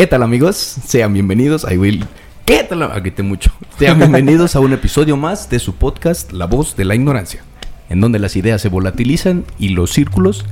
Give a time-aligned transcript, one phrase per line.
[0.00, 0.56] ¿Qué tal amigos?
[0.56, 1.66] Sean bienvenidos.
[1.66, 2.06] Ay, Will.
[2.46, 2.84] ¿Qué tal?
[2.84, 3.52] Ah, grité mucho.
[3.78, 7.42] Sean bienvenidos a un episodio más de su podcast La voz de la ignorancia,
[7.90, 10.46] en donde las ideas se volatilizan y los círculos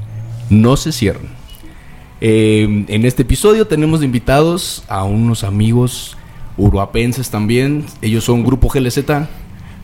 [0.51, 1.29] no se cierran.
[2.21, 6.19] Eh, en este episodio tenemos invitados a unos amigos
[6.59, 7.87] uruapenses también.
[8.03, 8.99] Ellos son Grupo GLZ.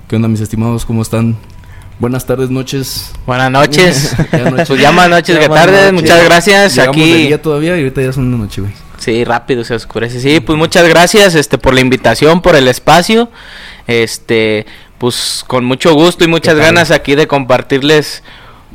[0.09, 0.85] ¿Qué onda, mis estimados?
[0.85, 1.37] ¿Cómo están?
[2.01, 3.13] Buenas tardes, noches.
[3.27, 4.15] Buenas noches.
[4.31, 4.67] Ya.
[4.67, 5.91] Pues ya más noches Ya que tardes.
[5.91, 6.03] noche.
[6.03, 6.75] Muchas gracias.
[6.75, 7.27] Llegamos de Aquí.
[7.29, 8.84] día todavía y ahorita ya son una noche, güey.
[9.05, 10.19] Sí, rápido se oscurece.
[10.21, 13.31] Sí, pues muchas gracias este por la invitación, por el espacio.
[13.87, 14.67] Este,
[14.99, 18.23] pues con mucho gusto y muchas ganas aquí de compartirles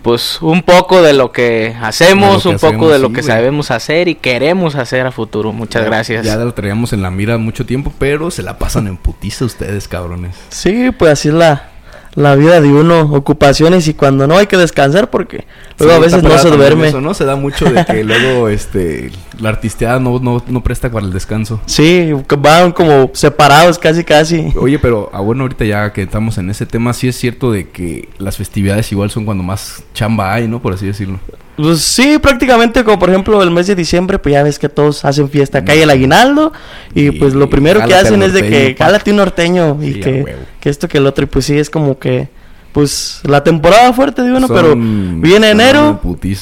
[0.04, 3.32] pues un poco de lo que hacemos, un poco hacemos, de lo sí, que güey.
[3.34, 5.52] sabemos hacer y queremos hacer a futuro.
[5.52, 6.26] Muchas Ya- gracias.
[6.26, 9.88] Ya lo traíamos en la mira mucho tiempo, pero se la pasan en putiza ustedes,
[9.90, 10.36] cabrones.
[10.50, 11.69] Sí, pues así es la,
[12.16, 15.46] la vida de uno, ocupaciones y cuando no hay que descansar porque
[15.78, 16.88] luego Sí, a veces no se duerme.
[16.88, 17.14] Eso, ¿no?
[17.14, 21.14] Se da mucho de que luego este, la artisteada no, no, no presta para el
[21.14, 21.62] descanso.
[21.66, 24.54] Sí, van como separados casi casi.
[24.58, 27.70] Oye, pero ah, bueno, ahorita ya que estamos en ese tema, sí es cierto de
[27.70, 30.62] que las festividades igual son cuando más chamba hay, ¿no?
[30.62, 31.20] Por así decirlo.
[31.62, 35.04] Pues sí, prácticamente como por ejemplo el mes de diciembre, pues ya ves que todos
[35.04, 36.54] hacen fiesta, cae el aguinaldo
[36.96, 40.00] y, Y pues lo primero que hacen es de que cálate un norteño y Sí,
[40.00, 42.30] que, que esto que el otro y pues sí es como que
[42.72, 44.76] pues la temporada fuerte de uno, Son- pero
[45.22, 46.00] viene enero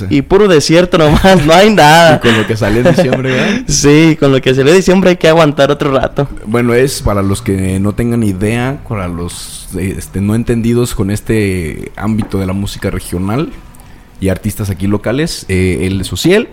[0.10, 2.20] y puro desierto nomás, no hay Y nada.
[2.20, 3.62] con lo que sale en diciembre, ¿verdad?
[3.68, 6.28] Sí, con lo que se le diciembre hay que aguantar otro rato.
[6.45, 11.92] Bueno, es para los que no tengan idea, para los este, no entendidos con este
[11.95, 13.52] ámbito de la música regional
[14.20, 16.50] y artistas aquí locales, eh, él es Ociel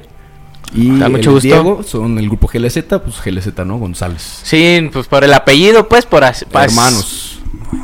[0.72, 1.46] y Da mucho gusto.
[1.46, 3.78] Diego, son el grupo GLZ, pues GLZ, ¿no?
[3.78, 4.40] González.
[4.42, 7.38] Sí, pues por el apellido, pues por Hermanos.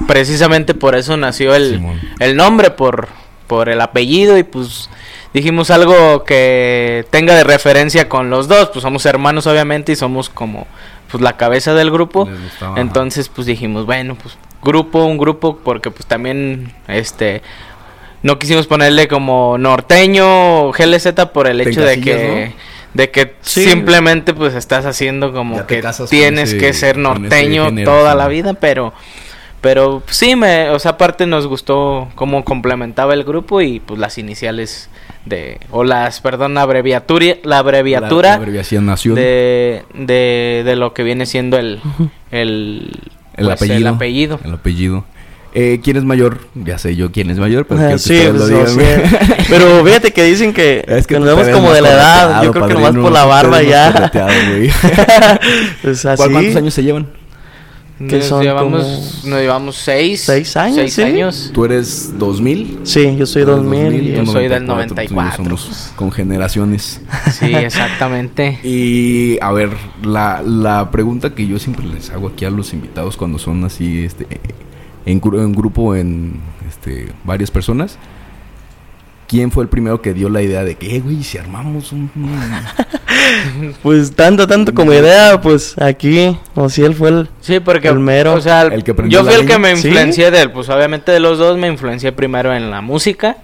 [0.06, 2.01] Precisamente por eso nació el, Simón.
[2.19, 3.08] el nombre, por,
[3.47, 4.91] por el apellido y pues
[5.33, 10.28] dijimos algo que tenga de referencia con los dos, pues somos hermanos obviamente y somos
[10.28, 10.67] como
[11.11, 12.28] pues la cabeza del grupo.
[12.77, 17.42] Entonces pues dijimos, bueno, pues grupo, un grupo porque pues también este
[18.23, 22.53] no quisimos ponerle como norteño o GLZ por el hecho de que
[22.95, 23.64] de que Sí.
[23.64, 28.19] simplemente pues estás haciendo como que tienes ese- que ser norteño género, toda sí.
[28.19, 28.92] la vida, pero
[29.61, 34.17] pero sí me, o sea, aparte nos gustó cómo complementaba el grupo y pues las
[34.19, 34.89] iniciales
[35.27, 39.14] de o las, perdón, la abreviatura, la La, abreviatura la abreviación nación.
[39.17, 41.81] de, de de lo que viene siendo el
[42.31, 42.91] el
[43.37, 44.41] el, pues, apellido, el apellido.
[44.45, 45.05] El apellido.
[45.52, 46.38] Eh, ¿Quién es mayor?
[46.55, 48.68] Ya sé yo quién es mayor, pero Ah, sí, pues, lo digan.
[48.68, 49.02] sé.
[49.48, 52.42] Pero fíjate que dicen que, Es que que tú nos vemos como de la edad.
[52.44, 54.10] Yo creo que nomás por la barba ya.
[55.83, 56.33] pues ¿Cuál- así.
[56.33, 57.08] ¿Cuántos años se llevan?
[58.08, 61.02] que Nos son llevamos como nos llevamos seis seis años, seis sí.
[61.02, 61.50] años.
[61.52, 62.78] ¿Tú eres 2000?
[62.84, 63.92] Sí, yo soy Tú eres 2000.
[63.94, 65.56] y- yo tú soy del 94, 94.
[65.58, 67.02] Somos con generaciones.
[67.39, 68.58] Sí, exactamente.
[68.62, 69.70] Y a ver,
[70.02, 74.05] la, la pregunta que yo siempre les hago aquí a los invitados cuando son así,
[74.05, 74.27] este,
[75.10, 77.98] en, en grupo, en este, varias personas.
[79.28, 82.10] ¿Quién fue el primero que dio la idea de que, eh, güey, si armamos un...
[83.82, 87.28] Pues tanto, tanto como idea, pues aquí, o si él fue el...
[87.40, 88.34] Sí, porque, El mero.
[88.34, 89.86] o sea, El que prendió yo fui el que me ¿Sí?
[89.86, 93.36] influencié de él, pues obviamente de los dos me influencié primero en la música,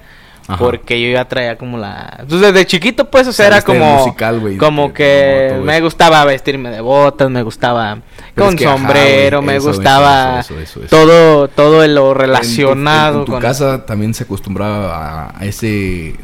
[0.48, 0.58] Ajá.
[0.58, 2.24] porque yo ya traía como la...
[2.28, 3.98] Pues desde chiquito, pues, o sea, era como...
[4.04, 7.98] musical, como que me gustaba vestirme de botas, me gustaba
[8.34, 10.88] Pero con es que, ajá, sombrero, me eso, gustaba eso, eso, eso.
[10.88, 13.40] todo todo lo En tu- relacionado En tu, con...
[13.40, 16.14] casa también se acostumbraba a, ese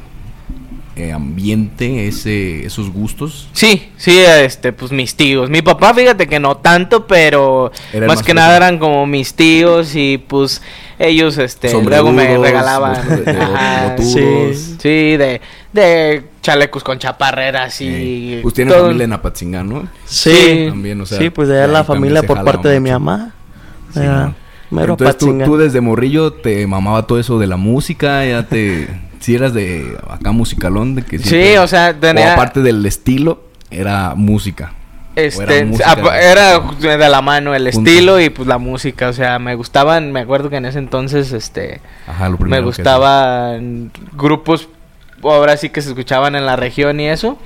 [0.95, 3.49] eh, ambiente, ese, esos gustos.
[3.53, 5.49] Sí, sí, este, pues mis tíos.
[5.49, 9.95] Mi papá, fíjate que no tanto, pero más más que nada eran como mis tíos
[9.97, 10.61] y pues
[11.09, 13.09] ellos, este, luego me regalaban.
[13.09, 14.55] de- de- de Ajá, sí.
[14.79, 15.41] Sí, de,
[15.73, 18.35] de chalecos con chaparreras y...
[18.35, 19.89] Eh, Pues tiene todo- familia en Apatzingán, ¿no?
[20.05, 23.01] Sí, También, o sea, sí, pues de allá la familia por parte de mi mucho.
[23.01, 23.35] mamá.
[23.93, 24.35] Sí, Era ¿no?
[24.71, 28.89] mero Entonces tú, tú desde morrillo te mamaba todo eso de la música, ya te...
[29.21, 33.45] Si eras de acá musicalón, de que Sí, siempre- o sea, tenía- aparte del estilo,
[33.71, 34.73] era música.
[35.15, 39.39] Este, era de- era de la mano el estilo y pues la música, o sea,
[39.39, 44.69] me gustaban, me acuerdo que en ese entonces, este, Ajá, lo me gustaban grupos,
[45.23, 47.39] ahora sí que se escuchaban en la región y eso,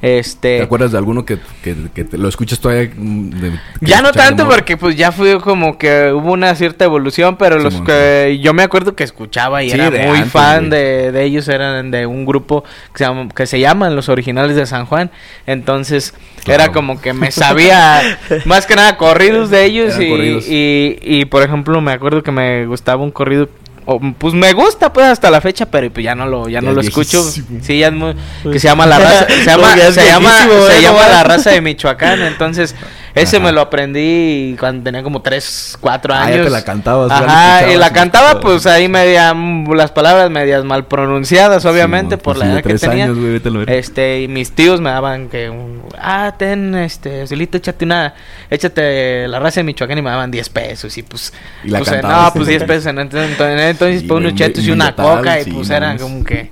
[0.00, 2.90] este, ¿Te acuerdas de alguno que, que, que te- lo escuchas todavía?
[2.96, 7.36] mm, de- ya no tanto porque pues ya fue como que hubo una cierta evolución,
[7.36, 11.12] pero los que yo me acuerdo que escuchaba y Sí, era muy antes, fan de,
[11.12, 14.66] de ellos, eran de un grupo que se, llama- que se llaman Los Originales de
[14.66, 15.10] San Juan,
[15.46, 16.14] entonces
[16.44, 16.64] Claro.
[16.64, 20.44] era como que me sabía más que nada corridos de ellos Eran y, corridos.
[20.48, 23.48] y, y, por ejemplo me acuerdo que me gustaba un corrido
[23.86, 26.60] o, pues me gusta pues hasta la fecha, pero pues ya no lo ya Ya
[26.62, 27.22] no lo escucho.
[27.22, 29.94] Sí, ya es muy Pues- que se llama la raza, se llama Como ya es
[29.94, 30.38] se llama,
[30.68, 32.74] se llama la raza de Michoacán, entonces
[33.14, 33.46] ese Ajá.
[33.46, 36.44] me lo aprendí cuando tenía como 3, 4 Ah, ya años.
[36.46, 39.34] te la cantabas, Ajá, y la cantaba pues ahí media
[39.74, 43.04] las palabras medias mal pronunciadas, obviamente, por pues, la edad que tenía.
[43.04, 43.40] años, güey.
[43.66, 45.52] Este, y mis tíos me daban que
[45.98, 48.14] ah, ten, este, Zulito, échate una,
[48.50, 51.32] échate la raza de Michoacán y me daban 10 pesos y pues,
[51.64, 52.50] Y la pues, eh, no, pues sí.
[52.50, 56.24] 10 pesos, en entonces, entonces, pues unos chetos y una coca y pues eran como
[56.24, 56.48] que,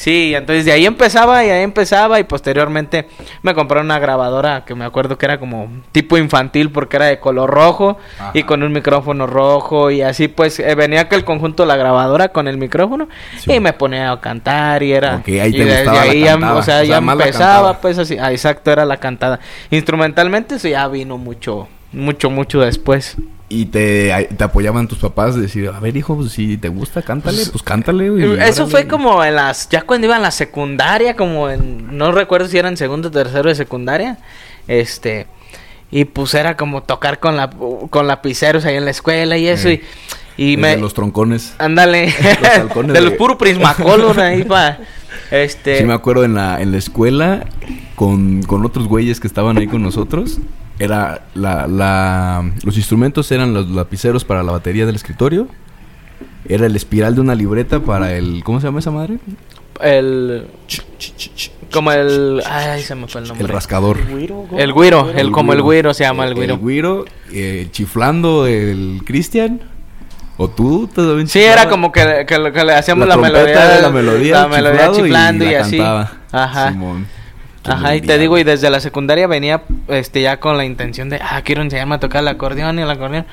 [0.00, 3.06] sí, entonces de ahí empezaba y ahí empezaba y posteriormente
[3.42, 7.20] me compraron una grabadora que me acuerdo que era como tipo infantil porque era de
[7.20, 7.98] color rojo
[8.32, 12.28] y con un micrófono rojo y así pues eh, venía que el conjunto la grabadora
[12.28, 13.08] con el micrófono
[13.38, 13.52] Sí.
[13.52, 16.62] y me ponía a cantar y era Ok, ahí y te la ahí ya, o
[16.62, 19.38] sea, o ya empezaba pues así, ah, exacto, era la cantada.
[19.70, 23.16] Instrumentalmente eso ya vino mucho mucho mucho después.
[23.52, 27.02] Y te, te apoyaban tus papás de decir, a ver, hijo, pues, si te gusta,
[27.02, 28.40] cántale, pues cántale, güey.
[28.40, 32.46] Eso fue como en las ya cuando iba en la secundaria, como en no recuerdo
[32.46, 34.18] si era en segundo o tercero de secundaria.
[34.68, 35.26] Este
[35.90, 37.50] y pues era como tocar con la
[37.90, 39.82] con lapiceros ahí en la escuela y eso Eh,
[40.36, 41.54] y me los troncones.
[41.58, 42.14] ándale
[42.74, 44.78] los de los puro prismacolor ahí pa
[45.32, 47.46] este Sí me acuerdo en la, en la escuela
[47.96, 50.38] con, con otros güeyes que estaban ahí con nosotros.
[50.80, 55.46] Era la, la, los instrumentos eran los lapiceros para la batería del escritorio.
[56.48, 58.42] Era el espiral de una libreta para el...
[58.42, 59.18] ¿Cómo se llama esa madre?
[59.82, 60.46] el
[61.72, 63.46] como el ay se me fue el nombre.
[63.46, 63.98] El rascador.
[64.56, 66.54] El güiro, el como el güiro se llama el güiro.
[66.54, 69.60] El güiro, eh, chiflando el Cristian.
[70.36, 73.68] O tú también Sí, era como que, que, que le hacíamos La melodía.
[73.68, 75.76] de la melodía, la el melodía chiflado y chiflando y, así.
[75.76, 76.12] cantaba.
[76.32, 76.72] Ajá.
[76.72, 77.06] Simón.
[77.64, 81.20] Ajá, y te digo, y desde la secundaria venía este ya con la intención de,
[81.22, 83.26] ah, quiero enseñarme a tocar el acordeón y el acordeón.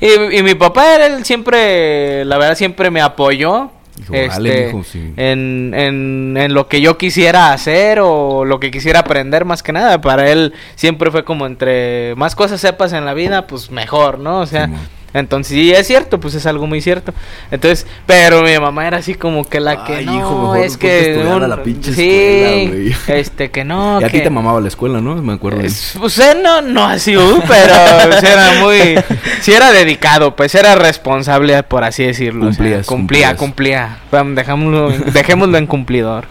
[0.00, 3.70] Y, y mi papá, él siempre, la verdad, siempre me apoyó.
[3.96, 5.12] Dijo, este, "Dale, mijo, sí".
[5.16, 9.72] en, en, en lo que yo quisiera hacer o lo que quisiera aprender más que
[9.72, 10.00] nada.
[10.00, 14.40] Para él siempre fue como entre más cosas sepas en la vida, pues mejor, ¿no?
[14.40, 14.68] O sea.
[15.14, 17.12] Entonces, sí, es cierto, pues es algo muy cierto.
[17.50, 20.76] Entonces, pero mi mamá era así como que la que Ay, no, hijo, mejor es
[20.76, 24.30] que a un- la pinche sí, escuela, este que no, Y a que ti te
[24.30, 25.16] mamaba la escuela, ¿no?
[25.16, 25.60] Me acuerdo.
[25.60, 27.74] es- pues él no, no así, uh, pero
[28.22, 28.94] era muy,
[29.40, 32.46] sí era dedicado, pues era responsable, por así decirlo.
[32.48, 33.98] o sea, Cumplías, cumplía, cumplía.
[34.12, 36.26] Vamos, Dejémoslo, dejémoslo en cumplidor.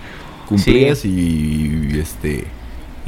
[0.47, 2.45] Cumplías y, este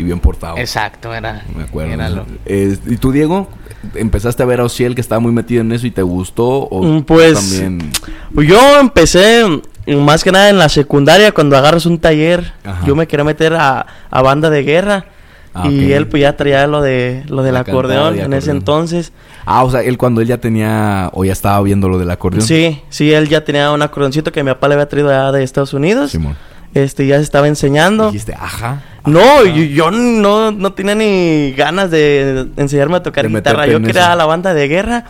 [0.02, 0.58] y bien portado.
[0.58, 1.44] Exacto, era.
[1.56, 1.94] Me acuerdo.
[1.94, 3.48] era lo- ¿Y tú, Diego?
[3.96, 6.48] ¿Empezaste a ver a Ociel que estaba muy metido en eso y te gustó?
[6.48, 7.92] ¿O Mm, pues, también?
[8.36, 9.44] Pues yo empecé
[9.88, 12.54] más que nada en la secundaria cuando agarras un taller.
[12.64, 12.86] Ajá.
[12.86, 15.06] Yo me quería meter a, a banda de guerra.
[15.54, 19.12] Ah, y él pues ya traía lo de lo del acordeón en ese entonces.
[19.46, 22.44] Ah, o sea, él cuando él ya tenía o ya estaba viendo lo del acordeón.
[22.48, 25.44] Sí, sí, él ya tenía un acordeoncito que mi papá le había traído allá de
[25.44, 26.12] Estados Unidos.
[26.12, 26.38] Simón.
[26.74, 28.08] Este, ya se estaba enseñando.
[28.08, 28.82] Dijiste, ajá.
[29.06, 33.68] No, yo, yo no, no tenía ni ganas de enseñarme a tocar De guitarra.
[33.68, 35.06] Yo quería la banda de guerra.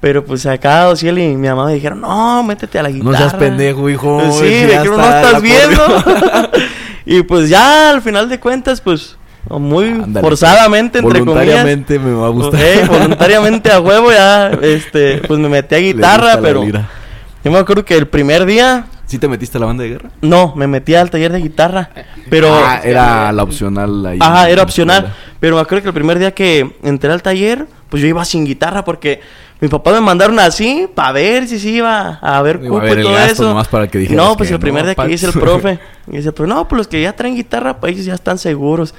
[0.00, 3.12] Pero pues acá Ociel y mi mamá me dijeron, no, métete a la guitarra.
[3.12, 4.18] No seas pendejo, hijo.
[4.18, 5.82] Pues sí, ya que no está estás viendo.
[7.04, 9.18] y pues ya al final de cuentas, pues
[9.48, 11.34] muy forzadamente, entre comillas.
[11.34, 12.60] Voluntariamente me va a gustar.
[12.60, 17.84] Ok, voluntariamente a huevo ya, este, pues me metí a guitarra, pero yo me acuerdo
[17.84, 20.10] que el primer día, ¿Sí te metiste a la banda de guerra?
[20.22, 21.90] no, me metí al taller de guitarra,
[22.28, 22.54] pero...
[22.54, 24.18] Ah, era la opcional ahí.
[24.20, 25.12] Ajá, en era opcional.
[25.40, 28.44] Pero me acuerdo que el primer día que entré al taller, pues yo iba sin
[28.44, 29.20] guitarra porque
[29.60, 33.18] mi papá me mandaron así para ver si se iba a ver cupo y todo
[33.18, 33.42] eso.
[33.48, 36.18] nomás para que no, pues que el primer no, día que dice el profe, y
[36.18, 38.94] dice, pues no, pues los que ya traen guitarra, pues ellos ya están seguros.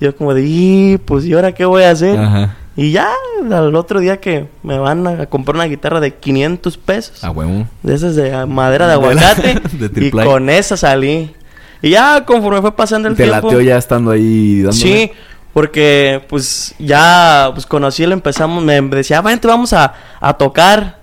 [0.00, 2.16] Y yo como de, "Y, pues ¿y ahora qué voy a hacer?
[2.16, 2.54] Ajá.
[2.76, 3.08] Y ya,
[3.50, 7.24] al otro día que me van a comprar una guitarra de 500 pesos.
[7.24, 7.66] A huevo.
[7.82, 9.60] De esas de ah, madera de De la- aguacate.
[9.88, 11.34] de y con esa salí.
[11.80, 13.46] Y ya conforme fue pasando el Te tiempo.
[13.48, 14.76] lateó ya estando ahí dándole.
[14.82, 15.12] Sí,
[15.54, 20.98] porque pues ya pues conocí él, empezamos, me decía, vente, vamos a, a tocar.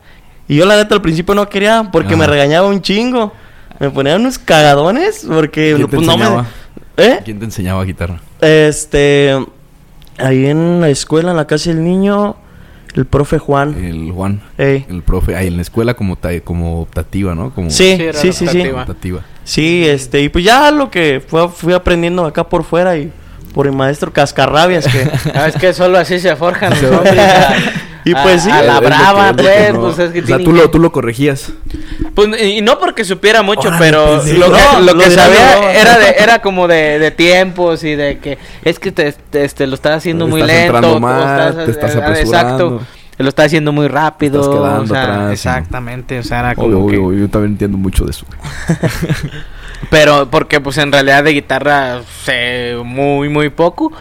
[0.47, 3.33] Y yo la neta al principio no quería porque me regañaba un chingo.
[3.79, 6.43] Me ponía unos cagadones porque ¿Quién te pues, no me...
[6.97, 7.19] ¿Eh?
[7.25, 8.19] ¿Quién te enseñaba guitarra?
[8.39, 9.43] Este...
[10.17, 12.35] Ahí en la escuela, en la casa del niño,
[12.95, 13.75] el profe Juan.
[13.83, 14.41] El Juan.
[14.57, 14.85] Ey.
[14.89, 15.35] El profe.
[15.35, 17.49] Ahí en la escuela como, ta- como optativa, ¿no?
[17.53, 18.67] Como Sí, Sí, sí, sí, sí.
[18.69, 19.21] optativa.
[19.43, 23.11] Sí, este, y pues ya lo que fue, fui aprendiendo acá por fuera y
[23.53, 25.09] por el maestro Cascarrabias que...
[25.33, 27.15] Ah, es que solo así se forjan los hombres.
[28.05, 28.49] Y a- pues sí.
[28.51, 29.73] A la brava, pues.
[29.73, 31.51] no- pues es que o sea, tú que- lo, tú lo corregías.
[32.15, 34.39] Pues, y no porque supiera mucho, Órale, pero pendejo.
[34.39, 38.37] lo que, lo lo sabía era de, era como de, de tiempos y de que
[38.63, 40.99] es que te, te- este, lo estás haciendo Te muy estás lento.
[40.99, 42.65] mal, te estás eh, apresurando.
[42.75, 42.87] Exacto.
[43.17, 44.41] lo estaba haciendo muy rápido.
[44.41, 47.53] Estás quedando o sea, atrás, exactamente, o sea, era como Obvio, que- obvio, yo también
[47.53, 48.25] entiendo mucho de eso.
[49.89, 53.91] Pero porque pues en realidad de guitarra sé muy muy poco.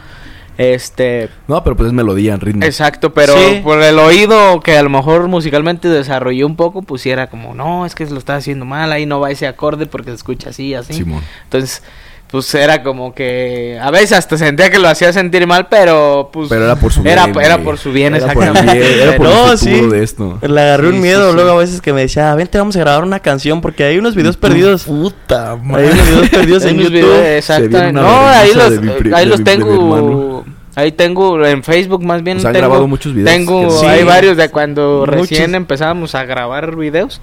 [0.62, 2.64] Este, No, pero pues es melodía en ritmo.
[2.64, 3.61] exacto, pero Sí.
[3.64, 7.85] por el oído que a lo mejor musicalmente desarrollé un poco, pues era como, no,
[7.87, 10.75] es que lo estás haciendo mal, ahí no va ese acorde porque se escucha así,
[10.75, 10.92] así.
[10.95, 11.23] Simón.
[11.45, 11.83] Entonces,
[12.31, 16.49] pues era como que a veces hasta sentía que lo hacía sentir mal, pero pues
[16.49, 17.38] Pero era por su era, bien.
[17.45, 18.88] era por su bien, Era por el exactamente.
[18.88, 19.81] bien, Era por No, el sí.
[19.90, 20.38] de esto.
[20.40, 21.57] Le agarré Sí, un miedo sí, luego sí.
[21.57, 24.38] a veces que me decía, vente, vamos a grabar una canción porque hay unos videos
[24.38, 24.85] perdidos.
[24.85, 25.90] Puta Hay madre.
[25.92, 26.92] unos videos perdidos Hay en YouTube.
[26.95, 27.90] videos, Se viene exactamente.
[27.90, 30.45] una No, ahí los, de mi pri- ahí de los mi primer tengo.
[30.75, 32.41] Ahí tengo en Facebook más bien.
[32.41, 33.87] Sea, han tengo, grabado muchos videos Tengo, Sí.
[33.87, 35.14] hay varios de cuando Muchos.
[35.29, 37.21] recién empezábamos a grabar videos.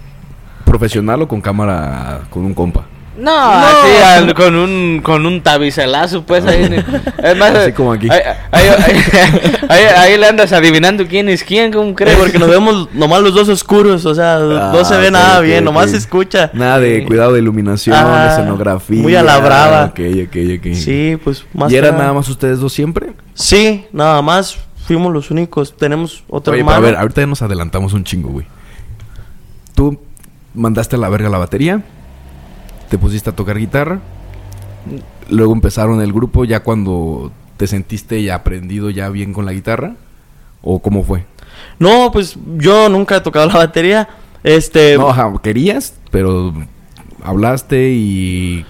[0.65, 2.86] ¿Profesional o con cámara con un compa?
[3.20, 6.64] No, así al- con un con un tabicelazo pues ahí.
[7.24, 8.08] es más, Así como aquí.
[8.10, 8.20] Ahí,
[8.52, 12.18] ahí- ahí- ahí- ahí le andas adivinando quién es quién, ¿cómo Sí, crees?
[12.18, 15.64] porque nos vemos nomás los dos oscuros, o sea, no se ve Ah, nada bien,
[15.66, 16.50] nomás se escucha.
[16.54, 19.02] Nada de cuidado de iluminación, Ah, escenografía.
[19.02, 19.86] muy a la brava.
[19.86, 20.74] Ok, ok, ok.
[20.76, 23.12] Sí, pues más ¿Y eran nada más ustedes dos siempre?
[23.34, 24.58] Sí, nada más
[24.88, 25.76] fuimos los únicos.
[25.78, 28.46] Tenemos otro Oye, a ver, ahorita ya nos adelantamos un chingo, güey.
[29.76, 30.00] Tú
[30.54, 31.82] mandaste a la verga la batería,
[32.89, 34.00] te pusiste a tocar guitarra,
[35.29, 39.96] luego empezaron el grupo ya cuando te sentiste ya aprendido ya bien con la guitarra,
[40.62, 41.25] o cómo fue?
[41.77, 44.08] No, pues yo nunca he tocado la batería.
[44.43, 46.53] Este, no, ajá, querías, pero
[47.24, 48.65] hablaste y...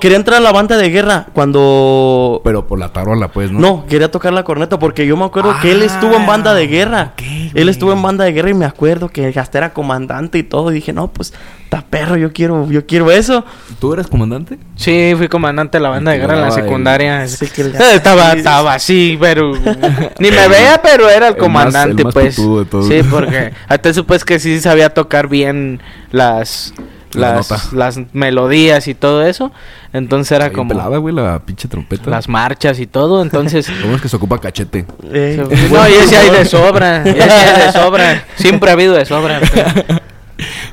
[0.00, 3.60] quería entrar a la banda de guerra cuando Pero por la tarola, pues, ¿no?
[3.60, 6.66] No, quería tocar la corneta porque yo me acuerdo que él estuvo en banda de
[6.66, 7.00] guerra.
[7.00, 7.68] Ah, ok, él güey.
[7.68, 10.70] estuvo en banda de guerra y me acuerdo que hasta era comandante y todo.
[10.70, 11.32] Y dije, no, pues,
[11.64, 13.44] está perro, yo quiero, yo quiero eso.
[13.80, 14.58] ¿Tú eres comandante?
[14.76, 17.28] Sí, fui comandante de la banda de guerra en la el- secundaria.
[17.28, 19.52] Sí, que el- Eh, estaba, sí, estaba así, pero
[20.18, 22.36] ni me veía, pero era el El más- comandante, el más pues.
[22.36, 22.82] de.
[23.02, 26.74] Sí, porque hasta eso pues que sí sabía tocar bien las
[27.14, 29.52] La las, las melodías y todo eso.
[29.92, 32.08] Entonces era Bien como pelada, güey, la pinche trompeta.
[32.10, 34.86] las marchas y todo, entonces ¿Cómo es que se ocupa cachete?
[35.12, 39.04] Eh, no, y ese hay de sobra, ese hay de sobra, siempre ha habido de
[39.04, 39.40] sobra.
[39.52, 40.00] pero-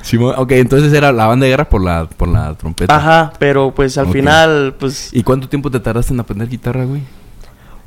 [0.02, 2.96] Simón, ok, entonces era la banda de guerra por la, por la trompeta.
[2.96, 4.14] Ajá, pero pues al Ok.
[4.14, 7.02] final, pues, ¿Y cuánto tiempo te tardaste en aprender guitarra, güey?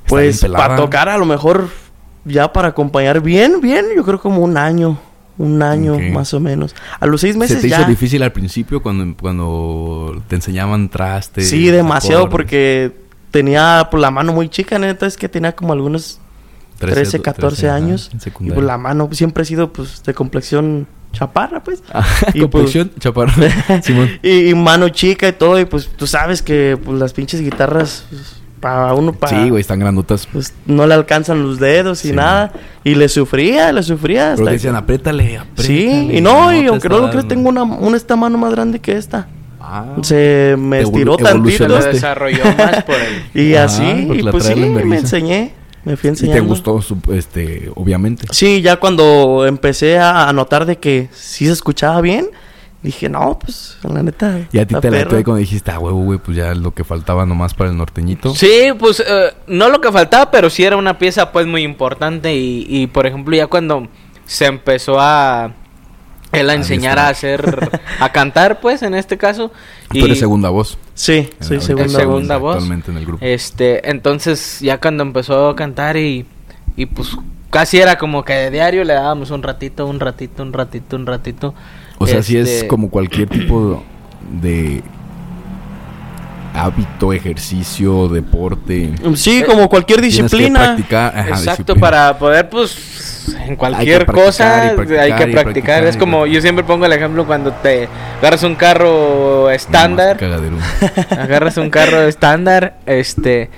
[0.06, 1.68] Pues para tocar a lo mejor
[2.25, 4.99] ya para acompañar bien, bien, yo creo como un año.
[5.43, 6.75] Un año más o menos.
[7.01, 7.89] A los seis ¿Se meses te hizo ya.
[7.89, 11.49] difícil al principio cuando, cuando te enseñaban trastes?
[11.51, 12.33] Sí, demasiado acordes?
[12.33, 12.93] porque
[13.33, 16.21] tenía pues, la mano muy chica, neta, es que tenía como algunos
[16.79, 18.09] 13, 14 ajá, años.
[18.13, 18.55] en Y secundaria.
[18.55, 21.83] pues la mano siempre ha sido pues de complexión chaparra, pues.
[21.93, 23.33] Ah, y, complexión, chaparro.
[23.83, 24.11] Simón.
[24.23, 28.05] Y, y mano chica y todo, y pues tú sabes que pues, las pinches guitarras,
[28.11, 29.42] pues, para uno, para...
[29.42, 30.26] Sí, güey, están grandotas.
[30.33, 32.14] Pues no le alcanzan los dedos y Sí.
[32.14, 32.52] nada.
[32.85, 34.21] Y le sufría, le sufría.
[34.31, 35.66] Pero hasta que- decían, apriétale, apriétale.
[35.69, 38.52] Sí, y no, y te aunque no lo creas, tengo una, una esta mano más
[38.52, 39.26] grande que esta.
[39.61, 39.97] Ah.
[40.02, 41.69] Se me estiró tantito.
[41.69, 45.52] Lo desarrolló más por el Y Ah, así, porque y pues sí, me enseñé.
[45.85, 46.42] Me fui Y enseñando.
[46.42, 48.26] te gustó, su- este, obviamente.
[48.31, 52.26] Sí, ya cuando empecé a a notar de que sí se escuchaba bien,
[52.83, 54.41] dije, no, pues, la neta.
[54.53, 55.11] Y a ti te la perro".
[55.11, 58.35] tuve cuando dijiste, ah, huevo, güey, pues ya lo que faltaba nomás para el norteñito.
[58.35, 62.35] Sí, pues eh, no lo que faltaba, pero sí era una pieza pues muy importante
[62.35, 63.87] y, y por ejemplo ya cuando
[64.27, 65.53] se empezó a
[66.33, 67.71] él a enseñar a hacer
[68.01, 69.53] a cantar pues en este caso
[69.91, 70.79] Tú eres segunda voz.
[70.95, 71.93] Sí, soy la- segunda, voz.
[71.97, 72.55] segunda voz.
[72.57, 73.25] Actualmente en el grupo.
[73.25, 76.25] este entonces ya cuando empezó a cantar y
[76.75, 77.11] y pues
[77.51, 81.05] casi era como que de diario le dábamos un ratito, un ratito, un ratito, un
[81.07, 81.55] ratito.
[82.02, 83.82] O sea, sí es Este, como cualquier tipo
[84.40, 84.82] de
[86.54, 88.92] hábito, ejercicio, deporte.
[89.14, 90.61] Sí, como cualquier Tienes que disciplina.
[90.61, 91.18] practicar.
[91.18, 91.80] ajá, Exacto, disciplina.
[91.80, 95.42] para poder, pues, en cualquier practicar cosa hay practicar que practicar.
[95.44, 96.35] practicar Es como, practicar.
[96.35, 100.56] yo siempre pongo el ejemplo cuando te agarras un carro estándar, cagadero.
[101.11, 103.49] agarras un carro estándar, este,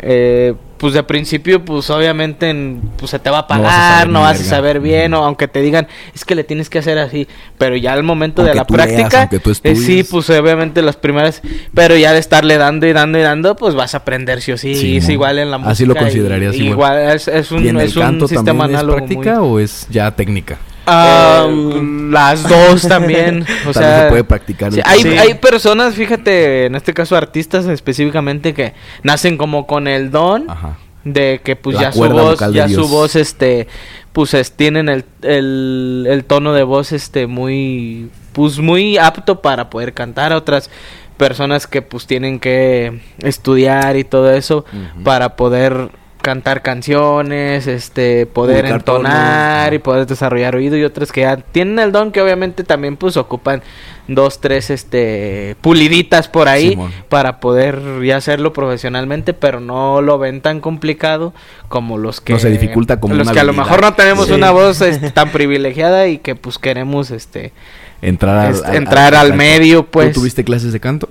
[0.00, 3.76] eh, pues de principio, pues obviamente, en- pues se te va a No vas a
[3.76, 6.68] pagar, saber no vas a saber bien, o aunque te digan, es que le tienes
[6.68, 9.30] que hacer así, pero ya al momento de la leas, práctica,
[9.62, 11.40] eh, sí, pues obviamente las primeras,
[11.72, 14.58] pero ya de estarle dando y dando y dando, pues vas a aprender sí o
[14.58, 15.70] sí, Sí, es igual en la música.
[15.72, 16.72] Así lo y- considerarías igual.
[16.98, 17.14] igual.
[17.14, 19.60] es, es un, ¿Y en es el un canto sistema también es práctica muy- o
[19.60, 20.58] es ya técnica?
[20.86, 23.44] Um, las dos también.
[23.68, 24.72] O sea, se puede practicar.
[24.72, 25.02] sí, hay.
[25.02, 25.08] Sí.
[25.18, 30.78] hay personas, fíjate, en este caso artistas específicamente, que nacen como con el don Ajá.
[31.04, 33.68] de que pues La ya su voz, ya su voz, este,
[34.12, 39.70] pues es- tienen el, el, el tono de voz, este, muy, pues muy apto para
[39.70, 40.32] poder cantar.
[40.32, 40.70] Otras
[41.16, 44.64] personas que pues tienen que estudiar y todo eso
[45.04, 45.90] para poder
[46.22, 49.74] cantar canciones, este, poder entonar tonos.
[49.74, 53.16] y poder desarrollar oído y otras que ya tienen el don que obviamente también pues
[53.16, 53.62] ocupan
[54.08, 56.92] dos, tres, este, puliditas por ahí Simón.
[57.08, 61.34] para poder ya hacerlo profesionalmente, pero no lo ven tan complicado
[61.68, 64.26] como los que No se dificulta como los una que a lo mejor no tenemos
[64.28, 64.32] Sí.
[64.32, 67.52] una voz este, tan privilegiada y que pues queremos este
[68.00, 70.12] Entrar, al- al- entrar al medio, pues.
[70.12, 71.08] ¿Tú tuviste clases de canto?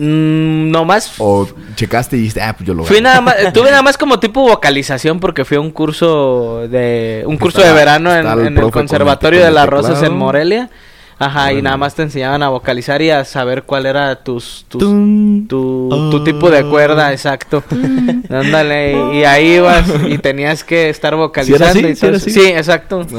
[0.00, 3.08] Mm, nomás ¿O checaste y dijiste, ah, pues yo lo Fui gano"?
[3.08, 7.36] nada más, tuve nada más como tipo vocalización porque fui a un curso de un
[7.36, 10.02] curso de verano en, el en el profe con el- conservatorio con de las Rosas
[10.02, 10.12] en.
[10.16, 10.70] Morelia.
[11.22, 14.80] Ajá, y nada más te enseñaban a vocalizar y a saber cuál era tus, tus
[14.80, 15.46] tu,
[16.10, 17.62] tu tipo de cuerda, exacto.
[18.30, 21.66] Ándale, y ahí ibas y tenías que estar vocalizando.
[21.66, 21.78] así?
[21.80, 22.26] y ¿Sí todo era eso.
[22.30, 22.40] así?
[22.40, 23.04] Sí, exacto.
[23.08, 23.16] Sí,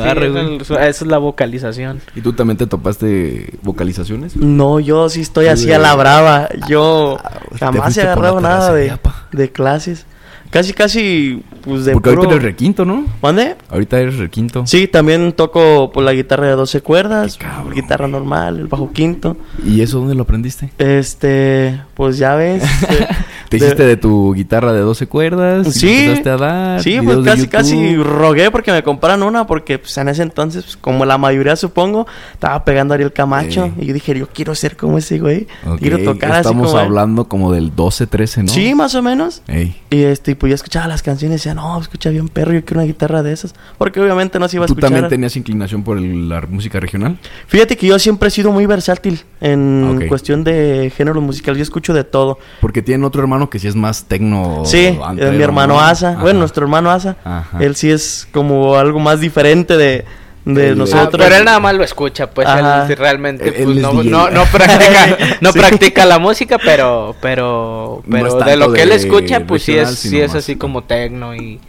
[0.61, 2.01] esa, es la vocalización.
[2.15, 4.35] ¿Y tú también te topaste vocalizaciones?
[4.35, 5.71] No, yo sí estoy así Sí.
[5.71, 6.49] a la brava.
[6.67, 8.97] Yo Ah, jamás he agarrado nada de,
[9.31, 10.05] de clases.
[10.51, 12.23] Casi, casi, pues de Porque puro...
[12.23, 13.05] ahorita eres requinto, ¿no?
[13.21, 13.55] ¿Mande?
[13.69, 14.67] Ahorita eres requinto.
[14.67, 19.37] Sí, también toco por la guitarra de 12 cuerdas, cabrón, guitarra normal, el bajo quinto.
[19.65, 20.69] ¿Y eso dónde lo aprendiste?
[20.77, 22.63] Este, pues ya ves.
[23.51, 25.67] ¿Te de- hiciste de tu guitarra de 12 cuerdas?
[25.73, 29.97] Sí, empezaste a dar sí, pues casi, casi rogué porque me compraran una porque pues
[29.97, 33.93] en ese entonces, pues, como la mayoría supongo, estaba pegando a Ariel Camacho y yo
[33.93, 35.47] dije, yo quiero ser como ese güey,
[35.79, 36.85] quiero tocar así Estamos como él".
[36.85, 38.49] hablando como del 12, 13, ¿no?
[38.49, 39.41] Sí, más o menos.
[39.47, 39.75] Ey.
[39.89, 42.79] Y este, pues yo escuchaba las canciones y decía, no, escucha bien perro, yo quiero
[42.81, 43.53] una guitarra de esas.
[43.77, 44.89] Porque obviamente no se iba a ¿Tú escuchar.
[44.91, 47.17] también tenías inclinación por el- la música regional?
[47.47, 50.07] Fíjate que yo siempre he sido muy versátil en Ok.
[50.07, 51.55] cuestión de género musical.
[51.57, 52.37] Yo escucho de todo.
[52.61, 54.63] Porque tiene otro hermano que sí es más tecno.
[54.65, 55.79] sí, antero, mi hermano ¿no?
[55.81, 56.11] Asa.
[56.11, 56.21] Ajá.
[56.21, 57.15] Bueno, nuestro hermano Asa.
[57.23, 57.57] Ajá.
[57.59, 60.05] Él sí es como algo más diferente de,
[60.45, 61.21] de El- Ah, nosotros.
[61.23, 62.87] pero él nada más lo escucha, pues Ajá.
[62.89, 68.01] él realmente Él- pues, es no, no, no practica, no practica la música, pero, pero,
[68.05, 71.35] No pero de lo que él escucha, pues sí es, sí es así como tecno
[71.35, 71.59] y,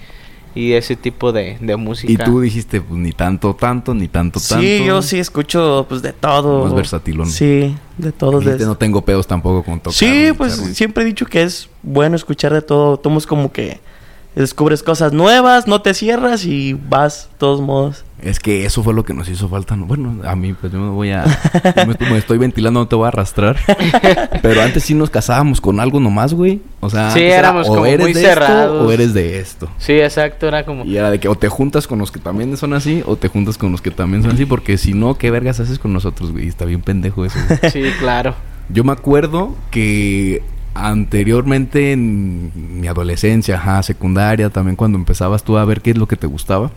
[0.55, 2.13] y ese tipo de, de música.
[2.13, 4.63] Y tú dijiste, pues ni tanto, tanto, ni tanto, tanto.
[4.63, 6.65] Sí, yo sí escucho pues de todo.
[6.65, 7.29] Más versatilón.
[7.29, 8.41] Sí, de todo.
[8.41, 9.95] De- no tengo pedos tampoco con tocar.
[9.95, 10.75] Sí, pues guitarra.
[10.75, 12.99] siempre he dicho que es bueno escuchar de todo.
[12.99, 13.81] Tomas como que
[14.35, 18.05] descubres cosas nuevas, no te cierras y vas, de todos modos.
[18.23, 19.75] Es que eso fue lo que nos hizo falta.
[19.77, 19.85] ¿no?
[19.87, 21.25] Bueno, a mí, pues yo me voy a.
[21.87, 23.57] me, me estoy ventilando, no te voy a arrastrar.
[24.43, 26.61] Pero antes sí nos casábamos con algo nomás, güey.
[26.81, 28.77] O sea, Sí, era, éramos o como eres muy de cerrados.
[28.77, 29.69] esto o eres de esto.
[29.79, 30.85] Sí, exacto, era como...
[30.85, 33.27] Y era de que o te juntas con los que también son así o te
[33.29, 34.47] juntas con los que también son así.
[34.47, 36.47] Porque si no, ¿qué vergas haces con nosotros, güey?
[36.47, 37.39] Está bien pendejo eso.
[37.49, 37.71] güey.
[37.73, 38.35] Sí, claro.
[38.69, 40.43] Yo me acuerdo que
[40.75, 46.07] anteriormente en mi adolescencia, ajá, secundaria, también cuando empezabas tú a ver qué es lo
[46.07, 46.71] que te gustaba.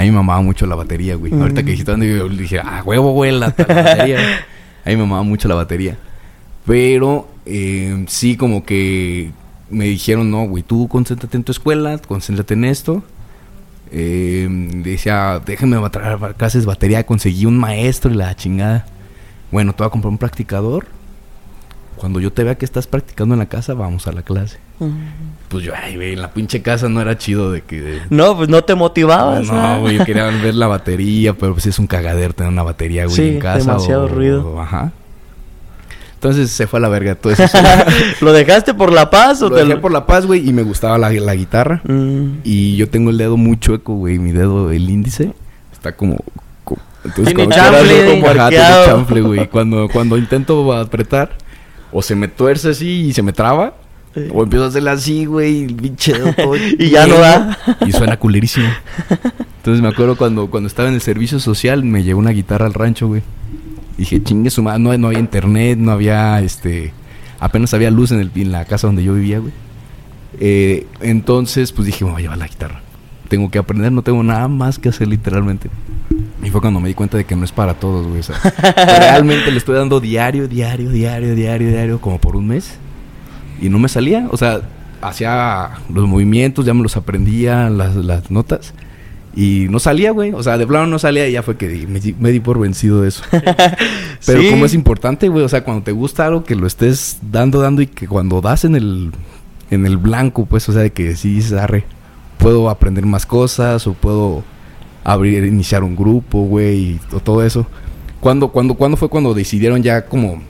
[0.00, 1.30] A mí me mamaba mucho la batería, güey.
[1.30, 1.42] Mm.
[1.42, 4.16] Ahorita que dijiste, yo dije, ah, huevo, güey, la, la batería.
[4.16, 4.34] güey".
[4.84, 5.98] A mí me mamaba mucho la batería.
[6.64, 9.30] Pero eh, sí, como que
[9.68, 13.02] me dijeron, no, güey, tú concéntrate en tu escuela, concéntrate en esto.
[13.92, 17.04] Eh, decía, déjenme traer clases de batería.
[17.04, 18.86] Conseguí un maestro y la chingada.
[19.52, 20.86] Bueno, te voy a comprar un practicador.
[22.00, 24.58] Cuando yo te vea que estás practicando en la casa, vamos a la clase.
[25.48, 28.00] Pues yo, ay, güey, en la pinche casa no era chido de que...
[28.08, 29.46] No, pues no te motivabas.
[29.46, 33.04] No, güey, yo quería ver la batería, pero pues es un cagadero tener una batería,
[33.04, 33.58] güey, Sí, en casa.
[33.58, 34.58] demasiado o- ruido.
[34.60, 34.92] Ajá.
[36.14, 37.44] Entonces se fue a la verga todo eso.
[38.20, 40.62] ¿Lo dejaste por la paz o Lo te dejé por la paz, güey, y me
[40.62, 41.80] gustaba la, la guitarra.
[41.84, 42.38] Mm.
[42.44, 44.18] Y yo tengo el dedo muy chueco, güey.
[44.18, 45.32] Mi dedo, el índice,
[45.72, 46.16] está como...
[46.64, 48.86] co- entonces, Tiene como arqueado.
[48.86, 49.48] chanfle, güey.
[49.50, 51.30] Cuando, cuando intento apretar,
[51.92, 53.74] o se me tuerce así y se me traba,
[54.12, 54.22] Sí.
[54.34, 57.56] o empiezo a hacerle así, güey, todo Y ya no da.
[57.86, 58.66] Y suena culerísimo.
[59.58, 62.74] Entonces me acuerdo cuando, cuando estaba en el servicio social, me llegó una guitarra al
[62.74, 63.22] rancho, güey.
[63.96, 66.92] Dije, chingue su madre, no, no había internet, no había, este...
[67.38, 69.52] Apenas había luz en, el, en la casa donde yo vivía, güey.
[70.40, 72.80] Eh, entonces, pues dije, me voy a llevar la guitarra.
[73.28, 75.70] Tengo que aprender, no tengo nada más que hacer literalmente.
[76.42, 78.20] Y fue cuando me di cuenta de que no es para todos, güey.
[78.20, 78.36] O sea,
[78.98, 82.78] realmente le estoy dando diario, diario, diario, diario, diario, como por un mes.
[83.60, 84.26] Y no me salía.
[84.30, 84.62] O sea,
[85.02, 88.72] hacía los movimientos, ya me los aprendía, las, las notas.
[89.36, 90.32] Y no salía, güey.
[90.32, 92.40] O sea, de plano no salía y ya fue que di- me, di- me di
[92.40, 93.22] por vencido de eso.
[94.26, 94.50] Pero Sí.
[94.50, 95.44] como es importante, güey.
[95.44, 98.64] O sea, cuando te gusta algo, que lo estés dando, dando y que cuando das
[98.64, 99.12] en el,
[99.70, 101.84] en el blanco, pues, o sea, de que sí arre,
[102.38, 104.42] puedo aprender más cosas o puedo
[105.04, 107.66] abrir, iniciar un grupo, güey, y to- todo eso.
[108.20, 110.42] ¿Cuándo, cuándo, ¿Cuándo fue cuando decidieron ya como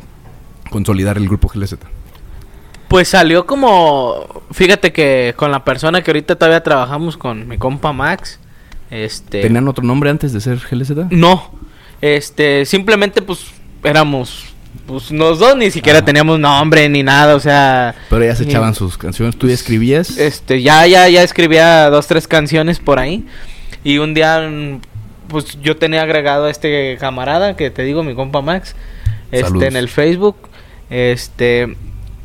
[0.71, 1.75] consolidar el grupo GLZ?
[2.89, 7.93] Pues salió como, fíjate que con la persona que ahorita todavía trabajamos con mi compa
[7.93, 8.41] Max,
[8.91, 9.43] este...
[9.43, 10.91] ¿Tenían otro nombre antes de ser GLZ?
[11.11, 11.53] No,
[12.01, 13.47] este, simplemente pues
[13.85, 14.47] éramos
[14.87, 16.07] pues los dos ni siquiera Ajá.
[16.07, 19.37] teníamos nombre ni nada, o sea, Pero ya se y- echaban sus canciones.
[19.37, 20.17] ¿Tú ya escribías?
[20.19, 23.25] este, ya, ya, ya escribía dos, tres canciones por ahí.
[23.85, 24.81] Y un día, mm,
[25.29, 28.75] pues yo tenía agregado a este camarada que te digo, mi compa Max,
[29.31, 29.69] este, Saludos.
[29.69, 30.37] en el Facebook,
[30.91, 31.77] este,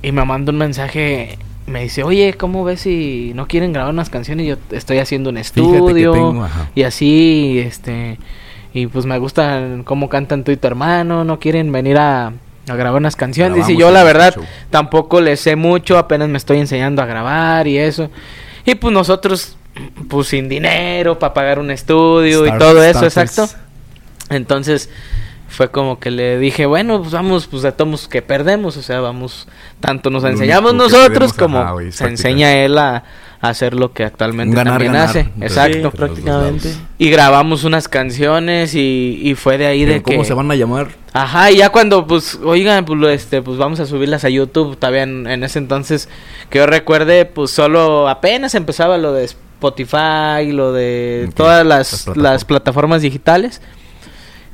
[0.02, 1.38] y me manda un mensaje,
[1.68, 4.48] me dice, oye, ¿cómo ves si no quieren grabar unas canciones?
[4.48, 8.18] Yo estoy haciendo un estudio tengo, y así, este,
[8.74, 12.34] y pues me gusta cómo cantan tú y tu hermano, no quieren venir a,
[12.68, 13.56] a grabar unas canciones.
[13.56, 14.44] Dice, yo en la verdad show.
[14.70, 18.10] tampoco le sé mucho, apenas me estoy enseñando a grabar y eso.
[18.66, 19.58] Y pues nosotros,
[20.08, 23.18] pues sin dinero para pagar un estudio y todo eso, starters.
[23.18, 23.56] exacto.
[24.30, 24.90] Entonces
[25.56, 29.00] fue como que le dije, bueno, pues vamos, pues de todos que perdemos, o sea,
[29.00, 29.48] vamos,
[29.80, 33.04] tanto nos enseñamos nosotros como ajá, se enseña él a,
[33.42, 35.30] a hacer lo que actualmente ganar, también ganar hace.
[35.42, 35.92] Exacto.
[35.92, 36.74] Sí, prácticamente.
[36.98, 40.26] Y grabamos unas canciones y, y fue de ahí Pero de ¿Cómo que...
[40.26, 40.90] se van a llamar?
[41.14, 44.78] Ajá, y ya cuando, pues, oigan, pues, este, pues vamos a subirlas a YouTube.
[44.78, 46.10] Todavía en, en ese entonces,
[46.50, 52.04] que yo recuerde, pues solo apenas empezaba lo de Spotify, lo de todas las las,
[52.04, 52.24] plataformas.
[52.32, 53.62] las plataformas digitales.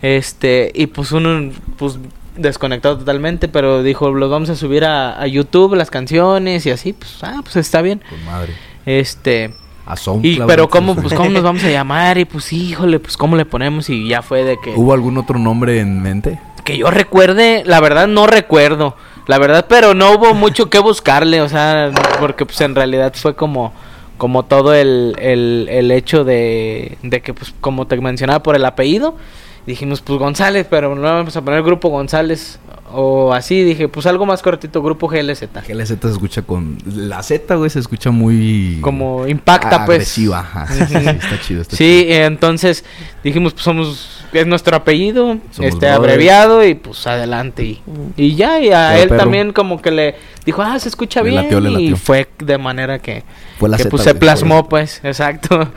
[0.01, 1.99] Este, y pues uno, pues,
[2.35, 6.93] desconectado totalmente, pero dijo, los vamos a subir a, a YouTube, las canciones y así,
[6.93, 8.01] pues, ah, pues está bien.
[8.09, 8.53] Con madre.
[8.85, 9.53] Este,
[9.85, 13.35] A y, pero cómo, pues, cómo nos vamos a llamar y pues, híjole, pues, cómo
[13.35, 14.73] le ponemos y ya fue de que...
[14.75, 16.39] ¿Hubo algún otro nombre en mente?
[16.63, 18.95] Que yo recuerde, la verdad no recuerdo.
[19.27, 23.35] La verdad, pero no hubo mucho que buscarle, o sea, porque pues en realidad fue
[23.35, 23.71] como
[24.17, 28.65] como todo el, el, el hecho de, de que pues como te mencionaba por el
[28.65, 29.15] apellido,
[29.65, 32.59] dijimos pues González, pero no vamos a poner grupo González
[32.93, 35.43] o así, dije pues algo más cortito, grupo GLZ.
[35.65, 36.77] GLZ se escucha con...
[36.85, 38.79] La Z, güey, se escucha muy...
[38.81, 39.97] Como impacta pues.
[39.99, 40.67] Agresiva, ajá.
[40.67, 41.61] Sí, sí, sí, está chido.
[41.61, 42.25] Está Sí, chido.
[42.25, 42.83] entonces
[43.23, 45.95] dijimos, pues somos, es nuestro apellido, Somos este brothers.
[45.95, 47.63] abreviado y pues adelante.
[47.63, 47.81] Y,
[48.17, 49.19] y ya, y a Pero, él perro.
[49.21, 51.43] también como que le dijo, ah, se escucha Le bien.
[51.43, 53.23] latió, le y fue de manera que,
[53.57, 55.71] Fue la que Z, pues se plasmó, pues, exacto.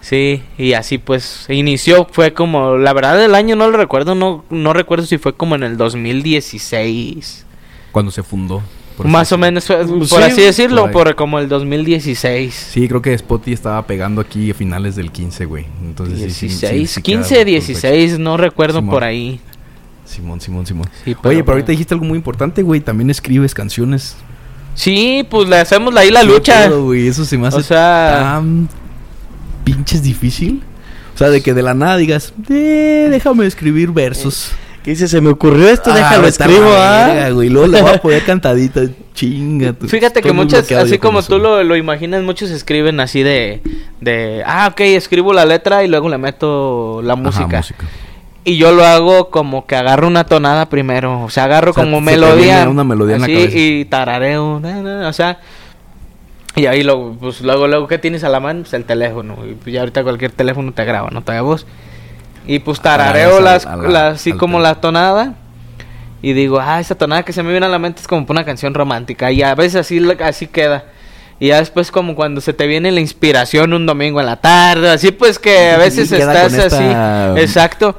[0.00, 4.44] Sí, y así pues inició, fue como, la verdad el año no lo recuerdo, no,
[4.48, 7.44] no recuerdo si fue como en el 2016.
[7.92, 8.62] Cuando se fundó.
[8.96, 12.54] por Más así o menos, Pues por sí, así decirlo, por por como el 2016.
[12.72, 15.66] Sí, creo que Spotify estaba pegando aquí a finales del 15, güey.
[15.82, 18.94] Entonces, sí, sí, sí, 16, sí queda 15, por 16, no recuerdo Simón.
[18.94, 19.40] por ahí.
[20.04, 20.88] Simón, Simón, Simón.
[21.04, 22.80] Sí, Oye, pero ahorita dijiste algo muy importante, güey.
[22.80, 24.16] También escribes canciones.
[24.74, 26.64] Sí, pues le hacemos ahí la ¿Qué lucha.
[26.68, 27.06] pedo, güey?
[27.06, 28.68] Eso se me hace O sea- tan
[29.64, 30.62] pinches difícil.
[31.14, 34.52] O sea, de que de la nada digas, eh, déjame escribir versos.
[34.82, 35.08] ¿Qué dice?
[35.08, 37.30] Se me ocurrió esto, déjalo vete a la escribo, ¿ah?
[37.32, 37.50] güey.
[37.50, 38.82] Luego le voy a poner cantadita.
[39.12, 39.74] Chinga.
[39.74, 39.86] tú.
[39.86, 43.60] Fíjate que muchas, así como tú lo, lo imaginas, muchos escriben así de,
[44.00, 47.62] de, ah, ok, escribo la letra y luego le meto la Ajá, música.
[48.44, 51.84] Y yo lo hago como que agarro una tonada primero, o sea, agarro O sea,
[51.84, 52.66] como melodía.
[52.66, 53.58] una melodía en la así, cabeza.
[53.58, 55.40] Y tarareo, na, na, o sea,
[56.56, 58.62] y ahí luego, pues luego, luego, ¿qué tienes a la mano?
[58.62, 61.66] Pues el teléfono, y pues ya ahorita cualquier teléfono te graba, no te haga voz.
[62.46, 65.34] Y pues tarareo Tarareas las, al- así al como la tonada.
[66.22, 68.44] Y digo, ah, esa tonada que se me viene a la mente es como una
[68.44, 69.30] canción romántica.
[69.30, 70.84] Y a veces así, así queda.
[71.38, 74.90] Y ya después como cuando se te viene la inspiración un domingo en la tarde.
[74.90, 77.40] Así pues que a veces estás con esta- así.
[77.40, 77.98] Exacto.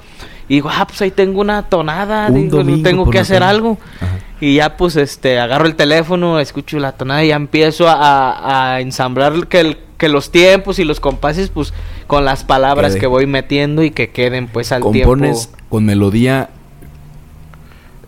[0.52, 2.28] Y digo, ah, pues ahí tengo una tonada.
[2.28, 3.52] Un digo, tengo que hacer tarde.
[3.52, 3.78] algo.
[4.02, 4.18] Ajá.
[4.42, 8.82] Y ya pues este, agarro el teléfono, escucho la tonada y ya empiezo a, a
[8.82, 11.74] ensamblar que, el- que los tiempos y los compases pues
[12.08, 13.00] con las palabras Quede.
[13.02, 15.64] que voy metiendo y que queden pues al Compones tiempo.
[15.70, 16.50] con melodía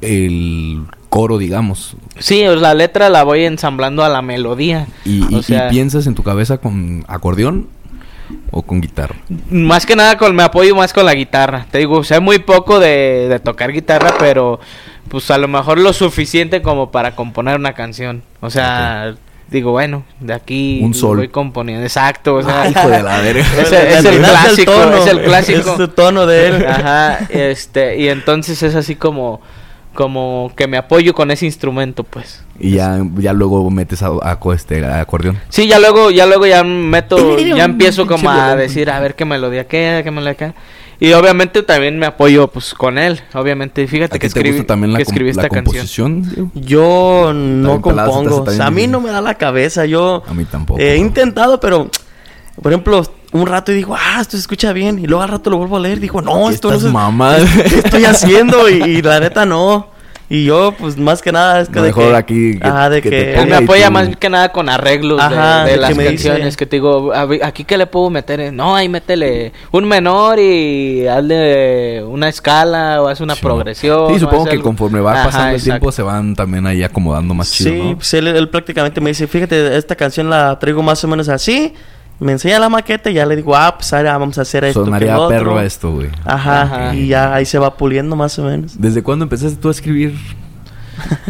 [0.01, 1.95] el coro, digamos.
[2.19, 4.87] Sí, la letra la voy ensamblando a la melodía.
[5.05, 7.67] Y, y- O sea- y piensas en tu cabeza con acordeón
[8.51, 9.15] o con guitarra.
[9.49, 11.65] Más que nada con me apoyo más con la guitarra.
[11.71, 14.59] Te digo, sé muy poco de, de tocar guitarra, pero
[15.09, 18.23] pues a lo mejor lo suficiente como para componer una canción.
[18.41, 19.15] O sea,
[19.49, 21.17] digo, bueno, de aquí Un sol.
[21.17, 21.83] voy componiendo.
[21.83, 23.45] Exacto, o sea, hijo de la verga.
[23.61, 25.73] Es el clásico, es el clásico.
[25.73, 26.65] Es el tono de él.
[26.65, 29.41] Ajá, este, y entonces es así como
[29.93, 32.43] como que me apoyo con ese instrumento, pues.
[32.59, 35.39] Y ya, ya luego metes a, este, a acordeón.
[35.49, 39.25] Sí, ya luego, ya luego ya meto, ya empiezo como a decir, a ver qué
[39.25, 40.55] melodía queda, qué melodía queda.
[40.99, 43.19] Y obviamente también me apoyo pues con él.
[43.33, 46.51] Obviamente, fíjate ¿A que te escribí, gusta también la, que escribí la esta canción.
[46.53, 48.37] Yo no compongo.
[48.37, 49.85] O también sea, a mí no me da la cabeza.
[49.85, 50.79] Yo A mí tampoco.
[50.79, 51.89] he intentado, pero
[52.61, 53.03] por ejemplo,
[53.33, 54.99] un rato y digo, ah, esto se escucha bien.
[54.99, 55.99] Y luego al rato lo vuelvo a leer.
[55.99, 56.93] Digo, no, ¿Qué esto no estás se.
[56.93, 57.35] mamá?
[57.67, 58.69] ¿Qué estoy haciendo?
[58.69, 59.91] Y, y la neta no.
[60.29, 61.75] Y yo, pues más que nada es que.
[61.75, 63.23] No, de mejor que- aquí que- Ajá, de que que.
[63.35, 65.95] te me apoya tú- más que nada con arreglos de- Ajá, de, de las que
[65.95, 68.89] me dice- canciones que te digo, "A ver, aquí que le puedo meter, no, ahí
[68.89, 74.13] métele un menor y hazle una escala o haz una Sí, progresión.
[74.13, 74.63] Sí, supongo que algo".
[74.63, 75.71] conforme va Ajá, pasando el exacto.
[75.71, 77.95] tiempo se van también ahí acomodando más chido, Sí, ¿no?
[77.97, 81.73] pues él, él prácticamente me dice, fíjate, esta canción la traigo más o menos así.
[82.19, 84.81] Me enseña la maqueta y ya le digo, ah, pues ahora vamos a hacer esto.
[84.81, 85.37] que Sonaría lo otro".
[85.37, 86.09] perro esto, güey.
[86.23, 86.95] Ajá, Ajá.
[86.95, 88.79] y ya ahí se va puliendo más o menos.
[88.79, 90.15] ¿Desde cuándo empezaste tú a escribir?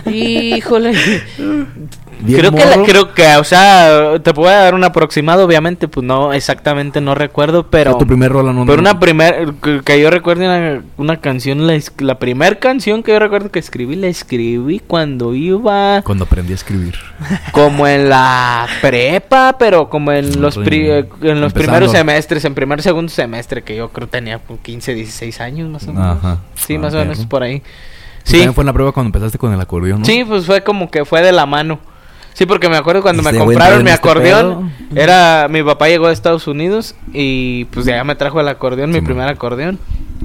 [0.05, 0.93] Híjole.
[2.21, 6.05] Bien creo que, la- creo que, o sea, te puedo dar un aproximado, obviamente, pues
[6.05, 7.97] no, exactamente no recuerdo, O sea, pero...
[7.97, 8.65] tu primer rola no...
[8.65, 13.03] Pero no- una primer, que, que yo recuerdo una, una canción, la, la primer canción
[13.03, 16.95] que yo recuerdo que escribí, la escribí cuando iba Cuando aprendí a escribir.
[17.51, 21.53] como en la prepa, pero como en los, pri- en los empezando.
[21.53, 25.87] primeros semestres, en primer segundo semestre, que yo creo tenía como 15, 16 años más
[25.87, 26.17] o menos.
[26.17, 26.37] Ajá.
[26.55, 27.57] Sí, Ah, más o menos por ahí.
[27.59, 27.63] Sí.
[28.25, 30.05] Sí, También fue en la prueba cuando empezaste con el acordeón, ¿no?
[30.05, 31.79] sí, pues fue como que fue de la mano.
[32.33, 35.01] Sí, porque me acuerdo cuando me Este compraron mi este acordeón, pedo.
[35.01, 38.89] era mi papá llegó de Estados Unidos y pues de allá me trajo el acordeón,
[38.91, 39.79] mi primer acordeón.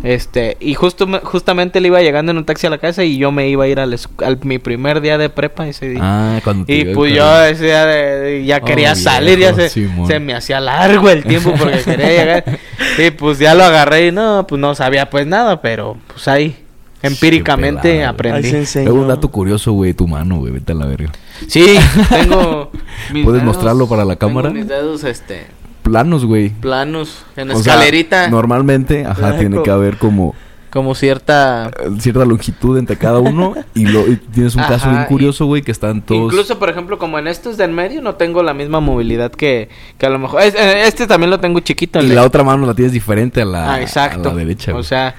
[0.05, 3.33] Este, y justo justamente él iba llegando en un taxi a la casa y yo
[3.33, 6.01] me iba a ir al, al- mi primer día de prepa ese día.
[6.03, 9.55] Ah, cuando te Y pues yo ese día de- ya Oh, quería viejo, salir, ya
[9.55, 12.45] se, se me hacía largo el tiempo porque quería llegar.
[12.99, 16.57] Y pues ya lo agarré y no, pues no sabía pues nada, pero pues ahí
[17.03, 18.47] empíricamente aprendí.
[18.47, 18.85] Ahí se enseñó.
[18.91, 21.13] Luego un dato curioso, güey, tu mano, güey, vete a la verga.
[21.47, 21.77] Sí,
[22.11, 22.71] tengo
[23.13, 24.51] mis ¿Puedes mostrarlo para la tengo cámara?
[24.51, 25.47] mis dedos este
[25.83, 26.51] Planos, güey.
[26.51, 30.35] planos en O sea, escalerita, normalmente, ajá, tiene como- que haber como
[30.71, 35.05] como cierta eh, cierta longitud entre cada uno y, lo, y tienes un caso bien
[35.07, 36.25] curioso, güey, que están todos...
[36.31, 39.71] Incluso, por ejemplo, como en estos de en medio no tengo la misma movilidad que,
[39.97, 40.43] que a lo mejor...
[40.43, 42.01] es- eh, Este también lo tengo chiquito.
[42.01, 44.29] el y de- la otra mano la tienes diferente a la, ah, exacto.
[44.29, 45.15] a la derecha, O sea,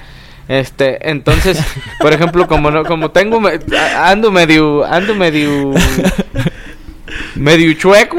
[0.49, 1.57] este, entonces,
[2.01, 3.59] por ejemplo, como no, como tengo, me-
[3.97, 5.71] ando medio, ando medio,
[7.35, 8.17] medio chueco,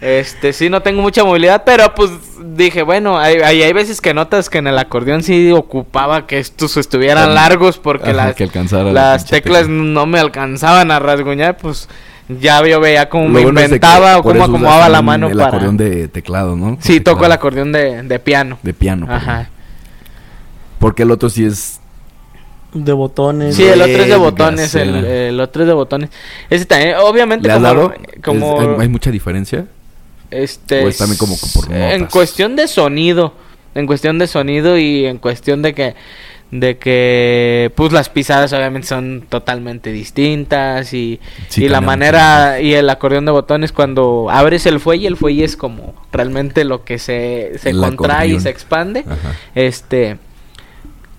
[0.00, 2.10] este, sí no tengo mucha movilidad, pero pues
[2.56, 6.38] dije, bueno, hay, hay, hay veces que notas que en el acordeón sí ocupaba que
[6.38, 9.62] estos estuvieran Ajá, largos porque ajá, las, que teclas tecla.
[9.68, 11.88] no me alcanzaban a rasguñar, pues
[12.28, 15.48] ya yo veía cómo Lo me bueno inventaba o cómo acomodaba la mano el para...
[15.48, 16.78] acordeón de teclado, ¿no?
[16.80, 17.32] Sí, Con toco el teclado.
[17.34, 18.58] acordeón de, de piano.
[18.62, 19.06] De piano.
[19.08, 19.48] Ajá.
[20.80, 21.78] Porque el otro sí es...
[22.74, 23.54] De botones.
[23.56, 26.10] Sí, el otro es de botones, el, otro es de botones.
[26.48, 27.94] Ese también, obviamente ¿Le has como, dado?
[28.24, 29.66] como Es- hay, hay mucha diferencia?
[30.32, 32.12] este o es también como por en notas?
[32.12, 33.34] cuestión de sonido,
[33.74, 35.94] en cuestión de sonido y en cuestión de que
[36.52, 42.74] de que pues las pisadas obviamente son totalmente distintas y, Sí, y la manera y
[42.74, 46.98] el acordeón de botones cuando abres el fuelle, el fuelle es como realmente lo que
[47.00, 49.00] se, se El contrae y se expande.
[49.00, 49.34] Ajá.
[49.56, 50.18] Este,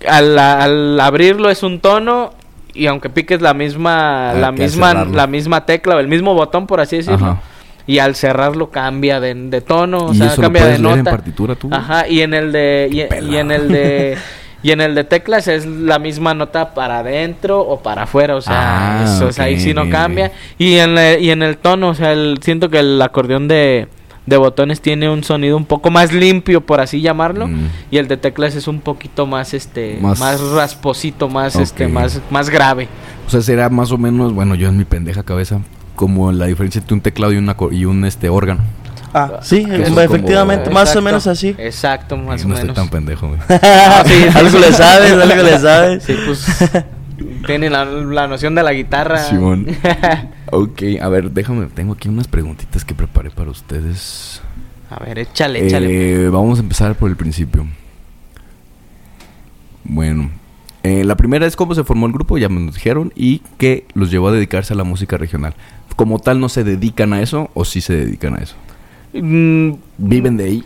[0.08, 2.34] al, al abrirlo es un tono
[2.74, 5.14] y aunque piques la misma, Hay la misma, cerrarlo.
[5.16, 7.42] la misma tecla o el mismo botón por así decirlo, Ajá.
[7.88, 10.92] y al cerrarlo cambia de, de tono, o ¿Y sea, eso lo cambia de leer
[10.94, 11.12] en nota.
[11.12, 11.70] partitura tú?
[11.72, 13.02] Ajá, y en el de y,
[13.36, 14.18] en el de
[14.64, 18.42] y en el de teclas es la misma nota para adentro o para afuera, o
[18.42, 20.32] sea, Ah, eso, o sea, ahí sí no cambia.
[20.60, 23.88] Y en la- y en el tono, o sea, el, siento que el acordeón de
[24.32, 27.67] de botones tiene un sonido un poco más limpio, por así llamarlo, Mm.
[27.91, 32.20] y el de teclas es un poquito más este más, Más- rasposito, más este más
[32.32, 32.88] más grave.
[33.28, 35.60] O sea, será más o menos, bueno, yo en mi pendeja cabeza,
[35.96, 38.62] como la diferencia entre un teclado y, una, y un este órgano.
[39.13, 41.54] Ah, sí, efectivamente, como- más o menos así.
[41.58, 42.76] Exacto, más o no estoy menos.
[42.76, 43.39] tan pendejo, güey.
[43.62, 44.60] Ah, sí, sí, algo sí.
[44.60, 46.04] le sabes, algo le sabes.
[46.04, 46.46] Sí, pues
[47.45, 49.17] tiene la, la noción de la guitarra.
[49.19, 49.67] Simón.
[50.51, 54.41] ok, a ver, déjame, tengo aquí unas preguntitas que preparé para ustedes.
[54.89, 56.25] A ver, échale, échale.
[56.25, 57.65] Eh, vamos a empezar por el principio.
[59.84, 60.30] Bueno,
[60.84, 63.86] eh, la primera es cómo se formó el grupo, ya me lo dijeron, y qué
[63.93, 65.54] los llevó a dedicarse a la música regional.
[65.95, 68.56] Como tal, ¿no se dedican a eso o sí se dedican a eso?
[69.13, 70.63] Mm, ¿Viven de ahí?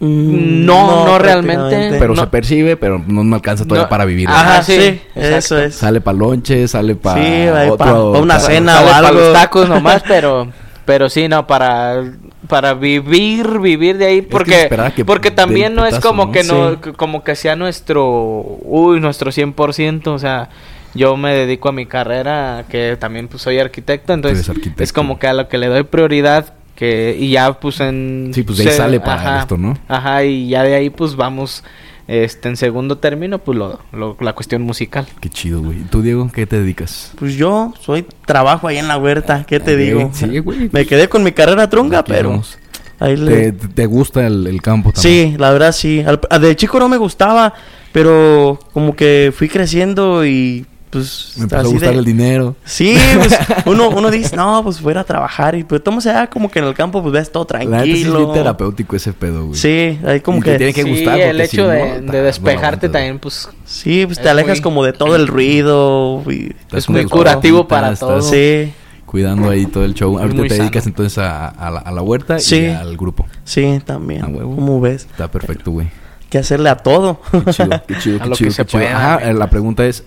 [0.00, 1.96] Mm, No, no realmente.
[1.98, 2.20] Pero no.
[2.22, 3.88] se percibe, pero no me alcanza todavía No.
[3.88, 4.28] para vivir.
[4.28, 5.74] Ajá, Ajá, sí, sí, eso es.
[5.74, 9.20] Sale para lonche, sale para Sí, ahí pa- pa una para- cena sale o algo.
[9.20, 10.48] los tacos nomás, pero
[10.84, 12.04] pero sí, no, para
[12.46, 16.32] para vivir, vivir de ahí, que porque esperaba que porque también no es como ¿no?
[16.32, 16.92] que no Sí.
[16.96, 20.48] como que sea nuestro, uy, nuestro 100%, o sea,
[20.94, 24.82] yo me dedico a mi carrera, que también pues soy arquitecto, entonces arquitecto.
[24.82, 28.44] es como que a lo que le doy prioridad que y ya pues en Sí,
[28.44, 29.76] pues de ahí sale para esto, ¿no?
[29.88, 31.64] Ajá, y ya de ahí pues vamos
[32.06, 35.06] este en segundo término pues lo, lo- la cuestión musical.
[35.20, 35.78] Qué chido, güey.
[35.80, 37.12] ¿Y tú, Diego, qué te dedicas?
[37.18, 40.10] Pues yo soy trabajo ahí en la huerta, ¿qué te digo?
[40.14, 40.70] sí, güey.
[40.72, 42.56] Me quedé con mi carrera trunca, Aquí pero vamos.
[43.00, 45.32] ahí ¿Te, te gusta el, el campo también?
[45.32, 46.02] Sí, la verdad sí.
[46.06, 47.52] Al- De chico no me gustaba,
[47.92, 52.56] pero como que fui creciendo y pues Me empezó a gustar de- el dinero.
[52.64, 56.50] Sí, pues uno, uno dice, no, pues fuera a trabajar y pues tomo sea como
[56.50, 58.18] que en el campo pues ves todo La sí es tranquilo.
[58.18, 59.58] bien terapéutico ese pedo, güey.
[59.58, 62.88] Sí, ahí como Y te que tiene que sí, gustar, el hecho si de, despejarte
[62.88, 67.04] también, pues, sí, pues te alejas muy- como de todo el ruido y es muy
[67.06, 68.22] curativo para todo.
[68.22, 68.72] sí,
[69.06, 70.18] Cuidando ahí todo el show.
[70.18, 70.90] Ahorita te dedicas sano.
[70.92, 72.56] entonces a, a la, a la huerta Sí.
[72.60, 73.26] y al grupo.
[73.42, 74.22] sí, también.
[74.22, 74.54] A huevo.
[74.54, 75.06] ¿Cómo ves?
[75.10, 75.88] Está perfecto, güey.
[76.28, 77.18] Que hacerle a todo.
[77.32, 78.82] Qué chido, qué chido, A qué lo chido, que se qué chido.
[78.84, 79.30] pueda, Ajá, güey.
[79.30, 80.04] eh, la pregunta es...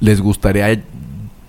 [0.00, 0.78] ¿Les gustaría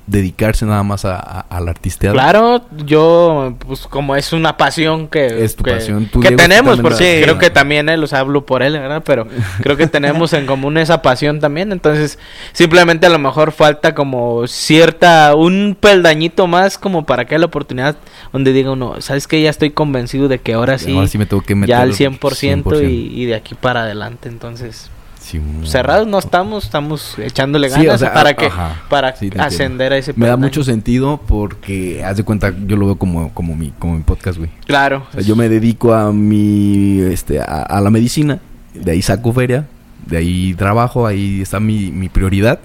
[0.09, 2.13] dedicarse nada más a, a, al artisteado?
[2.13, 6.05] Claro, yo, pues como es una pasión que, Es tu que, pasión.
[6.05, 8.71] Tú, que Diego, tú tenemos, porque la- creo que también él, los hablo por él,
[8.79, 9.03] ¿verdad?
[9.05, 9.27] Pero
[9.61, 12.19] creo que tenemos en común esa pasión también, entonces
[12.53, 17.47] simplemente a lo mejor falta como cierta, un peldañito más como para que haya la
[17.47, 17.97] oportunidad
[18.31, 19.41] donde diga uno, ¿sabes qué?
[19.41, 21.89] Ya estoy convencido de que ahora sí, Ahora sí me tengo que meter ya al
[21.89, 22.89] al 100%, 100%.
[22.89, 24.89] Y, y de aquí para adelante, entonces...
[25.27, 25.41] Sí.
[25.65, 28.81] Cerrados no estamos, estamos echándole Sí, ganas o sea, para que ajá.
[28.89, 32.85] para Sí, ascender a ese Me da mucho sentido porque, haz de cuenta, yo lo
[32.85, 34.49] veo como, como, mi, como mi podcast, güey.
[34.65, 35.05] Claro.
[35.09, 38.39] O sea, yo me dedico a mi, este, a, a la medicina,
[38.73, 39.67] de ahí saco feria,
[40.05, 42.59] de ahí trabajo, ahí está mi, mi prioridad.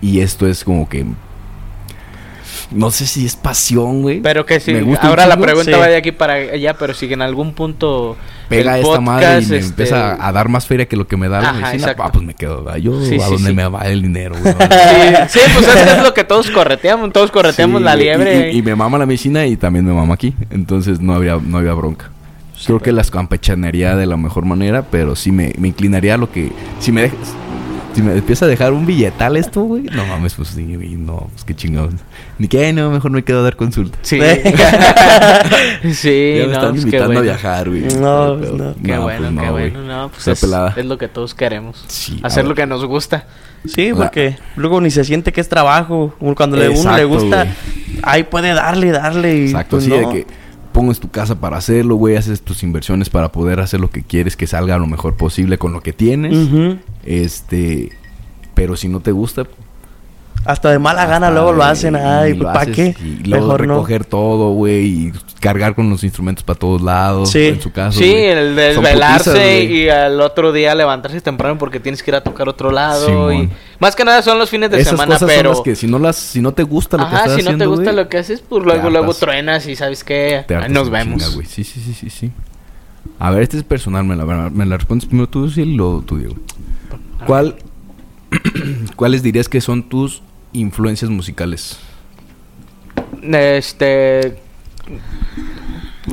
[0.00, 1.04] Y esto es como que,
[2.70, 4.20] no sé si es pasión, güey.
[4.20, 5.78] Pero que si Me gusta un ahora la pregunta sí.
[5.78, 8.16] va de aquí para allá, pero si en algún punto
[8.48, 11.16] Pega el esta madre y me este, empieza a dar más feria que lo que
[11.16, 11.94] me da la Ajá, medicina.
[11.98, 13.54] Ah, pues me quedo, yo Sí, a sí, donde sí.
[13.54, 14.54] me va el dinero, güey.
[15.28, 18.50] Sí, sí, pues es, es lo que todos correteamos, todos correteamos Sí, la liebre.
[18.50, 20.34] Y, y- y me mama la medicina y también me mama aquí.
[20.50, 22.10] Entonces no habría, no había bronca.
[22.66, 26.30] Creo que las campechanearía de la mejor manera, pero sí me, me inclinaría a lo
[26.30, 26.50] que.
[26.80, 27.18] Si me dejas.
[27.94, 29.84] Si me empieza a dejar un billetal esto, güey.
[29.84, 31.94] No mames, pues sí, güey, no, pues qué chingados.
[32.38, 33.96] Ni que, ay, no, mejor me quedo a dar consulta.
[34.02, 34.18] Sí.
[35.92, 37.20] sí, ya me no, están pues qué invitando bueno.
[37.20, 37.82] a viajar, güey.
[37.82, 38.74] No, Pero- no.
[38.82, 39.70] Qué no, bueno, pues no, qué güey.
[39.70, 41.84] bueno, no, pues es, lo que todos queremos.
[41.88, 43.26] Sí, Hacer lo que nos gusta.
[43.66, 46.14] Sí, La- porque luego ni se siente que es trabajo.
[46.36, 47.54] Cuando le, uno le Exacto, gusta, güey.
[48.02, 49.36] ahí puede darle, darle.
[49.38, 49.96] Y Exacto, pues no.
[49.96, 50.26] de que
[50.74, 54.36] pongas tu casa para hacerlo, güey, haces tus inversiones para poder hacer lo que quieres,
[54.36, 56.36] que salga lo mejor posible con lo que tienes.
[57.04, 57.92] Este,
[58.54, 59.46] pero si no te gusta,
[60.44, 61.96] Hasta de mala gana luego lo hacen.
[61.96, 62.94] Ay, ¿para qué?
[63.02, 63.74] Y luego Mejor no.
[63.74, 67.46] recoger todo, güey, y cargar con los instrumentos para todos lados, Sí.
[67.46, 67.98] en su caso.
[67.98, 68.24] sí, güey.
[68.26, 72.48] el desvelarse putizas, y al otro día levantarse temprano porque tienes que ir a tocar
[72.48, 73.06] otro lado.
[73.06, 73.34] Simón.
[73.34, 75.50] y más que nada son los fines de Esas semana, cosas pero...
[75.50, 77.44] son las que si no las si no te gusta lo que estás si no
[77.44, 80.60] te haciendo, gusta lo que haces, pues luego, luego truenas y sabes qué, te ahí
[80.62, 81.22] hartas nos vemos.
[81.30, 82.30] chinga, sí, sí, sí, sí, sí.
[83.18, 86.16] A ver, este es personal, me la, me la respondes primero tú, sí, luego tú,
[86.18, 86.34] Diego.
[87.26, 87.56] ¿Cuál,
[88.96, 90.22] ¿Cuáles dirías que son tus
[90.54, 91.78] influencias musicales?
[93.22, 94.38] Este.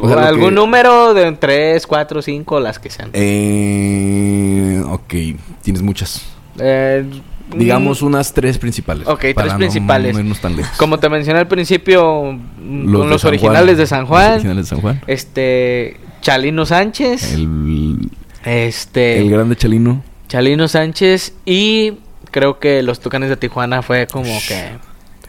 [0.02, 3.10] O sea, lo algún que- número de 3, 4, 5, las que sean.
[3.14, 5.14] Eh, ok,
[5.62, 6.22] tienes muchas.
[6.60, 7.06] Eh,
[7.54, 9.06] Digamos mm, unas tres principales.
[9.08, 10.14] Ok, tres no- principales.
[10.14, 10.78] No, irnos tan lejos.
[10.78, 13.78] Como te mencioné al principio, mm, Los con de los San originales Juan.
[13.78, 14.32] de San Los Juan.
[14.32, 15.02] originales de San Juan.
[15.08, 15.98] Este.
[16.22, 17.34] Chalino Sánchez.
[17.34, 18.10] El,
[18.46, 19.18] este.
[19.20, 20.02] el grande Chalino.
[20.30, 21.34] Chalino Sánchez.
[21.46, 21.94] Y
[22.32, 24.72] creo que los Tucanes de Tijuana fue como que.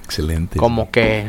[0.04, 0.58] Excelente.
[0.58, 1.26] Como que.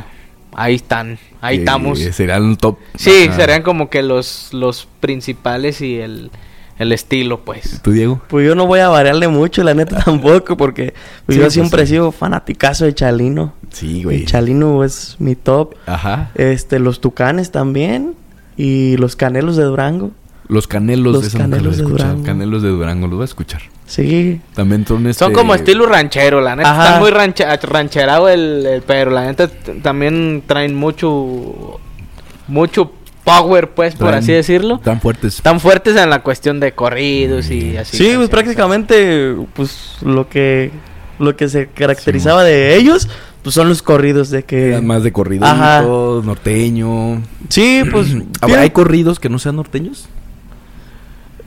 [0.55, 1.17] Ahí están.
[1.41, 1.99] Ahí Eh, estamos.
[1.99, 2.77] Serían un top.
[2.95, 3.36] Sí, Ajá.
[3.38, 6.29] serían como que los, los principales y el,
[6.77, 7.81] el estilo, pues.
[7.81, 8.21] ¿Tú, Diego?
[8.27, 10.93] Pues yo no voy a variarle mucho, la neta tampoco, porque
[11.25, 11.93] pues, Sí, yo pues, siempre he sí.
[11.93, 13.53] sido fanaticazo de Chalino.
[13.71, 14.17] Sí, güey.
[14.21, 15.75] El Chalino es mi top.
[15.88, 16.29] Ajá.
[16.36, 18.13] Este, los Tucanes también.
[18.55, 20.12] Y los Canelos de Durango.
[20.47, 22.09] Los canelos Los de he Canelos de escuchado.
[22.12, 22.25] Durango.
[22.27, 23.62] Canelos de Durango, los voy a escuchar.
[23.86, 24.39] Sí.
[24.56, 25.24] También son este...
[25.26, 26.72] Son como estilo ranchero, la neta.
[26.72, 26.86] Ajá.
[26.88, 29.48] Está muy rancha- rancherado el, el- pero la neta
[29.82, 31.80] también traen mucho,
[32.48, 32.91] mucho
[33.24, 34.80] power, pues, por así decirlo.
[34.80, 35.36] Tan fuertes.
[35.36, 37.98] Están fuertes en la cuestión de corridos y así.
[37.98, 40.72] Sí, pues prácticamente, pues lo que
[41.19, 43.08] lo que se caracterizaba de ellos,
[43.43, 44.69] pues son los corridos de que...
[44.69, 45.82] Eran más de corrido, Ajá.
[45.84, 47.22] norteño.
[47.50, 48.08] Sí, pues...
[48.41, 50.08] Ah, tienen- ¿Hay corridos que no sean norteños?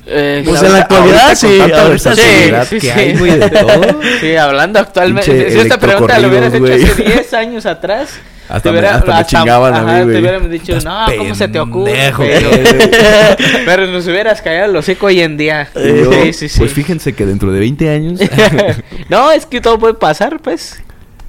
[0.09, 2.91] Eh, Pues en la actualidad sí, ahorita sí, que sí.
[2.91, 4.01] hay, güey, de todo.
[4.21, 5.51] Sí, hablando actualmente.
[5.51, 7.13] Si esta pregunta la hubieras hecho hace güey.
[7.13, 8.11] 10 años atrás.
[8.49, 10.15] Hasta te me- hubiera- hasta me chingaban a mí, ajá, güey.
[10.15, 12.13] Te hubieran dicho, Estás no, ¿cómo se te ocurre?
[13.67, 15.69] Pero, nos hubieras callado el hocico hoy en día.
[15.75, 16.59] Yo, sí, sí, sí.
[16.61, 18.21] Pues fíjense que dentro de 20 años...
[19.09, 20.81] no, es que todo puede pasar, pues.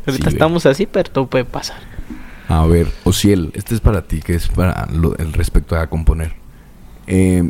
[0.05, 1.77] Ahorita estamos así, pero todo puede pasar.
[2.47, 6.33] A ver, Ociel, este es para ti, que es para lo- el respecto a componer.
[7.07, 7.49] Eh,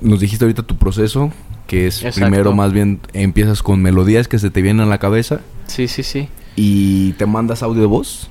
[0.00, 1.32] nos dijiste ahorita tu proceso,
[1.66, 2.20] que es Exacto.
[2.20, 6.02] primero más bien empiezas con melodías que se te vienen a la cabeza Sí, sí,
[6.02, 6.28] sí.
[6.54, 8.30] y te mandas audio de voz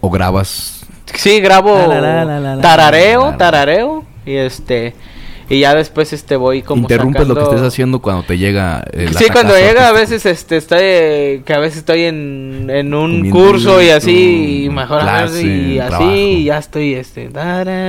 [0.00, 0.86] o grabas.
[1.14, 3.36] Sí, grabo La, la, la, la, la, la, tarareo, la, la.
[3.38, 4.04] tarareo.
[4.26, 4.94] Y este.
[5.48, 9.14] y ya después este voy como Interrumpes lo que estés haciendo cuando te llega el
[9.16, 13.16] Sí, cuando llega a veces este estoy eh, que a veces estoy en, en un
[13.30, 16.12] Comiendo curso y así y mejor clase, y así trabajo.
[16.14, 17.30] y ya estoy este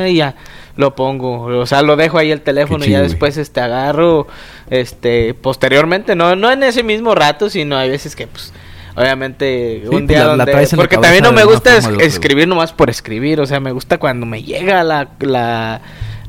[0.10, 0.36] y ya
[0.80, 4.28] lo pongo, o sea, lo dejo ahí el teléfono y ya después este agarro
[4.70, 8.54] este posteriormente, no no en ese mismo rato, sino hay veces que pues
[8.96, 10.52] Obviamente, Sí, un pues, día la- donde...
[10.54, 13.40] la porque también no me gusta es- escribir nomás por escribir.
[13.40, 15.80] O sea, me gusta cuando me llega la, la,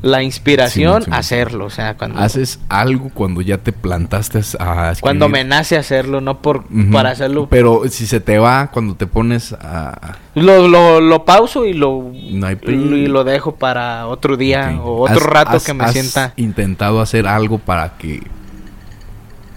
[0.01, 1.17] la inspiración, Sí, sí.
[1.17, 1.65] hacerlo.
[1.65, 2.19] O sea, cuando...
[2.19, 4.97] Haces algo cuando ya te plantaste a escribir.
[5.01, 6.91] Cuando me nace hacerlo, no por Ujú.
[6.91, 7.47] para hacerlo.
[7.49, 10.17] Pero si se te va cuando te pones a...
[10.33, 14.79] Lo, lo, lo pauso y lo, No hay pe- y lo dejo para otro día
[14.83, 16.33] o otro ¿Has- rato has- que me has sienta.
[16.35, 18.23] intentado hacer algo para que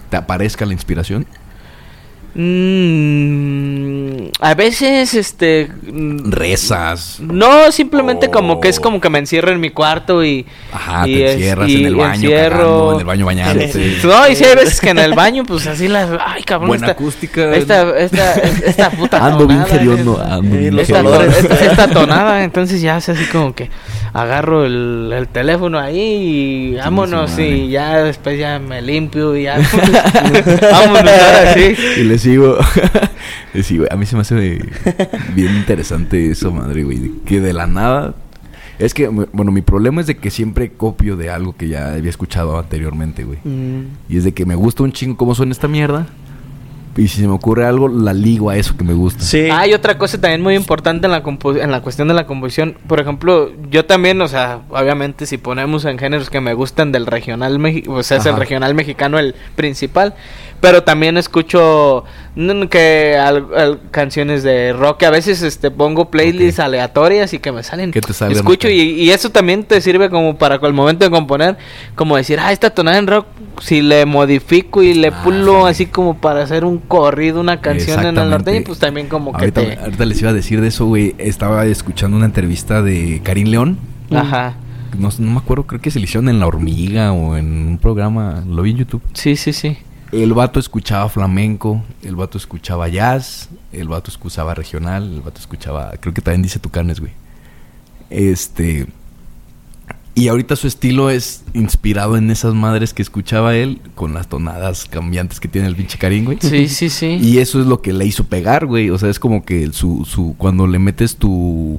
[0.09, 1.25] te aparezca la inspiración?
[2.35, 5.69] Mm, a veces, este...
[5.91, 7.19] mm, Rezas.
[7.21, 10.45] No, simplemente como que es como que me encierro en mi cuarto y...
[10.73, 13.95] Ajá, y te es- encierras y en el baño, encierro- cagando, en el baño bañándote.
[14.03, 16.09] No, y sí hay veces que en el baño, pues así las...
[16.25, 17.55] Ay, cabrón, Buena esta, acústica.
[17.55, 22.43] esta, esta, esta puta Ando bien tonada, hediondo, es- ando Eh, bien esta, esta- tonada,
[22.43, 23.69] entonces ya hace así como que
[24.15, 29.57] agarro el, el teléfono ahí y vámonos y ya después ya me limpio y ya
[30.71, 31.75] vámonos ahora sí.
[31.97, 32.57] Y le sigo.
[33.53, 33.85] le sigo.
[33.91, 34.61] A mí se me hace
[35.33, 37.11] bien interesante eso, madre, güey.
[37.25, 38.15] Que de la nada.
[38.79, 42.09] Es que, bueno, mi problema es de que siempre copio de algo que ya había
[42.09, 43.39] escuchado anteriormente, güey.
[43.43, 43.97] Mm.
[44.07, 46.07] Y es de que me gusta un chingo cómo suena esta mierda.
[46.97, 49.21] Y si se me ocurre algo, la ligo a eso que me gusta.
[49.21, 49.49] Sí.
[49.51, 51.21] Hay otra cosa también muy importante en la
[51.61, 52.77] en la cuestión de la composición.
[52.87, 57.05] Por ejemplo, yo también, o sea, obviamente si ponemos en géneros que me gustan del
[57.05, 60.13] regional, mexi- o sea, es el regional mexicano el principal,
[60.65, 62.03] pero también escucho
[62.35, 67.39] mm, que al- al- canciones de rock, que a veces este pongo playlists aleatorias y
[67.39, 67.91] que me salen.
[67.91, 71.11] Que te salgan escucho y, y eso también te sirve como para el momento de
[71.11, 71.55] componer,
[71.93, 73.27] como decir, ah, esta tonada en rock,
[73.61, 75.69] si le modifico y le Ah, pulo sí.
[75.69, 79.51] así como para hacer un corrido, una canción en el norteño, pues también como que
[79.51, 79.77] te...
[79.79, 81.13] ahorita les iba a decir de eso, güey.
[81.19, 83.77] Estaba escuchando una entrevista de Karim León.
[84.11, 84.55] Ajá.
[84.97, 87.77] No, no me acuerdo, creo que se le hicieron en La Hormiga o en un
[87.77, 88.43] programa.
[88.47, 89.01] Lo vi en YouTube.
[89.13, 89.77] Sí, sí, sí.
[90.15, 95.91] El vato escuchaba flamenco, el vato escuchaba jazz, el vato escuchaba regional, el vato escuchaba,
[95.99, 97.11] creo que también dice Tucanes, güey.
[98.09, 98.87] Este
[100.17, 104.85] y ahorita su estilo es inspirado en esas madres que escuchaba él con las tonadas
[104.85, 106.37] cambiantes que tiene el pinche Karim, güey.
[106.39, 107.17] Sí, sí, sí.
[107.21, 108.89] Y eso es lo que le hizo pegar, güey.
[108.91, 111.77] O sea, es como que su, su, cuando le metes tu,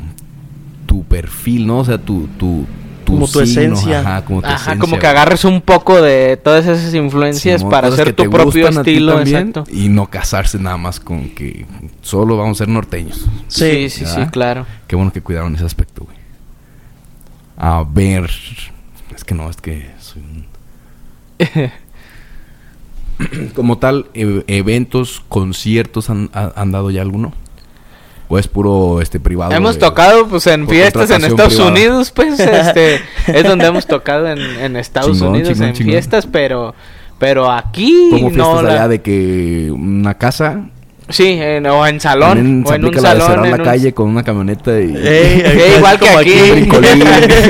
[0.84, 1.78] tu perfil, ¿no?
[1.78, 2.66] O sea, tu, tu,
[3.06, 4.00] Como tu esencia.
[4.00, 7.88] Ajá, como tu Ajá, esencia, como que agarres un poco de todas esas influencias para
[7.88, 9.64] hacer tu propio estilo, también, exacto.
[9.72, 11.66] Y no casarse nada más con que
[12.02, 13.26] solo vamos a ser norteños.
[13.48, 14.66] Sí, sí, sí, claro.
[14.86, 16.16] Qué bueno que cuidaron ese aspecto, güey.
[17.56, 18.30] A ver.
[19.14, 20.46] Es que no, es que soy un...
[23.54, 27.32] Como tal, e- eventos, conciertos, ¿han, ha- han dado ya alguno?
[28.28, 29.52] ¿O es puro este privado?
[29.52, 31.70] hemos de- tocado pues en fiestas en Estados privada.
[31.72, 35.92] Unidos, pues este es donde hemos tocado en, en Estados Chingón, Unidos chingón, en chingón.
[35.92, 36.74] fiestas, pero
[37.18, 40.66] pero aquí ¿Cómo fiestas no la- allá de que una casa?
[41.08, 44.08] Sí, en- o en salón o en un salón cerrar en la un- calle con
[44.08, 44.96] una camioneta y...
[44.96, 46.50] Ey, igual que como aquí.
[46.50, 47.04] brincolín.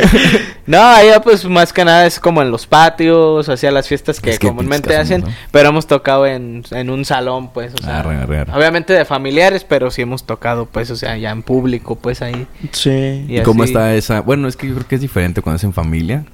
[0.66, 4.30] no, allá pues más que nada es como en los patios, hacia las fiestas que
[4.30, 8.16] Es que comúnmente hacen, pero hemos tocado en, en un salón, pues, o sea, Arre,
[8.16, 8.52] arre, arre.
[8.54, 12.46] obviamente de familiares, pero sí hemos tocado, pues, o sea, ya en público, pues ahí.
[12.72, 13.24] Sí.
[13.28, 13.72] ¿Y cómo así.
[13.72, 14.20] está esa?
[14.20, 16.24] Bueno, es que yo creo que es diferente cuando es en familia.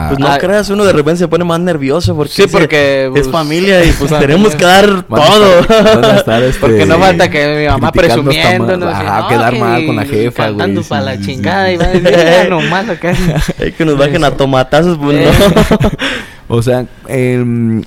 [0.00, 3.06] Ah, Pues no Ah, creas, uno de repente se pone más nervioso porque, Sí, porque,
[3.06, 5.60] es pues, familia y pues tenemos que dar van a todo.
[5.60, 9.02] estar- van a estar, este, Porque no falta que mi mamá más.
[9.02, 10.58] y, Ajá, no, quedar que mal con la jefa, güey.
[10.58, 11.72] Cantando para la chingada sí.
[11.72, 13.34] y va a decir, "Ya nomás lo que hacen".
[13.60, 15.28] Hay que nos bajen a tomatazos, pues Eh.
[15.28, 15.90] no.
[16.56, 17.82] O sea, em,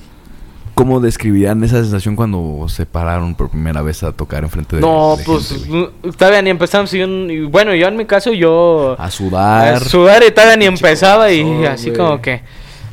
[0.75, 5.15] ¿cómo describirían esa sensación cuando se pararon por primera vez a tocar enfrente de No,
[5.17, 6.93] de pues gente, todavía ni empezamos.
[6.93, 8.95] Y un- y bueno, yo en mi caso, yo.
[8.99, 9.75] A sudar.
[9.75, 11.31] a sudar y todavía ni empezaba.
[11.31, 12.41] Y así como que.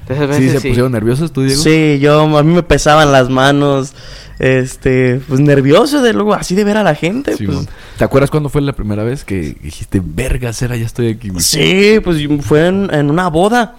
[0.08, 0.68] ¿Sí se sí.
[0.68, 1.62] pusieron nerviosos tú, Diego?
[1.62, 3.92] Sí, yo, a mí me pesaban las manos,
[4.38, 7.68] este, pues nervioso de luego así de ver a la gente, Sí, pues.
[7.98, 11.30] ¿Te acuerdas cuándo fue la primera vez que dijiste, verga, cera, ya estoy aquí?
[11.40, 13.76] Sí, pues fue en, en una boda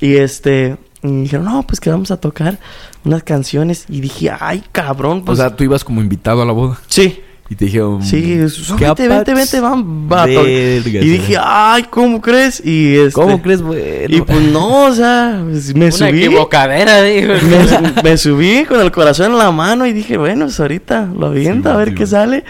[0.00, 0.76] y este,
[1.08, 2.58] y dijeron, no, pues que vamos a tocar
[3.04, 5.38] unas canciones y dije, ay, cabrón, O pues.
[5.38, 8.02] sea, tú ibas como invitado a la boda sí, y te dijeron...
[8.02, 10.44] sí, "¿Qué súbete, vente, apats?" vente, vamos, va a tocar.
[10.44, 12.60] Verga, Y dije, ay, ¿cómo crees?
[12.64, 14.06] Y este, ¿Cómo crees, güey?
[14.08, 16.24] Y pues no, o sea, pues, me Una subí.
[16.24, 17.34] equivocadera, digo.
[17.94, 21.26] me, me subí con el corazón en la mano y dije, bueno, pues ahorita lo
[21.28, 22.44] aviento Sí, a ver sí, qué sale.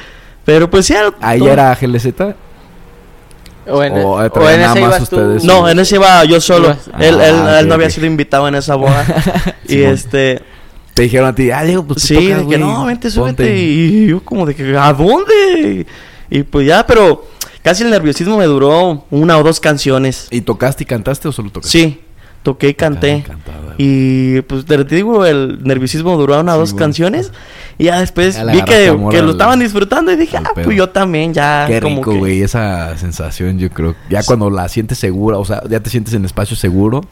[0.46, 1.12] Pero pues ya.
[1.20, 2.06] Ahí todo- era GLZ.
[3.68, 5.16] O en, O, eh, o en nada ese más ibas tú.
[5.16, 5.44] ustedes.
[5.44, 6.68] No, en ese iba yo solo.
[6.68, 9.04] Ibas- él, él, Ah, él no había sido invitado en esa boda.
[9.68, 10.40] y este...
[10.94, 13.44] Te dijeron a ti, ah, Diego, pues tú Sí, tocas, de que no, vente, súbete.
[13.44, 13.58] ponte".
[13.58, 15.86] Y yo como de que, ¿a dónde?
[16.30, 17.26] Y pues ya, pero
[17.62, 20.26] casi el nerviosismo me duró una o dos canciones.
[20.30, 21.78] ¿Y tocaste y cantaste o solo tocaste?
[21.78, 22.00] Sí,
[22.46, 23.24] toqué y canté.
[23.26, 23.74] Güey.
[23.78, 26.84] Y pues te digo, el nerviosismo duró una o Sí, dos bueno.
[26.86, 27.32] canciones.
[27.76, 30.64] Y ya después Ya vi que, lo estaban disfrutando y dije, al ah, pedo.
[30.64, 31.64] pues yo también ya.
[31.68, 33.96] Qué como rico, que- güey, esa sensación, yo creo.
[34.08, 37.02] Ya cuando la sientes segura, o sea, ya te sientes en espacio seguro,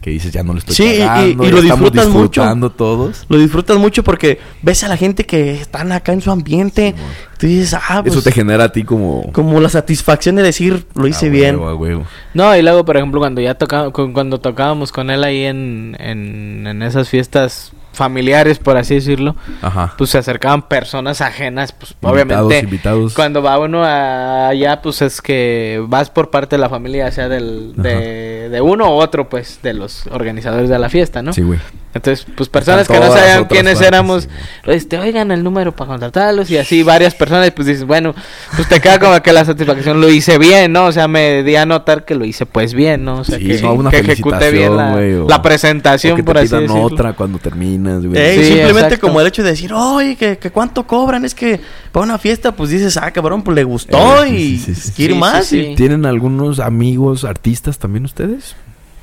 [0.00, 2.20] que dices, ya no lo estoy Sí, y- y- cagando, y lo estamos disfrutas mucho.
[2.40, 3.26] disfrutando todos.
[3.28, 6.94] Lo disfrutas mucho porque ves a la gente que están acá en su ambiente.
[6.96, 7.02] Sí,
[7.38, 8.14] tú dices, ah, pues.
[8.14, 9.32] Eso te genera a ti como...
[9.32, 11.56] Como la satisfacción de decir, lo hice a bien.
[11.56, 12.04] huevo, a huevo.
[12.34, 15.96] No, y luego, por ejemplo, cuando ya tocaba, cu- cuando tocábamos con él ahí en,
[15.98, 19.94] en, en esas fiestas familiares, por así decirlo, Ajá.
[19.98, 23.14] pues se acercaban personas ajenas, pues Invitados, obviamente invitados.
[23.14, 27.28] cuando va uno a- allá, pues es que vas por parte de la familia, sea
[27.28, 31.32] del, de, de uno u otro, pues, de los organizadores de la fiesta, ¿no?
[31.32, 31.58] Sí, güey.
[31.94, 34.28] Entonces, pues personas que no sabían quiénes partes, éramos, sí,
[34.66, 38.14] este, oigan el número para contratarlos y así varias personas, pues dices, bueno,
[38.54, 40.84] pues te queda como que la satisfacción lo hice bien, ¿no?
[40.84, 43.20] O sea, me di a notar que lo hice pues bien, ¿no?
[43.20, 46.16] O sea, Sí, que, no, una que ejecuté bien la, güey, o- la O presentación,
[46.16, 46.82] que te por así decirlo.
[46.82, 47.38] otra cuando
[47.86, 48.20] terminas, güey.
[48.22, 49.06] Ey, Sí, simplemente exacto.
[49.08, 51.60] como el hecho de decir, oye, que, que cuánto cobran, es que
[51.92, 54.92] para una fiesta, pues dices, ah, cabrón, pues le gustó Eh, y sí, sí, sí.
[54.92, 55.46] quiere Sí, más.
[55.46, 55.74] sí, y- sí.
[55.76, 58.54] ¿Tienen algunos amigos artistas también ustedes?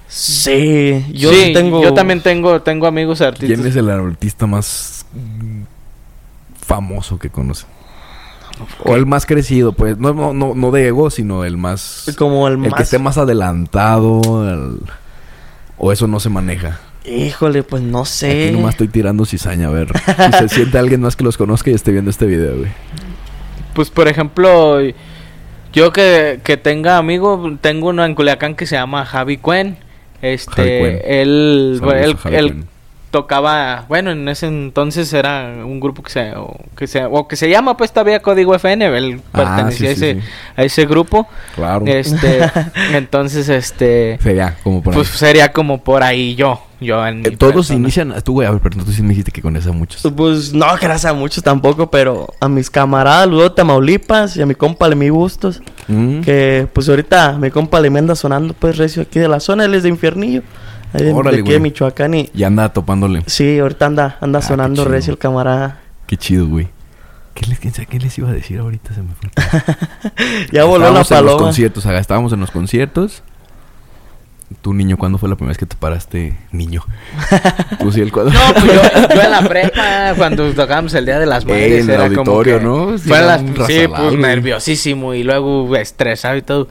[0.07, 1.81] Sí, yo Sí, tengo.
[1.81, 3.47] yo también tengo, tengo amigos artistas.
[3.57, 5.05] ¿Quién es el artista más
[6.65, 7.67] famoso que conocen?
[8.85, 9.97] O el más crecido, pues.
[9.97, 12.05] No, no, no, no de ego, sino el más...
[12.17, 12.73] Como el El, más.
[12.75, 14.21] que esté más adelantado.
[14.47, 14.79] el-
[15.79, 16.79] O eso no se maneja.
[17.05, 18.47] Híjole, pues no sé.
[18.47, 19.87] Aquí nomás estoy tirando cizaña, a ver.
[20.31, 22.71] Si se siente alguien más que los conozca y esté viendo este video, güey.
[23.73, 24.79] Pues por ejemplo,
[25.73, 29.77] yo que, que tenga amigo, tengo uno en Culiacán que se llama Javi Cuen.
[30.21, 31.01] Este, Javi Cuen.
[31.05, 32.72] él, Saludos él, él Cuen.
[33.13, 37.35] Tocaba, bueno, en ese entonces era un grupo que se, o que se, o que
[37.35, 40.27] se llama pues todavía Código FN, él Ah, pertenecía sí, sí, a, ese, sí.
[40.57, 41.27] a ese grupo.
[41.55, 41.85] Claro.
[41.85, 42.39] Este,
[42.93, 44.97] entonces, este, Sería como por ahí.
[44.97, 47.79] pues sería como por ahí yo, yo en mi Eh, Todos persona.
[47.79, 48.13] inician...
[48.23, 50.01] Tú, güey, a ver, pero tú sí me dijiste que con esa muchos.
[50.15, 54.45] Pues no, gracias a muchos tampoco, pero a mis camaradas, luego de Tamaulipas y a
[54.47, 56.21] mi compa Le Mi Bustos, Mm.
[56.21, 59.65] que pues ahorita mi compa le me anda sonando pues recio aquí de la zona,
[59.65, 60.41] él es de Infernillo,
[60.93, 61.71] ahí de, Órale, de aquí de güey.
[61.71, 63.23] Michoacán y Y anda topándole.
[63.27, 64.91] sí, ahorita anda, anda Ah, sonando chido.
[64.93, 65.79] recio el camarada.
[66.07, 66.69] Qué chido, güey.
[67.33, 68.93] ¿Qué les, quién sabe qué les iba a decir ahorita?
[68.93, 69.29] Se me fue.
[70.51, 71.37] Ya voló la Estábamos en los paloma.
[71.45, 73.23] conciertos, acá estábamos en los conciertos.
[74.61, 76.83] Tú, niño, ¿cuándo fue la primera vez que te paraste, niño?
[77.79, 78.31] Tú sí, el cuadro.
[78.31, 81.71] No, pues yo, yo en la prepa, cuando tocábamos el Día de las Ey, Madres,
[81.85, 82.97] en el era como auditorio, que ¿no?
[82.99, 86.67] Sí, Fue las- sí, pues nerviosísimo y luego estresado y todo.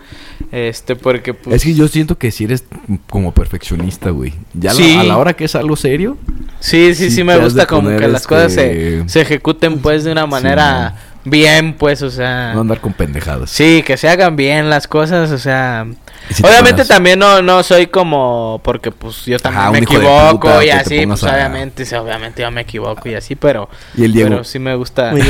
[0.52, 1.56] Este, porque pues...
[1.56, 2.64] Es que yo siento que si eres
[3.08, 4.34] como perfeccionista, güey.
[4.52, 4.96] Ya Sí.
[4.98, 6.18] a la hora que es algo serio,
[6.60, 10.04] Sí, sí, sí, sí me gusta como que las cosas se, este, se ejecuten pues
[10.04, 10.94] de una manera
[11.24, 12.52] bien, pues, o sea...
[12.54, 13.50] no andar con pendejadas.
[13.50, 15.86] Sí, que se hagan bien las cosas, o sea...
[16.30, 18.60] Si te obviamente también no, no soy como...
[18.64, 21.84] Porque pues yo también Ajá, me equivoco puta y que te así, pues a- obviamente,
[21.84, 23.68] sí, obviamente yo me equivoco y así, pero...
[23.96, 24.30] Y el Diego.
[24.30, 25.12] Pero sí me gusta...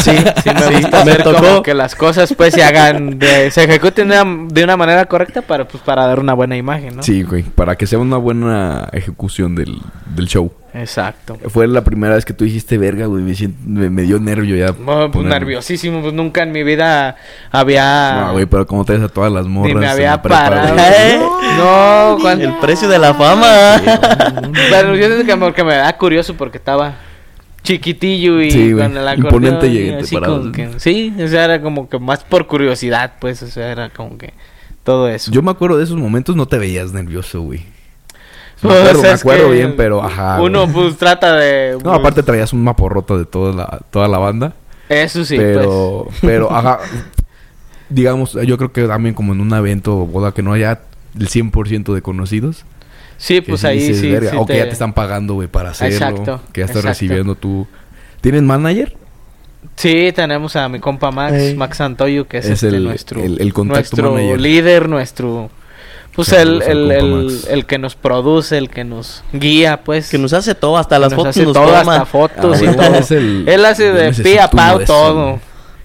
[0.00, 0.10] Sí,
[0.42, 1.38] sí me Sí, gusta me hacer tocó.
[1.38, 5.04] como que las cosas pues se hagan, de- se ejecuten de una, de una manera
[5.06, 7.02] correcta para pues para dar una buena imagen, ¿no?
[7.02, 7.42] Sí, güey.
[7.42, 9.78] Para que sea una buena ejecución del,
[10.14, 10.52] del show.
[10.74, 11.36] Exacto.
[11.48, 13.22] Fue la primera vez que tú dijiste, verga, güey.
[13.22, 14.72] Me, siento- me, me dio nervio ya.
[14.72, 15.30] Bueno, pues ponerme".
[15.40, 17.16] nerviosísimo, pues nunca en mi vida
[17.50, 18.24] había...
[18.26, 19.72] No, güey, pero como traes a todas las morras.
[19.74, 21.20] Ni me en había ¿Eh?
[21.56, 22.44] No, cuando...
[22.44, 23.80] El precio de la fama.
[24.70, 26.94] Pero yo siento que porque me da curioso porque estaba
[27.62, 31.88] chiquitillo y Sí, con el Imponente acordeón así como que- sí, o sea, era como
[31.88, 34.32] que más por curiosidad, pues, o sea, era como que
[34.84, 35.30] todo eso.
[35.32, 37.58] Yo me acuerdo de esos momentos, no te veías nervioso, güey.
[38.62, 40.40] Me Pues, acuerdo, me acuerdo que bien, pero ajá.
[40.40, 40.72] Uno güey.
[40.88, 44.52] pues trata de No, aparte traías un maporrota de toda la, toda la banda.
[44.88, 45.56] eso sí, pues.
[45.58, 46.78] pero, pero, ajá.
[47.90, 50.80] Digamos, yo creo que también como en un evento o boda que no haya
[51.18, 52.64] el 100% de conocidos.
[53.16, 55.94] Sí, pues ahí dices, sí, o que ya te están pagando, güey, para hacerlo.
[55.96, 56.88] Exacto, Que ya estás exacto.
[56.88, 57.66] recibiendo tú.
[58.20, 58.96] ¿Tienen manager?
[59.74, 61.54] Sí, tenemos a mi compa Max.
[61.56, 64.40] Max Santoyo, que es, Es este, el- nuestro, el- el contacto nuestro manager.
[64.40, 65.50] líder, nuestro...
[66.14, 70.10] Pues el, el, que nos produce, el que nos guía, pues.
[70.10, 71.78] Que nos hace todo, hasta las nos fotos hace nos todo, toma.
[71.92, 72.94] hasta fotos Ah, y todo.
[72.96, 75.38] es el- Él hace de pie a pau todo.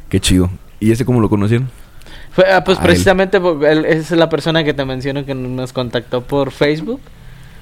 [0.10, 0.50] Qué chido.
[0.80, 1.70] ¿Y ese cómo lo conocieron?
[2.34, 2.88] Fue, ah, pues A él.
[2.88, 7.00] precisamente él es la persona que te menciono que nos contactó por Facebook.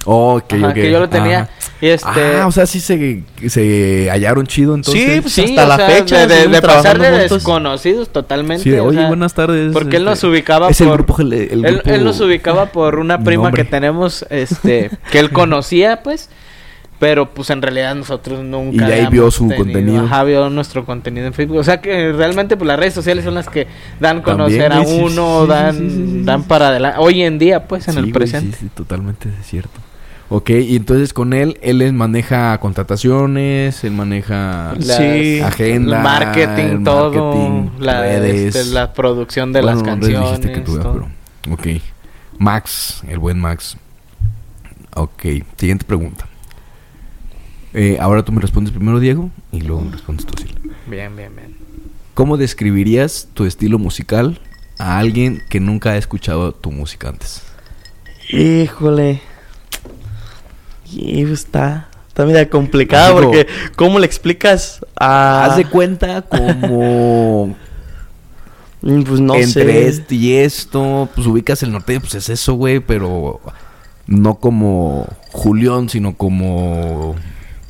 [0.06, 1.48] Oh, que Ajá, yo que yo lo tenía.
[1.80, 2.08] Y este...
[2.40, 5.04] Ah, o sea, sí se, se hallaron chido entonces.
[5.14, 7.30] Sí, pues, sí, hasta o la sea, fecha, de, de, de pasar de juntos.
[7.32, 8.64] desconocidos totalmente.
[8.64, 9.72] Sí, de, o oye, sea, buenas tardes.
[9.74, 10.98] Porque él nos este, ubicaba es el por...
[11.04, 15.20] grupo, el, el él, grupo- él nos ubicaba por una prima que tenemos, este, que
[15.20, 16.30] él conocía, pues,
[17.02, 18.88] pero pues en realidad nosotros nunca.
[18.88, 20.06] Y ahí vio su tenido- contenido.
[20.06, 21.58] Ajá, vio nuestro contenido en Facebook.
[21.58, 23.66] O sea que realmente pues las redes sociales son las que
[24.00, 27.00] dan a conocer También, a uno, sí, dan, sí, sí, sí, dan para adelante.
[27.02, 28.56] Hoy en día, pues, en Sí, el güey, presente.
[28.56, 29.80] Sí, sí, totalmente es cierto.
[30.30, 35.42] Ok, y entonces con él, él les maneja contrataciones, él maneja Sí.
[35.42, 38.56] agenda, el marketing, el todo, marketing, la, redes.
[38.56, 40.20] este, la producción de Bueno, las no canciones.
[40.30, 40.94] dijiste que tú, todo.
[40.94, 41.82] pero- Ok.
[42.38, 43.76] Max, el buen Max.
[44.96, 45.24] Ok,
[45.58, 46.28] siguiente pregunta.
[47.74, 50.58] Eh, ahora tú me respondes primero, Diego, y luego me respondes tú, Silvia.
[50.88, 51.56] Bien, bien, bien.
[52.14, 54.40] ¿Cómo describirías tu estilo musical
[54.78, 57.42] a alguien que nunca ha escuchado tu música antes?
[58.30, 59.22] Híjole.
[60.92, 63.48] Y pues, está, está media complicada Así como- porque
[63.78, 65.46] ¿cómo le explicas a...
[65.46, 67.56] Haz de cuenta como
[68.84, 69.88] Mm, Pues no entre sé.
[69.88, 73.40] este y esto, pues ubicas el norteño, pues es eso, güey, pero
[74.08, 77.16] no como Julián, sino como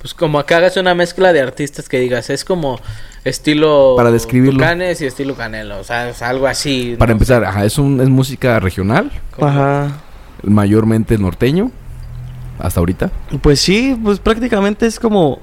[0.01, 2.79] Pues como que hagas una mezcla de artistas que digas, es como
[3.23, 4.57] estilo Para describirlo.
[4.59, 6.95] Tucanes y estilo Canelo, o sea, es algo así.
[6.97, 9.91] para no empezar, ajá, es un es música regional, Ajá.
[10.43, 11.71] mayormente norteño
[12.59, 13.11] hasta ahorita.
[13.41, 15.39] Pues sí, pues prácticamente es como...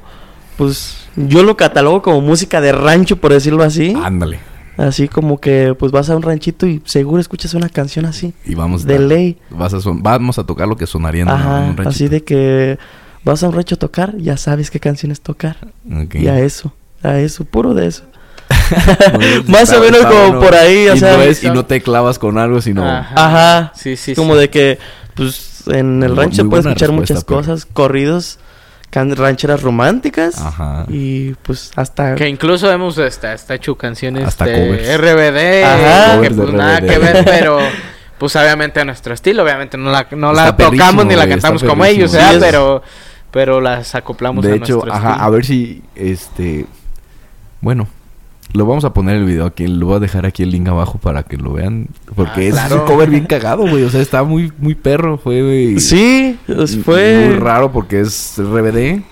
[0.56, 3.94] Pues yo lo catalogo como música de rancho, por decirlo así.
[4.02, 4.40] Ándale.
[4.76, 8.34] Así como que pues vas a un ranchito y seguro escuchas una canción así.
[8.44, 9.38] Y vamos De a, ley.
[9.50, 11.88] vas a son- vamos a tocar lo que sonaría en, Ajá, un ranchito.
[11.88, 12.78] así de que
[13.24, 15.56] vas a un rancho a tocar, ya sabes qué canciones tocar.
[16.04, 16.14] Ok.
[16.16, 18.04] Y a eso, a eso, puro de eso.
[19.46, 20.40] Más está- o menos está como bueno.
[20.40, 21.16] por ahí, o y sea.
[21.16, 23.12] no es- y no te clavas con algo, sino Ajá.
[23.14, 23.72] Ajá.
[23.74, 24.40] Sí, sí, como sí.
[24.40, 24.78] de que,
[25.14, 28.38] pues, en el Muy- rancho se puede escuchar muchas pero- cosas, corridos,
[28.90, 30.38] can- rancheras románticas.
[30.38, 30.86] Ajá.
[30.88, 32.14] Y pues hasta...
[32.14, 34.98] Que incluso hemos hasta, hasta hecho canciones Hasta de covers.
[34.98, 36.20] RBD, Ajá.
[36.22, 36.88] que pues nada RBD.
[36.88, 37.58] que ver, pero
[38.18, 41.84] pues obviamente a nuestro estilo, obviamente no la, no la tocamos ni la cantamos como
[41.84, 42.12] ellos.
[42.12, 42.82] Sí, es- pero
[43.30, 45.24] pero las acoplamos de a hecho, nuestro ajá, estilo.
[45.24, 46.66] a ver si este
[47.60, 47.88] bueno,
[48.54, 50.98] lo vamos a poner el video aquí, lo voy a dejar aquí el link abajo
[50.98, 52.80] para que lo vean, porque Ah, es claro.
[52.82, 56.74] un cover bien cagado, güey, o sea, está muy muy perro, fue güey, Sí, pues,
[56.76, 57.36] muy fue...
[57.38, 59.02] raro porque es RBD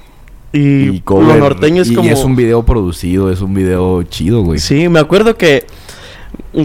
[0.53, 2.09] Y, y cover lo norteño es y como...
[2.09, 4.59] es un video producido, es un video chido, güey.
[4.59, 5.67] Sí, me acuerdo que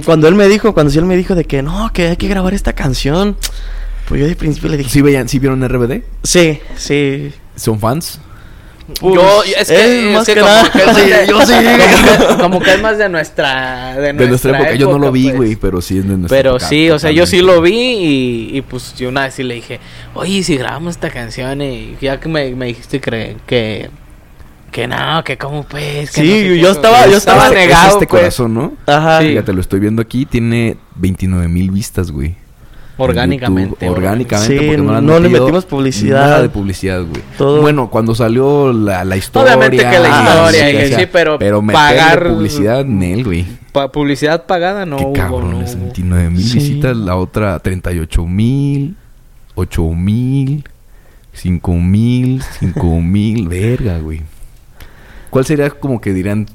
[0.06, 2.28] cuando él me dijo, cuando sí él me dijo de que no, que hay que
[2.30, 3.36] grabar esta canción,
[4.08, 6.04] pues yo de principio le dije, ¿Sí veían, sí vieron RBD?
[6.24, 7.34] sí, sí.
[7.56, 8.20] ¿Son fans?
[9.00, 11.10] Pues, yo, es que, él es más que que como nada- que es más Sí,
[11.10, 11.54] de- yo sí.
[11.54, 11.78] Como
[12.36, 15.26] que, como que es más de nuestra de De nuestra época, yo no lo vi,
[15.28, 15.36] pues.
[15.38, 17.72] güey, pero sí es de nuestra Pero época, sí, o sea, yo sí lo vi
[18.52, 19.80] y, y pues yo una vez sí le dije,
[20.14, 23.90] oye, ¿y si grabamos esta canción y ya que me, me dijiste que, que,
[24.72, 26.12] que no, que cómo pues.
[26.12, 27.88] Que Sí, no sé yo qué, estaba- yo estaba Es negado.
[27.94, 28.74] este pues, corazón, ¿no?
[28.88, 29.22] Ajá.
[29.22, 29.28] Sí.
[29.30, 32.36] Fíjate, lo estoy viendo aquí, tiene 29 mil vistas, güey.
[33.04, 33.86] En Orgánicamente.
[33.86, 36.22] YouTube, orgánicamente, Sí, porque no, no le metimos publicidad.
[36.22, 37.22] Nada de publicidad, güey.
[37.38, 37.62] Todo.
[37.62, 39.56] Bueno, cuando salió la, la historia.
[39.56, 40.10] Obviamente que la
[40.46, 43.46] ah, historia, sí, pero meterle pagar- publicidad en él, güey.
[43.72, 45.14] Pa- publicidad pagada no Qué hubo.
[45.14, 45.86] cabrones, no hubo.
[45.94, 46.60] 29 mil Sí.
[46.60, 48.96] visitas, la otra 38 mil,
[49.56, 50.64] 8 mil,
[51.34, 54.22] 5 mil, 5 mil, verga, güey.
[55.30, 56.48] ¿Cuál sería como que dirán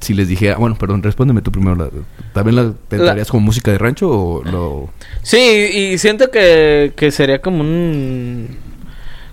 [0.00, 1.90] si les dijera, bueno, perdón, respóndeme tú primero, la-
[2.32, 4.90] ¿también la tentarías como música de rancho o lo...?
[5.22, 8.56] Sí, y siento que, que sería como un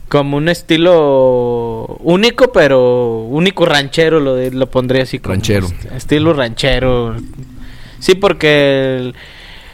[0.07, 5.65] como un estilo único, pero único ranchero lo de- lo pondría así como Ranchero.
[5.65, 7.15] est- estilo ranchero.
[7.99, 9.15] Sí, porque el-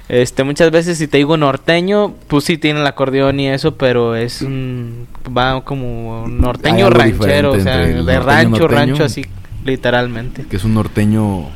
[0.07, 4.15] este muchas veces si te digo norteño, pues sí tiene el acordeón y eso, pero
[4.15, 8.67] es un va como norteño ranchero, o sea, de rancho, norteño.
[8.67, 9.25] rancho así
[9.63, 10.45] literalmente.
[10.49, 11.49] que es un norteño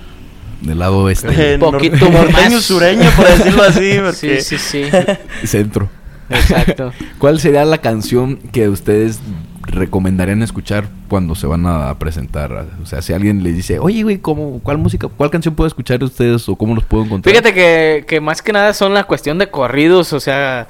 [0.62, 4.42] del lado oeste, Eh, Un poquito norteño sureño, por decirlo así, Sí, porque...
[4.42, 4.84] sí, sí.
[5.48, 5.90] centro.
[6.30, 6.92] Exacto.
[7.20, 9.20] ¿Cuál sería la canción que ustedes
[9.68, 12.66] recomendarían escuchar cuando se van a presentar?
[12.82, 16.00] O sea, si alguien les dice, oye, güey, ¿cómo, ¿cuál música, cuál canción puedo escuchar
[16.00, 17.32] de ustedes o cómo los puedo encontrar?
[17.32, 20.68] Fíjate que, que más que nada son la cuestión de corridos, o sea,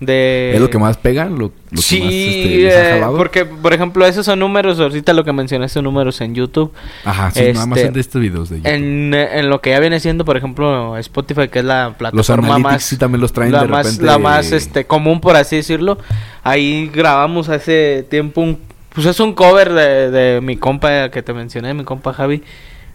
[0.00, 0.52] de...
[0.54, 1.26] ¿Es lo que más pega?
[1.26, 3.16] ¿Lo, lo que sí, más este, les ha eh, jalado?
[3.16, 6.72] porque, por ejemplo, esos son números, ahorita lo que mencionaste, números en YouTube.
[7.04, 8.72] Ajá, sí, nada más este, en de estos videos de YouTube.
[8.72, 12.82] En, en lo que ya viene siendo, por ejemplo, Spotify, que es la plataforma más...
[12.82, 14.06] sí también los traen la de más, repente.
[14.06, 15.98] la más este, común, por así decirlo.
[16.44, 18.58] Ahí grabamos hace tiempo un...
[18.94, 22.42] Pues es un cover de, de mi compa que te mencioné, mi compa Javi.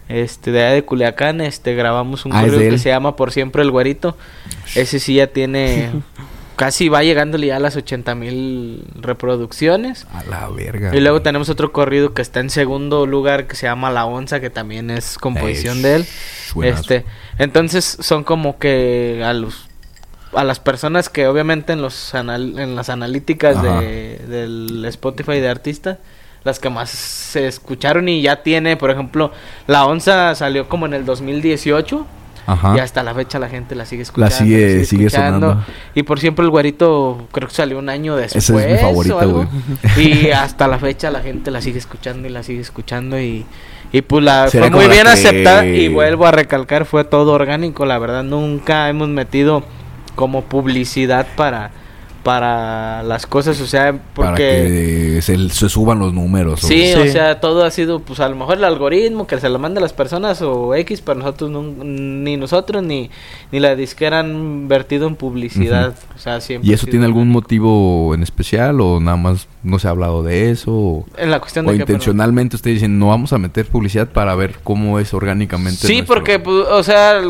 [0.08, 3.70] Este, de allá de Culiacán, este, grabamos un Ah, que se llama Por Siempre el
[3.70, 4.16] Güerito.
[4.74, 5.90] Ese sí ya tiene
[6.56, 10.06] casi va llegándole ya a las 80 mil reproducciones.
[10.12, 10.94] A la verga.
[10.94, 11.22] Y luego güey.
[11.24, 14.90] tenemos otro corrido que está en segundo lugar que se llama La Onza, que también
[14.90, 16.06] es composición Eh, de él.
[16.54, 16.80] buenazo.
[16.82, 17.04] Este,
[17.38, 19.68] entonces son como que a los
[20.36, 25.48] a las personas que obviamente en los anal- en las analíticas de, del Spotify de
[25.48, 25.98] artistas
[26.42, 29.30] las que más se escucharon y ya tiene, por ejemplo,
[29.68, 32.04] La Onza salió como en el 2018
[32.46, 32.74] Ajá.
[32.76, 34.30] y hasta la fecha la gente la sigue escuchando.
[34.34, 35.48] La sigue- sigue escuchando.
[35.50, 35.66] sonando.
[35.94, 38.48] Y por siempre el güerito creo que salió un año después.
[38.50, 39.46] es mi favorita, o algo.
[39.94, 40.08] güey.
[40.26, 43.46] Y hasta la fecha la gente la sigue escuchando y la sigue escuchando y,
[43.92, 47.32] y pues la Será fue muy bien que- aceptada y vuelvo a recalcar, fue todo
[47.32, 49.62] orgánico, la verdad nunca hemos metido
[50.14, 51.70] como publicidad para
[52.24, 56.60] para las cosas, o sea, Para porque que se, se suban los números.
[56.60, 59.58] Sí, o sea, todo ha sido, pues a lo mejor el algoritmo que se lo
[59.60, 63.10] manda a las personas o X, pero nosotros ni nosotros ni,
[63.52, 65.94] ni la disquera han vertido en publicidad.
[66.16, 66.68] O sea, siempre.
[66.68, 70.50] ¿Y eso tiene algún motivo en especial o nada más no se ha hablado de
[70.50, 70.72] eso?
[70.72, 71.82] O, En la cuestión o de que.
[71.82, 75.86] intencionalmente ustedes dicen no vamos a meter publicidad para ver cómo es orgánicamente.
[75.86, 77.20] Sí, nuestro- porque, pues, o sea,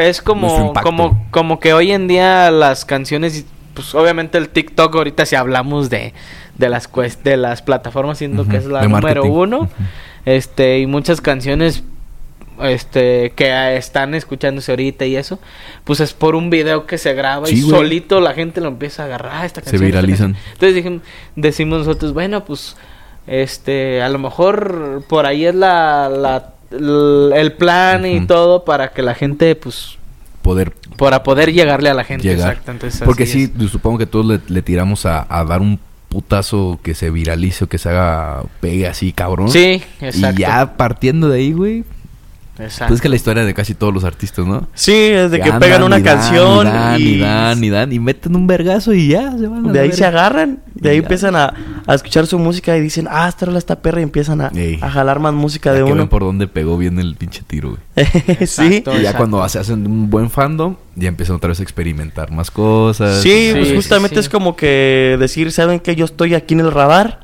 [0.00, 3.44] es como, como, como que hoy en día las canciones,
[3.80, 6.12] pues obviamente el TikTok ahorita si hablamos de,
[6.56, 6.88] de las
[7.24, 9.30] de las plataformas, siendo que es la número marketing.
[9.30, 9.68] uno,
[10.24, 11.82] este, y muchas canciones
[12.62, 15.38] este que están escuchándose ahorita y eso,
[15.84, 17.74] pues es por un video que se graba Sí, y güey.
[17.74, 19.84] solito la gente lo empieza a agarrar "Ah, esta Se canción.
[19.88, 20.32] esta viralizan.
[20.34, 20.52] canción".
[20.52, 21.02] Entonces
[21.36, 22.76] decimos nosotros, bueno, pues
[23.26, 29.14] este, a lo mejor por ahí es la, el plan y todo para que la
[29.14, 29.96] gente pues
[30.42, 32.50] Poder para poder llegarle a la gente, llegar.
[32.50, 32.70] exacto.
[32.72, 35.80] Entonces, Porque sí, supongo que todos le, le tiramos a, a dar un
[36.10, 39.46] putazo que se viralice o que se haga pegue así, cabrón.
[39.46, 39.52] es.
[39.52, 40.38] Sí, exacto.
[40.40, 41.84] Y ya partiendo de ahí, güey.
[42.62, 42.86] Exacto.
[42.88, 44.68] Pues es que la historia de casi todos los artistas, ¿no?
[44.74, 47.64] Sí, es de que andan pegan una y dan, canción y dan, y, y dan,
[47.64, 50.60] y dan, y meten un vergazo y ya se van a de ahí se agarran,
[50.74, 51.02] de ahí Ya.
[51.02, 51.54] empiezan a,
[51.86, 54.50] a escuchar su música y dicen, ah, esta rola está perra y empiezan a,
[54.80, 56.08] a jalar más música Ya de que ven uno.
[56.08, 58.06] por dónde pegó bien el pinche tiro, güey.
[58.46, 58.82] sí.
[58.98, 62.50] Y ya cuando se hacen un buen fandom, ya empiezan otra vez a experimentar más
[62.50, 63.22] cosas.
[63.22, 64.20] sí, Sí, pues sí, justamente sí.
[64.20, 67.20] es como que decir, ¿saben que Yo estoy aquí en el radar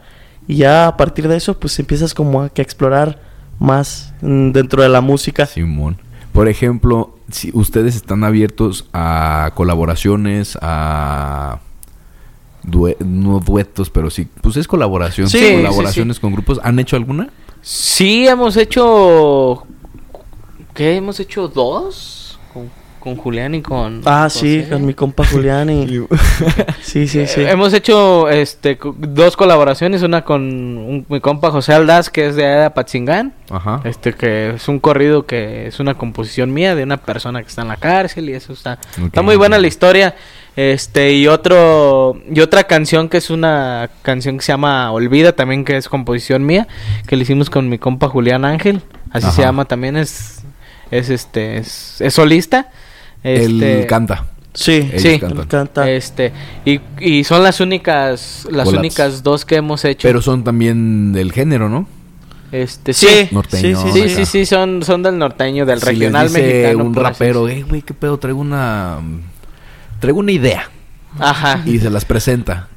[0.49, 3.19] y ya a partir de eso pues empiezas como a que explorar
[3.59, 5.47] más mm, dentro de la música.
[5.47, 5.99] Simón.
[6.33, 11.61] Por ejemplo, si ustedes están abiertos a colaboraciones, a
[12.63, 16.61] due- no duetos, pero sí, pues es colaboración, Sí, sí, colaboraciones con grupos.
[16.63, 17.31] ¿Han hecho alguna?
[17.63, 19.67] Sí, hemos hecho.
[20.75, 20.97] ¿Qué?
[20.97, 22.16] Hemos hecho dos
[23.07, 24.03] con, Julián y con.
[24.05, 24.71] Ah, sí, José.
[24.73, 25.87] con mi compa Julián y...
[26.83, 27.41] sí, sí, sí.
[27.43, 32.35] Eh, hemos hecho este dos colaboraciones, una con un- mi compa José Aldaz, que es
[32.37, 33.81] de allá de Apatzingán, Ajá.
[33.85, 37.63] este que es un corrido que es una composición mía de una persona que está
[37.63, 40.17] en la cárcel y eso está está muy buena la historia.
[40.57, 45.65] Este y otro y otra canción que es una canción que se llama Olvida también
[45.65, 46.67] que es composición mía,
[47.07, 48.81] que le hicimos con mi compa Julián Ángel,
[49.11, 50.43] así se llama también es
[50.91, 52.71] es este es, es solista.
[53.27, 54.25] Él Este, canta.
[54.55, 55.19] Sí, Ellos sí.
[55.19, 55.47] cantan.
[55.47, 55.91] canta.
[55.91, 56.33] este,
[56.65, 58.79] y, y son las únicas, las Collabs.
[58.79, 60.09] únicas dos que hemos hecho.
[60.09, 61.87] Pero son también del género, ¿no?
[62.53, 63.29] este, Sí, sí.
[63.33, 64.09] Norteño, sí, Sí, acá.
[64.15, 66.85] sí, sí, son, son del norteño, del Si les regional dice mexicano.
[66.85, 67.67] un por así rapero, decirlo.
[67.67, 68.99] eh, güey, qué pedo, traigo una...
[70.01, 70.71] Traigo una idea.
[71.19, 71.63] Ajá.
[71.67, 72.69] Y se las presenta.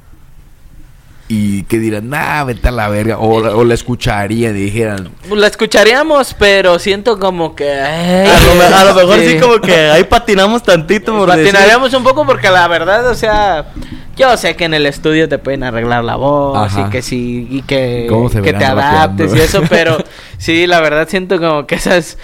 [1.32, 3.18] Y que dirán, nah, vete a la verga.
[3.18, 7.70] O, o la escucharían y dijeran, La escucharíamos, pero siento como que...
[7.70, 9.38] ay, A lo, me- a lo mejor sí sí.
[9.38, 13.66] como que ahí patinamos tantito por decir- Patinaríamos un poco porque la verdad, o sea,
[14.16, 16.86] yo sé que en el estudio te pueden arreglar la voz Ajá.
[16.88, 19.36] y que sí, y que, ¿Cómo se que te adaptes rapeando?
[19.36, 19.98] y eso, pero
[20.38, 22.18] sí, la verdad siento como que esas...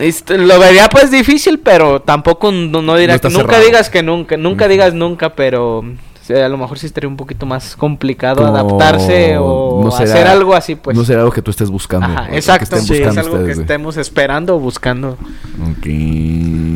[0.00, 3.64] este, lo vería pues difícil, pero tampoco no, no dirá No está que nunca cerrado.
[3.66, 5.84] digas que nunca, nunca digas nunca, pero
[6.34, 10.26] a lo mejor sí estaría un poquito más complicado como- adaptarse o no será- hacer
[10.26, 10.96] algo así, pues.
[10.96, 12.06] No será algo que tú estés buscando.
[12.06, 15.18] Ajá, que exacto, estén sí, es algo que ustedes, estemos esperando o buscando.
[15.70, 15.86] Ok.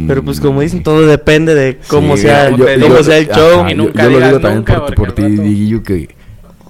[0.06, 3.18] Pero pues como dicen, todo depende de cómo Sí, sea, yo- el- yo- cómo sea
[3.18, 3.60] el show.
[3.60, 6.14] ajá, Y yo- nunca yo, lo digo también nunca, por, ti, Diguillo, que,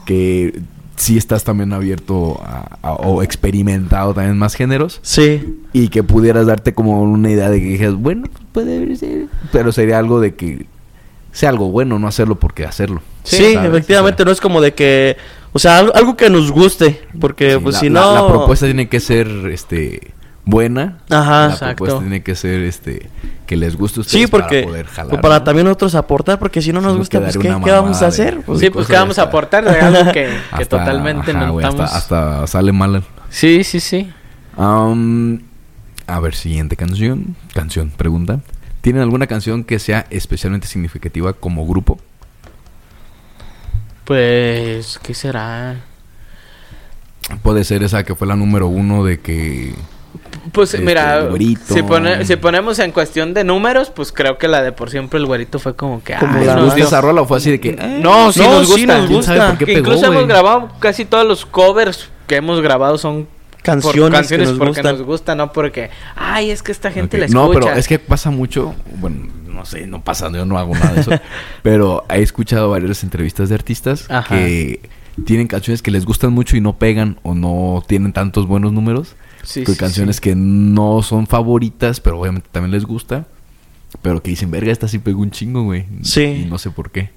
[0.04, 0.60] que
[0.96, 5.00] sí estás también abierto a, a- o experimentado también más géneros.
[5.02, 9.26] Sí, Y que pudieras darte como una idea de que dijeras, bueno, puede ser.
[9.50, 10.66] Pero sería algo de que
[11.34, 13.02] sea algo bueno, no hacerlo porque hacerlo.
[13.24, 13.68] sí, ¿sabes?
[13.68, 15.16] efectivamente, O sea, no es como de que,
[15.52, 18.14] o sea, algo, algo que nos guste, porque sí, pues la, si la- no...
[18.14, 20.12] la propuesta tiene que ser este
[20.46, 20.98] buena.
[21.10, 21.46] Ajá.
[21.48, 21.76] La Exacto.
[21.76, 23.10] propuesta tiene que ser este
[23.46, 25.10] que les guste a Sí, ustedes porque para poder jalar.
[25.10, 25.42] pues, para ¿no?
[25.44, 28.06] también nosotros aportar, porque si no nos Sí, nos gusta, pues ¿qué, qué vamos a
[28.06, 28.40] hacer?
[28.46, 31.52] Pues, sí, pues que vamos a aportar de algo que, que Hasta- totalmente ajá, no
[31.54, 31.90] güey, estamos...
[31.92, 33.02] hasta, hasta sale mal.
[33.30, 34.10] Sí, sí, sí.
[34.56, 35.40] Am,
[36.06, 37.36] a ver, siguiente canción.
[37.54, 38.40] Canción, pregunta.
[38.84, 41.98] ¿Tienen alguna canción que sea especialmente significativa como grupo?
[44.04, 45.76] Pues, ¿qué será?
[47.42, 49.74] Puede ser esa que fue la número uno de que...
[50.52, 51.26] Pues Este, mira,
[51.64, 55.18] si, pone- si ponemos en cuestión de números, pues creo que la de por siempre
[55.18, 56.14] el güerito fue como que...
[56.16, 57.70] Como la ¿Les nos esa rola o fue así de que...
[57.70, 58.98] eh, No, sí No, nos sí gusta.
[58.98, 59.48] nos ¿Quién sabe gusta.
[59.48, 63.26] por qué Que pegó, incluso hemos grabado casi todos los covers que hemos grabado son
[63.64, 64.96] Canciones, por canciones que nos porque gustan.
[64.98, 67.42] nos gusta, no porque, ay, es que esta gente la escucha.
[67.46, 70.92] No, pero es que pasa mucho, bueno, no sé, no pasa, yo no hago nada
[70.92, 71.10] de eso,
[71.62, 74.36] pero he escuchado varias entrevistas de artistas Ajá.
[74.36, 74.80] que
[75.24, 79.16] tienen canciones que les gustan mucho y no pegan o no tienen tantos buenos números,
[79.42, 80.22] Sí, que sí, canciones sí.
[80.22, 83.26] que no son favoritas, pero obviamente también les gusta,
[84.02, 85.86] pero que dicen, verga, esta sí pegó un chingo, güey.
[86.02, 86.22] Sí.
[86.22, 87.10] Y no sé por qué.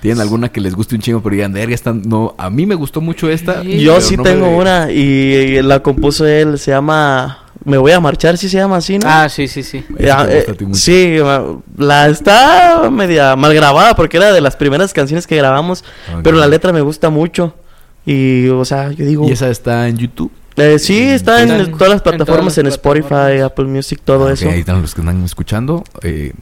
[0.00, 2.74] ¿Tienen alguna que les guste un chingo, pero digan, verga, esta no, a mí me
[2.74, 3.62] gustó mucho esta.
[3.62, 3.80] Sí.
[3.80, 8.00] Yo sí no tengo me- una y, la compuso él, se llama Me voy a
[8.00, 9.08] marchar, sí se llama así, ¿no?
[9.08, 9.84] Ah, sí, sí, sí.
[9.98, 11.16] Ya, gusta eh, sí,
[11.76, 15.84] la está media mal grabada porque era de las primeras canciones que grabamos,
[16.14, 16.20] Ok.
[16.22, 17.54] pero la letra me gusta mucho.
[18.06, 19.28] Y, o sea, yo digo...
[19.28, 20.30] ¿Y esa está en YouTube?
[20.56, 23.46] eh, sí, está en, todas las en todas plataformas, las en, Spotify, plataformas.
[23.46, 24.48] Apple Music, todo Ah, ok, eso.
[24.50, 25.84] ahí están los que están escuchando.
[26.02, 26.32] eh,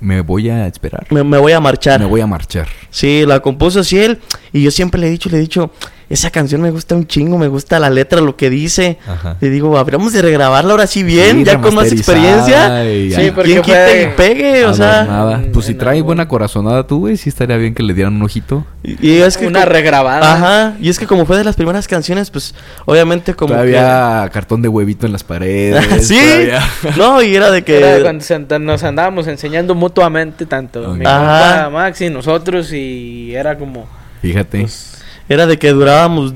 [0.00, 1.06] me voy a esperar.
[1.10, 2.00] Me, me voy a marchar.
[2.00, 2.68] Me voy a marchar.
[2.90, 4.20] Sí, la compuso así él.
[4.52, 5.70] Y yo siempre le he dicho, le he dicho,
[6.08, 8.96] esa canción me gusta un chingo, me gusta la letra, lo que dice.
[9.06, 9.36] Ajá.
[9.40, 12.84] Le digo, habríamos de regrabarla ahora sí bien, Sí, ya con más experiencia.
[12.90, 14.64] y Sí, ¿Quién quita y pegue?
[14.66, 15.42] O sea, Adornada.
[15.42, 18.22] en- Pues si trae buena corazonada tú, güey, sí estaría bien que le dieran un
[18.22, 18.64] ojito.
[18.84, 20.34] y, y es que Una regrabada.
[20.34, 24.62] Ajá, y es que como fue de las primeras canciones, pues obviamente como Todavía cartón
[24.62, 25.84] de huevito en las paredes.
[26.06, 26.60] sí, todavía-
[26.96, 27.78] no, y era de que...
[27.78, 31.64] Era cuando nos andábamos enseñando mutuamente, tanto mi Ajá.
[31.64, 33.88] papá, Max y nosotros, y era como...
[34.22, 34.60] Fíjate.
[34.60, 36.32] pues, Era de que durábamos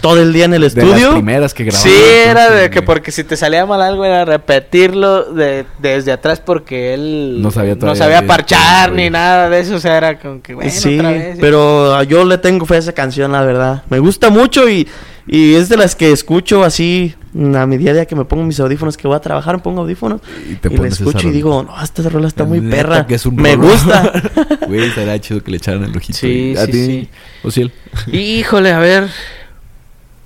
[0.00, 1.12] todo el día en el de las estudio.
[1.14, 1.90] primeras que grabamos.
[1.90, 1.96] sí,
[2.26, 6.92] era de que porque si te salía mal algo era repetirlo de, desde atrás porque
[6.92, 10.54] él No sabía no sabía parchar ni nada de eso, o sea, era como que
[10.54, 11.38] bueno, sí, otra vez.
[11.40, 13.84] pero yo le tengo fe a esa canción, la verdad.
[13.88, 14.86] Me gusta mucho y,
[15.26, 17.14] y es de las que escucho así
[17.54, 19.62] a mi día a día que me pongo mis audífonos, que voy a trabajar, me
[19.62, 20.20] pongo audífonos
[20.50, 23.06] Y te y, esa escucho y digo, no, esta rola está muy Neta perra.
[23.06, 24.10] que es un me gusta.
[24.66, 26.18] Güey, estaría chido que le echaran el ojito.
[26.18, 27.08] Sí, ¿A sí, ti, sí.
[27.44, 27.72] Ociel?
[28.12, 29.08] Híjole, a ver.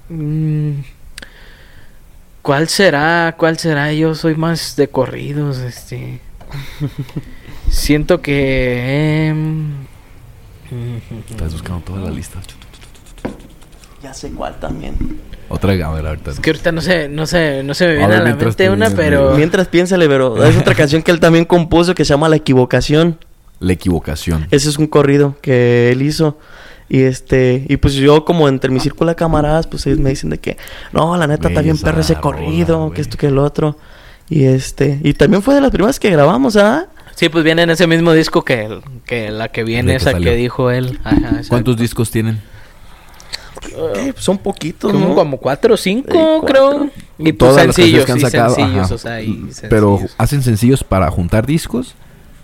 [0.09, 0.73] Mm,
[2.43, 3.35] ¿Cuál será?
[3.37, 3.93] ¿Cuál será?
[3.93, 6.21] Yo soy más de corridos, este.
[7.69, 9.29] Siento que.
[9.29, 9.73] em,
[11.31, 12.41] Estás buscando toda la lista.
[14.03, 14.97] Ya sé cuál también.
[15.49, 16.31] Otra, a ver, ahorita.
[16.31, 18.37] Es que ahorita no sé, no sé, no se me A viene ver, a la
[18.37, 19.35] mente una, pero.
[19.37, 23.19] Mientras piénsale, pero es otra canción que él también compuso que se llama La Equivocación.
[23.59, 24.47] La equivocación.
[24.51, 26.39] Ese es un corrido que él hizo.
[26.89, 30.31] Y este, y pues yo como entre mi círculo de camaradas, pues ellos me dicen
[30.31, 30.57] de que,
[30.93, 33.77] no, la neta está bien perro ese corrido, que esto que el otro.
[34.29, 36.87] Y este, y también fue de las primeras que grabamos, ¿ah?
[37.15, 40.13] Sí, pues viene en ese mismo disco que, el- que la que viene, que esa
[40.13, 40.31] salió.
[40.31, 40.99] que dijo él.
[41.05, 41.43] Ajá.
[41.49, 42.41] ¿Cuántos discos tienen?
[43.69, 45.15] Eh, pues son poquitos, Como, ¿no?
[45.15, 46.47] como cuatro o cinco, Eh, cuatro.
[46.47, 46.91] creo.
[47.19, 48.95] Y pues Todas sencillos, que han sacado, sencillos, ajá.
[48.95, 50.15] o sea, y Pero sencillos.
[50.19, 51.95] hacen sencillos para juntar discos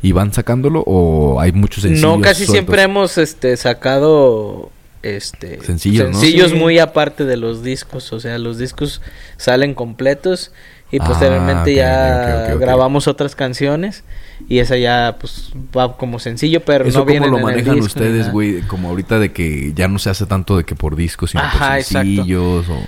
[0.02, 2.02] y van sacándolo o hay muchos sencillos.
[2.16, 2.52] No, casi sueltos?
[2.52, 4.70] siempre hemos este sacado
[5.02, 6.18] este Sencillos, ¿no?
[6.18, 6.56] sencillos Sí.
[6.56, 9.00] muy aparte de los discos, o sea, los discos
[9.36, 10.50] salen completos
[10.90, 12.60] y Ah, posteriormente ok, ya ok, ok, ok.
[12.60, 14.02] grabamos otras canciones
[14.48, 17.74] y esa ya pues va como sencillo, pero ¿Eso no viene lo en el manejan
[17.74, 18.60] disco ni ustedes, güey?
[18.62, 21.68] Como ahorita de que ya no se hace tanto de que por discos, sino Ajá,
[21.70, 22.06] por exacto.
[22.08, 22.78] sencillos o...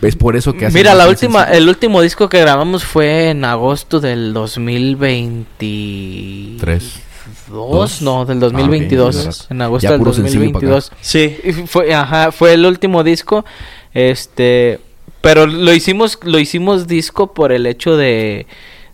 [0.00, 1.62] Es por eso que Mira, la última, sencillos.
[1.62, 6.58] el último disco que grabamos fue en agosto del 2023.
[6.60, 7.00] Tres.
[7.48, 9.14] Dos, no, del Ah, ok, 2022.
[9.14, 9.46] de veras.
[9.50, 10.74] en agosto Ya del puro sencillo para acá.
[10.76, 10.92] 2022.
[11.00, 11.36] Sí.
[11.66, 13.44] Fue, ajá, fue el último disco.
[13.92, 14.80] Este,
[15.20, 18.46] pero lo hicimos, lo hicimos disco por el hecho de,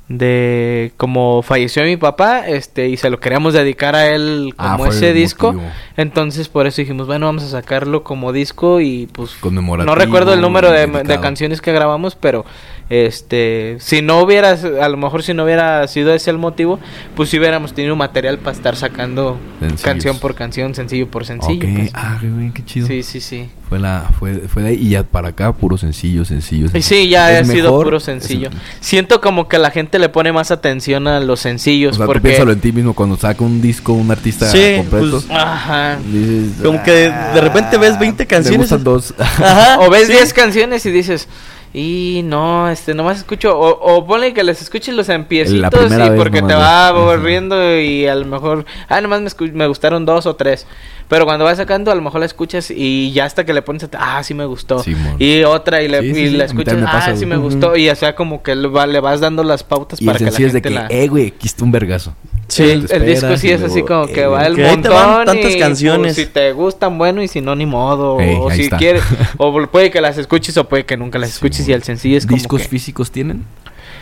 [0.09, 4.87] de como falleció mi papá, este, y se lo queríamos dedicar a él Ah, como
[4.87, 5.53] ese disco.
[5.53, 5.71] motivo.
[5.97, 10.41] Entonces por eso dijimos, bueno, vamos a sacarlo como disco y pues no recuerdo el
[10.41, 12.45] número de, canciones que grabamos, pero
[12.91, 16.79] este, si no hubiera, a lo mejor si no hubiera sido ese el motivo,
[17.15, 19.83] pues si hubiéramos tenido material para estar sacando Sencillos.
[19.83, 21.67] canción por canción, sencillo por sencillo.
[21.69, 21.91] Ok, pues.
[21.95, 22.87] ah, güey, qué chido.
[22.87, 23.51] Sí, sí, sí.
[23.69, 26.69] Fue, la, fue, fue de ahí y ya para acá puro sencillo, sencillo.
[26.69, 27.03] Sencillo.
[27.03, 28.49] sí, ya ha ¿Es sido puro Es- sencillo.
[28.81, 32.13] Siento como que la gente le pone más atención a los O sencillos sea, tú
[32.13, 35.11] porque piénsalo en ti mismo cuando saca un disco, un artista Sí, completo.
[35.27, 35.99] pues, Ajá.
[36.11, 38.61] dices, Como que de repente ves 20 "Ah, canciones".
[38.61, 39.13] Gustan dos.
[39.19, 39.79] Ajá.
[39.81, 40.13] O ves sí.
[40.13, 41.29] 10 canciones y dices,
[41.75, 45.71] Y no, este, nomás escucho, o, o ponle que les escuches los empiecitos
[46.07, 50.07] y porque te va aburriendo y a lo mejor, ah, nomás me, escu- me gustaron
[50.07, 50.67] dos o tres.
[51.09, 53.87] Pero cuando vas sacando, a lo mejor la escuchas y ya hasta que le pones,
[53.99, 54.83] ah, sí me gustó.
[55.19, 57.77] Y otra y, le, Sí, sí, y la escuchas, ah, pasa, sí me gustó.
[57.77, 60.25] Y o sea, como que le, va- le vas dando las pautas Y para que
[60.25, 61.03] la sencillo es de gente que, la...
[61.03, 62.15] eh, güey, aquí está un vergazo.
[62.49, 62.63] Sí.
[62.65, 65.27] el, disco sí es así como eh, que va el que ahí te van montón
[65.37, 66.15] tantas y, canciones.
[66.15, 68.19] pues, si te gustan, bueno, y si no, ni modo.
[68.21, 68.79] Ey, o si está.
[68.79, 69.03] quieres,
[69.37, 72.17] o puede que las escuches o puede que nunca las escuches Sí, y el sencillo
[72.17, 73.45] es como ¿Discos que- físicos tienen?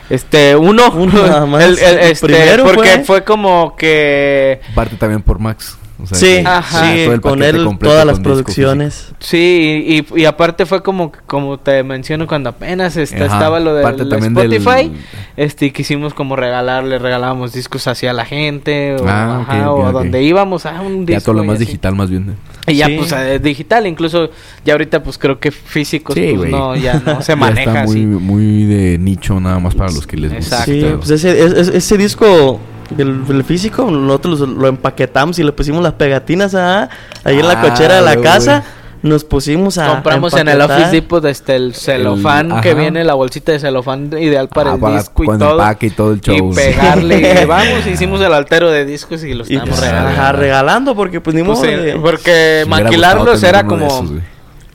[0.09, 0.91] Este, uno.
[0.93, 1.65] Uno nada más.
[1.65, 3.25] El- el- este, Primero porque fue- fue...
[3.25, 4.61] como que...
[4.75, 5.77] Parte también por Max.
[6.03, 6.81] O sea, Sí, que- Ajá.
[6.93, 9.13] sí, todo el con paquete él completo todas las producciones.
[9.19, 14.09] Sí, y, y aparte fue como como te menciono cuando apenas este, estaba lo del
[14.09, 14.99] también Spotify, del-
[15.39, 20.83] este quisimos como regalarle, regalábamos discos hacia la gente o, Ah, o donde íbamos, ah,
[20.83, 21.65] un Ya disco todo lo más así.
[21.65, 22.37] digital más bien.
[22.67, 22.97] Y ya Sí.
[22.99, 24.31] pues eh, digital, incluso
[24.65, 26.51] ya ahorita pues creo que físicos Sí, pues güey.
[26.53, 28.05] no ya no se Ya maneja está muy, así.
[28.07, 30.59] muy de nicho nada más para los que les gusta.
[30.65, 30.73] Exacto.
[30.73, 32.61] Sí, pues ese, es- es- ese disco,
[32.99, 36.89] el, el físico, nosotros lo, lo empaquetamos y le pusimos las pegatinas ah,
[37.25, 38.63] ahí en la Ah, cochera de la casa.
[39.03, 39.89] Nos pusimos a.
[39.89, 40.61] Compramos a en el.
[40.61, 42.79] Office Depot este, el celofán El- que ajá.
[42.81, 45.53] viene, la bolsita de celofán ideal para Ah, el para- disco y con todo.
[45.61, 47.43] empaque y todo el show, Y pegarle.
[47.43, 50.21] y vamos, hicimos el altero de discos y los Y, estamos pues, regalando.
[50.21, 54.11] ajá, regalando porque pues ni Pues, modo de- porque hubiera maquilarlos era como esos,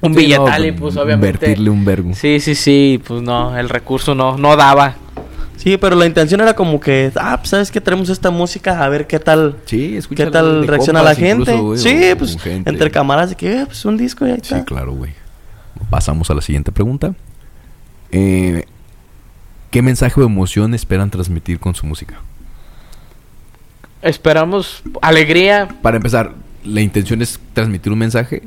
[0.02, 1.28] un Sí, billetal no, y pues obviamente...
[1.48, 2.12] Invertirle un vergo.
[2.14, 4.96] Sí, sí, sí, pues no, el recurso no, no daba.
[5.62, 8.90] Sí, pero la intención era como que, ah, pues sabes que tenemos esta música, a
[8.90, 9.58] ver qué tal.
[9.66, 11.52] Sí, ¿Qué tal reacciona la gente?
[11.54, 12.68] incluso, güey, sí, o pues gente.
[12.68, 14.66] entre cámaras de que, eh, pues un disco y ahí Sí, está.
[14.66, 15.14] claro, güey.
[15.92, 17.14] Pasamos a la siguiente pregunta.
[18.12, 18.66] Eh,
[19.70, 22.16] ¿Qué mensaje o emoción esperan transmitir con su música?
[24.02, 26.34] Esperamos alegría, Para empezar,
[26.66, 28.42] ¿la intención es transmitir un mensaje?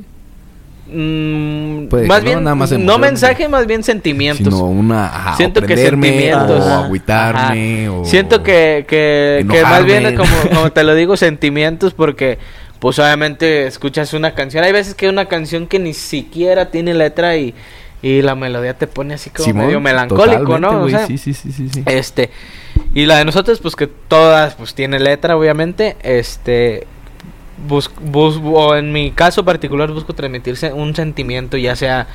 [0.95, 4.55] Mm, más no, bien, nada más no mensaje, más bien sentimientos.
[4.55, 5.07] Sino una...
[5.07, 6.65] ajá, Siento o que sentimientos.
[6.65, 8.05] O agüitarme, o...
[8.05, 12.39] Siento que, que, que más bien, como, como te lo digo, sentimientos, porque
[12.79, 14.63] pues obviamente escuchas una canción.
[14.63, 17.55] Hay veces que una canción que ni siquiera tiene letra y,
[18.03, 20.83] y la melodía te pone así como Simón, medio melancólico, ¿no?
[20.83, 21.83] O sea, sí, sí, sí, sí, sí.
[21.87, 22.31] Este,
[22.93, 25.97] y la de nosotros, pues que todas, pues tiene letra, obviamente.
[26.03, 26.87] Este,
[27.69, 32.07] bus, bus- o en mi caso particular, busco transmitirse un sentimiento, ya sea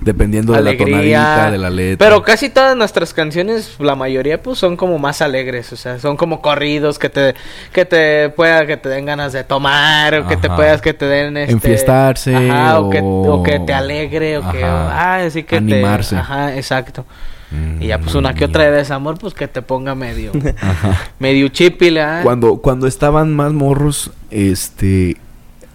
[0.00, 2.06] Dependiendo de la tonadita, de la letra.
[2.06, 6.16] Pero casi todas nuestras canciones, la mayoría, pues son como más alegres, o sea, son
[6.16, 7.34] como corridos que te,
[7.72, 11.06] que te pueda, que te den ganas de tomar, o que te puedas, que te
[11.06, 15.14] den este, Enfiestarse, ajá, o, que, o- o que te alegre, o que, Ajá.
[15.14, 16.14] ah, así que Animarse.
[16.14, 17.04] te, ajá, exacto.
[17.50, 20.98] Mm, Y ya pues una que otra de desamor, pues que te ponga medio, Ajá.
[21.18, 22.20] medio chipile, ¿ah?
[22.22, 25.16] Cuando, cuando estaban más morros, este...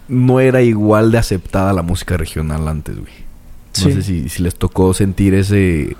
[0.08, 3.14] No era igual de aceptada la música regional antes, güey.
[3.14, 3.94] No Sí.
[3.94, 5.96] sé si, si les tocó sentir ese...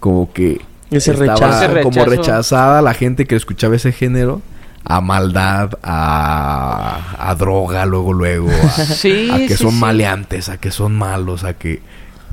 [0.00, 0.60] Como que...
[0.90, 1.64] Ese estaba rechazo.
[1.72, 2.10] Ese Como rechazo.
[2.22, 4.42] rechazada la gente que escuchaba ese género.
[4.84, 8.50] A maldad, a, a droga, luego, luego.
[8.50, 9.78] A, Sí, a que sí, son sí.
[9.80, 11.80] maleantes, a que son malos, a que...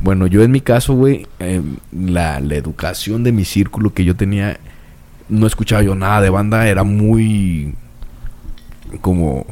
[0.03, 4.15] Bueno, yo en mi caso, güey, em, la, la educación de mi círculo que yo
[4.15, 4.59] tenía,
[5.29, 7.73] no escuchaba yo nada de banda, era muy...
[9.01, 9.45] como...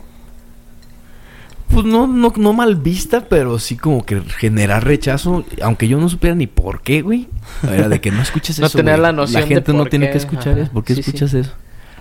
[1.69, 6.09] Pues no, no, no mal vista, pero sí como que generar rechazo, aunque yo no
[6.09, 7.29] supiera ni por qué, güey.
[7.63, 8.77] Era de que no escuches No eso.
[8.77, 9.03] tener güey.
[9.03, 10.63] la noción de gente no por tiene qué, que escuchar ajá.
[10.63, 10.71] eso.
[10.73, 11.11] ¿Por qué Sí, sí.
[11.11, 11.51] escuchas eso?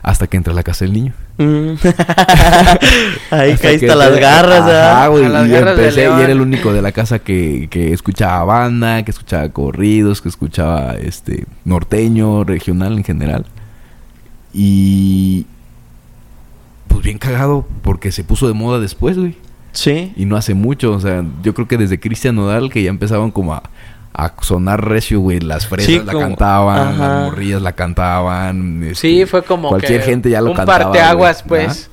[0.03, 1.13] Hasta que entra a la casa del niño.
[1.37, 1.73] Mm.
[3.31, 5.09] Ahí Hasta caíste a las garras, Ajá, ¿ah?
[5.09, 5.25] güey.
[5.25, 8.45] A las Y garras empecé, y era el único de la casa que, que escuchaba
[8.45, 13.47] banda, que escuchaba corridos, que escuchaba este norteño, regional en general.
[14.53, 15.47] Y
[16.89, 19.37] pues bien cagado porque se puso de moda después, güey.
[19.73, 20.13] Sí.
[20.17, 23.31] Y no hace mucho, o sea, yo creo que desde Cristian Nodal que ya empezaban
[23.31, 23.63] como a,
[24.13, 25.41] a sonar recio, güey.
[25.41, 27.09] Las fresas Sí, la como- cantaban, ajá.
[27.09, 28.83] las morrillas la cantaban.
[28.85, 30.85] este, Sí, fue como Cualquier que gente ya lo un cantaba.
[30.85, 31.67] parteaguas, güey.
[31.67, 31.91] pues.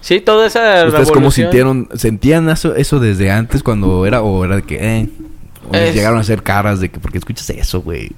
[0.00, 1.88] Sí, toda esa ¿Ustedes cómo sintieron?
[1.94, 5.08] ¿Sentían eso, eso desde antes cuando era o era de que, eh?
[5.68, 8.10] O les llegaron a hacer caras de que, ¿por qué escuchas eso, güey?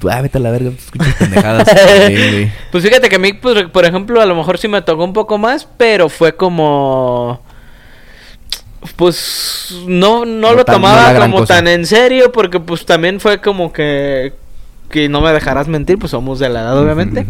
[0.00, 1.66] Tú, ah, vete a la verga, escuchas pendejadas.
[2.70, 5.12] Pues fíjate que a mí, pues, por ejemplo, a lo mejor sí me tocó un
[5.12, 7.40] poco más, pero fue como...
[8.96, 11.56] Pues no, no, No lo tan- tomaba como cosa.
[11.56, 14.32] tan en serio, porque pues también fue como que...
[14.90, 17.26] Que no me dejarás mentir, pues somos de la edad, obviamente.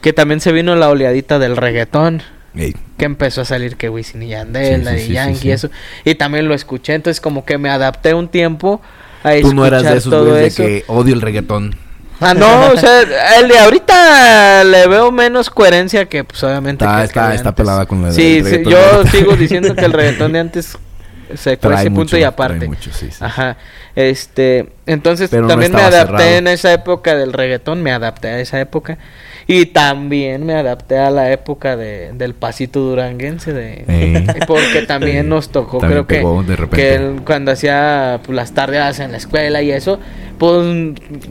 [0.00, 2.22] Que también se vino la oleadita del reggaetón.
[2.54, 5.50] Ey, Que empezó a salir que Wisin y Yandel, Sí, Daddy sí, sí, Yankee, sí.
[5.50, 5.70] eso.
[6.06, 8.80] Y también lo escuché, entonces como que me adapté un tiempo
[9.22, 10.62] a Tú no eras de esos todo güeyes eso.
[10.62, 11.76] de que odio el reggaetón.
[12.20, 13.02] Ah, no, o sea,
[13.38, 16.84] el de ahorita le veo menos coherencia que, pues, obviamente.
[16.84, 19.92] Está- que- está- que está pelada con la- Sí, sí, yo sigo diciendo que el
[19.92, 20.76] reggaetón de antes
[21.34, 22.66] se fue ese punto y aparte.
[22.66, 23.24] mucho, sí, sí.
[23.24, 23.56] Ajá.
[23.96, 26.36] Este, entonces Pero no también me adapté cerrado.
[26.36, 28.98] en esa época del reggaetón, me adapté a esa época.
[29.52, 34.26] Y también me adapté a la época de, del pasito duranguense de Eh.
[34.46, 39.10] porque también nos tocó También creo que, que el- cuando hacía pues, las tardes en
[39.12, 39.98] la escuela y eso
[40.38, 40.54] pues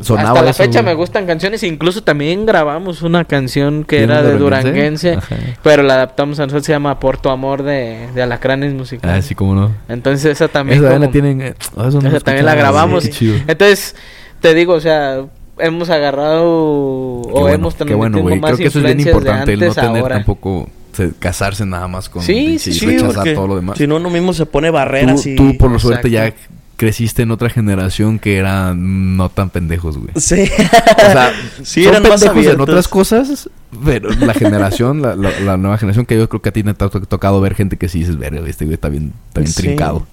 [0.01, 0.93] Sonaba hasta la eso, fecha güey.
[0.93, 5.17] me gustan canciones incluso también grabamos una canción que ¿De era de duranguense?
[5.63, 9.27] pero la adaptamos a nosotros se llama Por tu amor de, de Alacranes Musicales Ah,
[9.27, 9.71] sí, cómo no.
[9.87, 11.41] entonces esa también Esa como- la tienen.
[11.41, 13.05] eh, ah, esa también la grabamos.
[13.05, 13.41] sí.
[13.47, 13.95] Entonces,
[14.41, 15.25] te digo, o sea,
[15.59, 19.53] hemos agarrado o Qué bueno, hemos qué bueno, más Creo que eso es bien importante,
[19.53, 20.15] el no antes tener ahora.
[20.15, 23.77] tampoco se- casarse nada más con Sí, sí, rechazar todo lo demás.
[23.77, 25.35] Si no, uno mismo se pone tú, barreras y...
[25.35, 26.53] tú, por suerte ya Exacto.
[26.77, 30.09] creciste en otra generación que eran no tan pendejos, güey.
[30.15, 30.43] Sí.
[30.43, 31.31] O sea,
[31.63, 33.49] Sí, son eran más pendejos en otras cosas,
[33.85, 36.69] pero la generación, la, la- la nueva generación que yo creo que a ti te
[36.69, 39.51] ha to- tocado ver gente que sí dices, verga, este güey está bien, está bien
[39.53, 39.61] Sí.
[39.61, 40.07] trincado.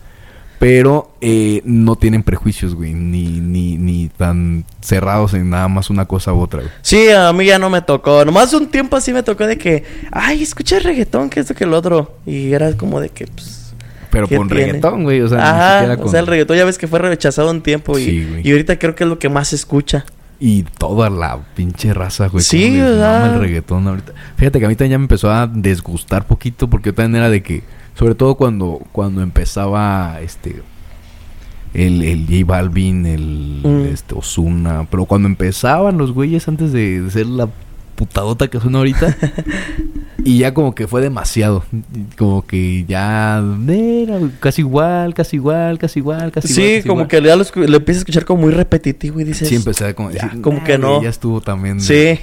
[0.58, 6.06] Pero eh, no tienen prejuicios, güey, ni, ni, ni tan cerrados en nada más una
[6.06, 6.72] cosa u otra, güey.
[6.80, 8.24] Sí, a mí ya no me tocó.
[8.24, 11.74] Nomás un tiempo así me tocó de que, ay, escucha reggaetón, que esto que el
[11.74, 12.16] otro.
[12.24, 13.74] Y era como de que, pues.
[14.10, 14.64] Pero ¿qué con tiene?
[14.66, 16.06] reggaetón, güey, o sea, ni Ajá, siquiera con...
[16.06, 18.48] o sea, el reggaetón ya ves que fue rechazado un tiempo y, Sí, güey.
[18.48, 20.06] y ahorita creo que es lo que más se escucha.
[20.40, 22.42] Y toda la pinche raza, güey.
[22.42, 23.34] Sí, ¿verdad?
[23.34, 24.12] el reggaetón ahorita.
[24.36, 27.30] Fíjate que a mí también ya me empezó a desgustar poquito porque yo también era
[27.30, 27.62] de que,
[27.98, 30.62] sobre todo cuando, cuando empezaba este
[31.74, 33.86] el, el J Balvin, el Mm.
[33.92, 37.48] este Ozuna, pero cuando empezaban los güeyes antes de, de ser la
[37.96, 39.16] putadota que son ahorita
[40.24, 41.64] y ya como que fue demasiado,
[42.18, 46.82] como que ya era casi igual, casi igual, casi igual, casi igual.
[46.82, 47.08] Sí, como igual.
[47.08, 49.48] que ya lo, lo empiezas a escuchar como muy repetitivo y dices.
[49.48, 51.02] Sí, empecé a como ya, decir, como "Nah, que güey, no.
[51.02, 52.18] Ya estuvo también Sí.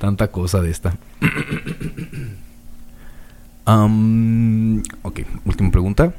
[0.00, 0.96] tanta cosa de esta.
[3.66, 6.12] Am, ok, última pregunta.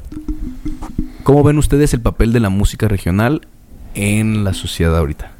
[1.24, 3.42] ¿Cómo ven ustedes el papel de la música regional
[3.94, 5.32] en la sociedad ahorita?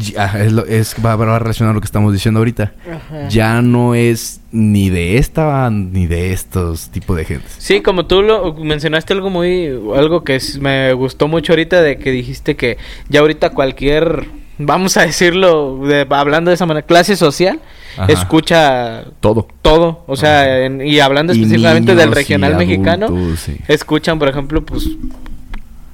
[0.00, 2.72] Ya, es, lo- es- va, va a relacionar lo que estamos diciendo ahorita.
[2.90, 3.28] Ajá.
[3.28, 7.46] Ya no es ni de esta ni de estos tipos de gente.
[7.58, 11.98] Sí, como tú lo mencionaste algo muy, algo que es- me gustó mucho ahorita de
[11.98, 12.78] que dijiste que
[13.08, 14.26] ya ahorita cualquier,
[14.66, 17.60] vamos a decirlo, de- hablando de esa manera, clase social,
[17.96, 18.12] Ajá.
[18.12, 19.46] escucha Todo.
[19.62, 23.56] todo, o sea, en- y hablando Y específicamente del regional mexicano, sí.
[23.68, 24.88] escuchan, por ejemplo, pues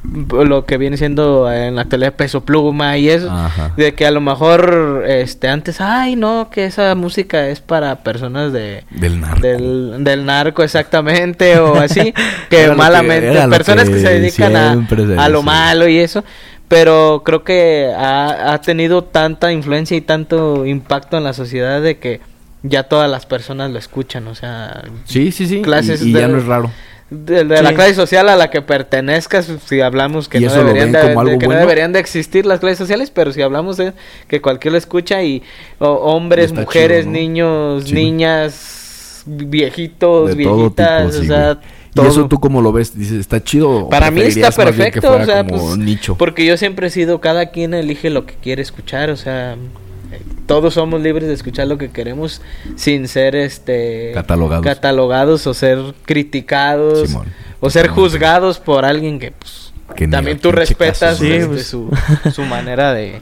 [0.04, 3.72] lo que viene siendo en la actualidad peso pluma y eso Ajá.
[3.76, 8.52] de que a lo mejor este antes ay no que esa música es para personas
[8.52, 9.40] de Del narco.
[9.40, 12.14] del, del narco exactamente o así
[12.48, 14.52] que malamente personas que, que se dedican
[14.96, 16.24] se a, a lo malo y eso
[16.68, 21.98] pero creo que ha, ha tenido tanta influencia y tanto impacto en la sociedad de
[21.98, 22.20] que
[22.62, 25.62] ya todas las personas lo escuchan o sea Sí, sí, sí.
[25.62, 26.70] clases y, y de- ya no es raro.
[27.10, 30.92] de, de la clase social a la que pertenezcas, si hablamos que, ¿Y no deberían,
[30.92, 33.94] de, que no deberían de existir las clases sociales, pero si hablamos de
[34.28, 35.42] que cualquiera lo escucha y
[35.78, 37.18] o- hombres, mujeres, chido, ¿no?
[37.18, 41.77] niños, Sí, niñas, viejitos, De todo viejitas, tipo, sí, o sea, güey.
[42.04, 42.96] ¿Y eso tú cómo lo ves?
[42.96, 43.88] Dices, ¿está chido?
[43.88, 46.16] Para mí está perfecto, o sea, como pues, nicho.
[46.16, 50.20] porque yo siempre he sido, cada quien elige lo que quiere escuchar, o sea, eh,
[50.46, 52.40] todos somos libres de escuchar lo que queremos
[52.76, 54.64] sin ser este Catalogados.
[54.64, 57.26] catalogados o ser criticados Simón.
[57.60, 61.66] o ser juzgados por alguien que pues Que también tú respetas Sí, este, pues.
[61.66, 61.90] su,
[62.32, 63.20] su manera de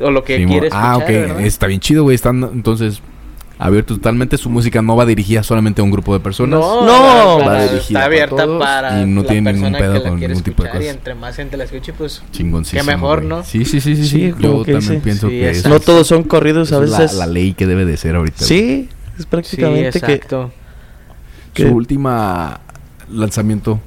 [0.00, 0.50] o lo que Simón.
[0.52, 1.06] quiere escuchar, ah, ok.
[1.08, 1.40] ¿verdad?
[1.42, 2.14] Está bien chido, güey.
[2.14, 3.02] Están entonces
[3.66, 4.36] abierto totalmente.
[4.38, 6.60] Su música no va dirigida solamente a un grupo de personas.
[6.60, 9.72] No, para- va para- dirigida está para abierta todos para y no la tiene ningún
[9.72, 10.96] pedo que con ningún tipo de escuchar y cosas.
[10.96, 12.82] entre más gente la escuche, pues Chingoncísimo.
[12.82, 13.28] Qué mejor, güey.
[13.28, 13.44] ¿no?
[13.44, 14.02] Sí, sí, sí, sí.
[14.02, 14.08] sí.
[14.08, 15.00] Sí, Yo que también sí.
[15.02, 17.16] pienso Sí, que eso No todos son corridos, a es la, veces.
[17.18, 18.44] la ley que debe de ser ahorita.
[18.44, 20.12] Sí, es sí, prácticamente que.
[20.12, 20.50] exacto.
[21.54, 22.60] que- Su última
[23.10, 23.80] lanzamiento,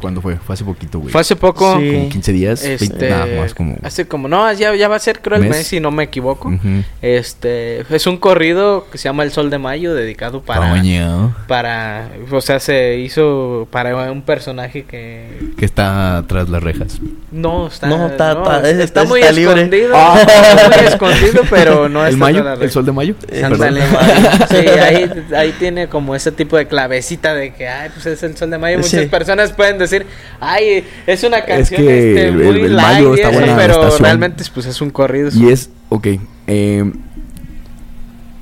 [0.00, 0.36] ¿cuándo fue?
[0.36, 1.10] Fue hace poquito, güey.
[1.12, 1.92] Fue hace poco Sí.
[1.92, 2.64] Como 15 días.
[2.64, 3.76] Este, 20, nada más como...
[3.82, 5.50] Hace como, no, ya, ya va a ser creo el ¿Mes?
[5.50, 6.48] mes, si no me equivoco.
[6.48, 6.82] Ujú.
[7.02, 11.34] Este, es un corrido que se llama El Sol de Mayo, dedicado para, Coño.
[11.48, 16.98] para, o sea, se hizo para un personaje que Que está tras las rejas.
[17.30, 19.54] no está, No, está- está- es- está es- muy está libre.
[19.62, 20.18] escondido, Ah.
[20.20, 22.42] está muy escondido, pero no ¿El está mayo?
[22.42, 23.14] tras la ¿El sol de mayo?
[23.28, 23.42] Eh,
[24.50, 28.36] sí, ahí, ahí tiene como ese tipo de clavecita de que, ay, pues es el
[28.36, 28.78] sol de mayo.
[28.78, 29.06] Muchas Sí.
[29.06, 30.06] personas pueden decir,
[30.40, 33.72] ay, es una canción que este, el- muy el light mayo está eso, buena pero
[33.74, 34.02] estación.
[34.02, 35.30] realmente pues es un corrido.
[35.34, 36.06] Y es, ok,
[36.46, 36.92] eh,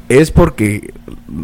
[0.09, 0.92] es porque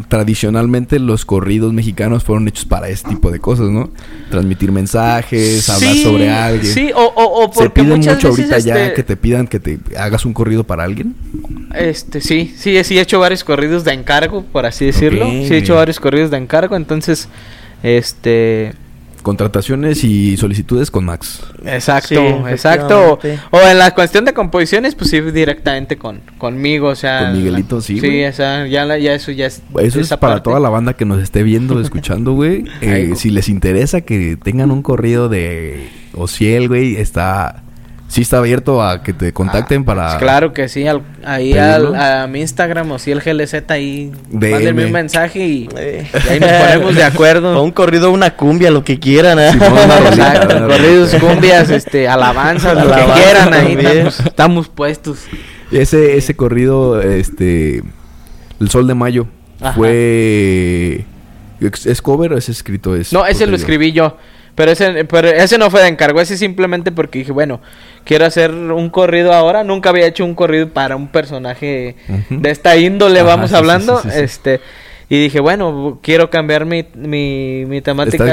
[0.09, 3.91] tradicionalmente los corridos mexicanos fueron hechos para ese tipo de cosas, ¿no?
[4.31, 6.73] Transmitir mensajes, hablar sobre alguien.
[6.73, 9.47] Sí, o, o, o Se porque pide muchas mucho ahorita ya este, que te pidan
[9.49, 11.17] que te hagas un corrido para alguien.
[11.75, 15.25] Este, sí, sí, sí he hecho varios corridos de encargo, por así decirlo.
[15.27, 17.29] Sí he hecho varios corridos de encargo, entonces,
[17.83, 18.75] Este,
[19.23, 21.43] Contrataciones y solicitudes con Max.
[21.65, 23.19] exacto, Sí, exacto.
[23.51, 27.21] O en la cuestión de composiciones, pues sí, directamente con, conmigo, o sea.
[27.27, 28.25] Con Miguelito, sí, Sí, güey.
[28.27, 29.63] o sea, ya, la- ya eso ya es.
[29.81, 30.41] Eso es para parte.
[30.45, 32.65] toda la banda que nos esté viendo, escuchando, güey.
[32.81, 37.63] Eh, si les interesa que tengan un corrido de Ociel, güey, está...
[38.11, 40.07] Sí está abierto a que te contacten Ah, para...
[40.09, 44.11] pues claro que sí, al- ahí al, a mi Instagram o si el GLZ ahí
[44.33, 46.09] mándenme un mensaje y, Eh.
[46.13, 47.63] y ahí nos ponemos de O acuerdo.
[47.63, 49.39] un corrido, una cumbia, lo que quieran.
[49.39, 49.51] ¿eh?
[49.51, 55.21] Exacto, corridos, cumbias, este, alabanzas, lo que quieran ahí estamos, estamos puestos.
[55.71, 57.81] Ese, ese corrido, este...
[58.61, 59.29] El Sol de Mayo.
[59.61, 59.75] Ajá.
[59.75, 61.05] Fue...
[61.85, 62.97] ¿Es cover o es escrito?
[62.97, 64.17] Es No, ese lo escribí yo.
[64.61, 67.63] Pero ese, pero ese no fue de encargo, ese simplemente porque dije, bueno,
[68.05, 69.65] quiero hacer un corrido ahora.
[69.65, 71.97] Nunca había hecho un corrido para un personaje
[72.29, 74.03] de esta índole, Ajá, vamos sí, hablando.
[74.03, 74.21] sí, sí, sí.
[74.23, 74.61] Este,
[75.09, 78.33] y dije, bueno, quiero cambiar mi, mi, mi temática de,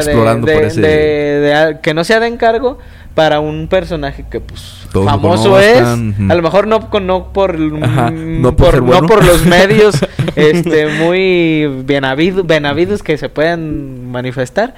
[0.67, 2.77] ese- que no sea de encargo
[3.15, 5.81] para un personaje que pues Todos famoso es.
[5.81, 5.95] A
[6.35, 9.01] lo mejor no, no por Ajá, mm, no por bueno.
[9.01, 9.95] no por los medios
[10.35, 14.75] este muy bien habido, bien habidos que se puedan manifestar,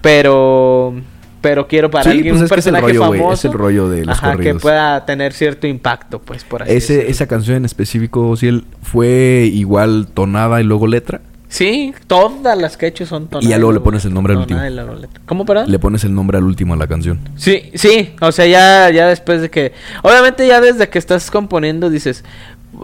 [0.00, 0.94] pero
[1.40, 4.04] pero quiero para Sí, alguien pues un que personaje rollo, famoso, es el rollo de
[4.04, 4.62] los ajá, que corridos.
[4.62, 7.10] pueda tener cierto impacto, pues por así Ese, decirlo.
[7.12, 11.20] esa canción en específico, Ociel, fue igual tonada y luego letra.
[11.48, 13.46] Sí, todas las que he hecho son tonadas.
[13.46, 14.60] Y ya luego le pones el nombre al último.
[15.26, 15.70] ¿Cómo, perdón?
[15.70, 17.20] Le pones el nombre al último a la canción.
[17.36, 21.88] Sí, sí, o sea, ya, ya después de que, obviamente ya desde que estás componiendo
[21.88, 22.24] dices,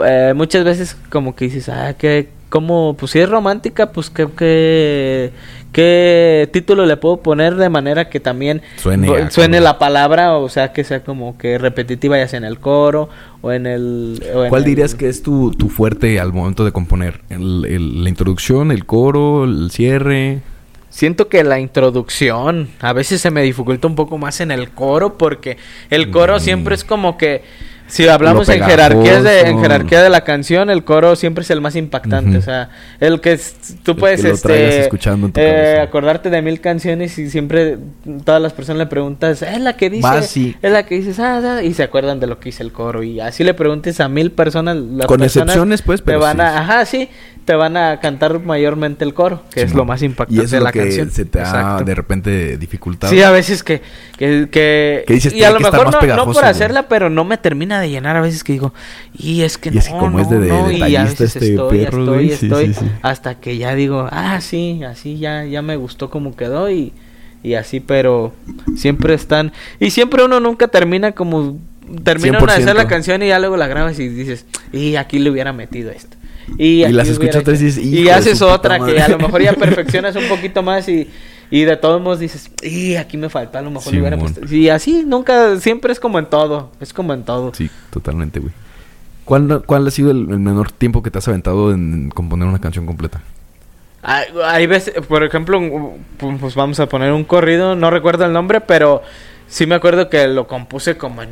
[0.06, 4.27] eh, muchas veces como que dices, ah, que, como, pues si es romántica, pues que,
[4.36, 5.31] que,
[5.73, 10.48] qué título le puedo poner de manera que también Suene a suene la palabra, o
[10.51, 13.09] sea, que sea como que repetitiva ya sea en el coro
[13.40, 14.23] o en el...
[14.35, 17.20] o en ¿Cuál el- dirías que es tu, tu fuerte al momento de componer?
[17.31, 20.40] El- el- ¿La introducción, el coro, el cierre?
[20.90, 25.16] Siento que la introducción a veces se me dificulta un poco más en el coro
[25.16, 25.56] porque
[25.89, 26.40] el coro Mm.
[26.40, 27.43] siempre es como que
[27.93, 31.60] si hablamos en jerarquías de en jerarquía de la canción, el coro siempre es el
[31.60, 32.70] más impactante, o sea,
[33.01, 36.60] el que es- tú El puedes que este escuchando en tu eh, acordarte de mil
[36.62, 37.77] canciones y siempre
[38.24, 40.56] todas las personas le preguntas, "Es la que dice, Va, sí.
[40.62, 43.02] es la que dices, ah, ah", y se acuerdan de lo que dice el coro
[43.02, 46.36] y así le preguntes a mil personas, las Con personas excepciones, pues, te pero van
[46.39, 46.43] sí.
[46.43, 47.10] a, ajá, sí,
[47.44, 50.60] te van a cantar mayormente el coro, que es lo más impactante Y eso de
[50.62, 51.10] la lo que canción.
[51.10, 53.12] se te ha de repente dificultado.
[53.12, 53.82] Sí, a veces que...
[54.16, 56.44] Que, que, Que dices, y a lo mejor no, por güey.
[56.44, 58.73] hacerla, pero no me termina de llenar a veces que digo,
[59.16, 61.02] y es que Y no, es que como no, es de- de no, y a
[61.05, 65.19] veces este estoy, perro, estoy, sí, estoy, sí, hasta que ya digo, ah, sí, así
[65.19, 66.93] ya, ya me gustó como quedó y,
[67.43, 68.32] y así, pero
[68.77, 71.59] siempre están, y siempre uno nunca termina como,
[72.05, 72.89] termina uno de hacer la 100%.
[72.89, 76.16] canción y ya luego la grabas y dices, y aquí le hubiera metido esto.
[76.59, 79.02] Y, las escuchas vez y hecho- dices, y "Hijo de haces otra que madre".
[79.02, 81.09] a lo mejor ya perfeccionas un poquito más y,
[81.51, 84.40] y de todos modos dices, y aquí me falta, a lo mejor le hubiera puesto.
[84.55, 87.52] Y así nunca, siempre es como en todo, es como en todo.
[87.55, 88.52] Sí, totalmente, güey.
[89.24, 92.59] ¿Cuál, ¿Cuál ha sido el, el menor tiempo que te has aventado en componer una
[92.60, 93.20] canción completa?
[94.02, 98.24] Hay, hay veces, por ejemplo, un- pu- pues vamos a poner un corrido, no recuerdo
[98.24, 99.01] el nombre, pero
[99.47, 101.31] sí me acuerdo que lo compuse como en,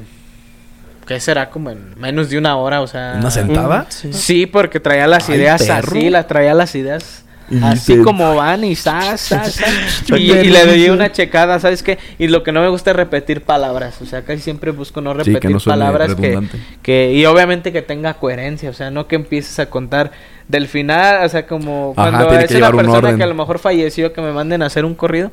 [1.15, 1.51] ¿qué será?
[1.51, 3.17] Como en menos de una hora, o sea...
[3.19, 3.87] ¿Una sentada?
[3.89, 4.13] Sí.
[4.13, 5.89] Sí, porque traía las Ay, ideas perro.
[5.99, 7.25] así, las traía las ideas
[7.65, 9.67] así te- como van y sa, sa, sa,
[10.17, 11.99] y, le doy una checada, ¿sabes qué?
[12.17, 15.11] Y lo que no me gusta es repetir palabras, o sea, casi siempre busco no
[15.15, 16.39] Sí, repetir que no palabras que,
[16.81, 20.13] que y obviamente que tenga coherencia, o sea, no que empieces a contar
[20.47, 23.35] del final, o sea, como Ajá, cuando es que una un persona que a lo
[23.35, 25.33] mejor falleció que me manden a hacer un corrido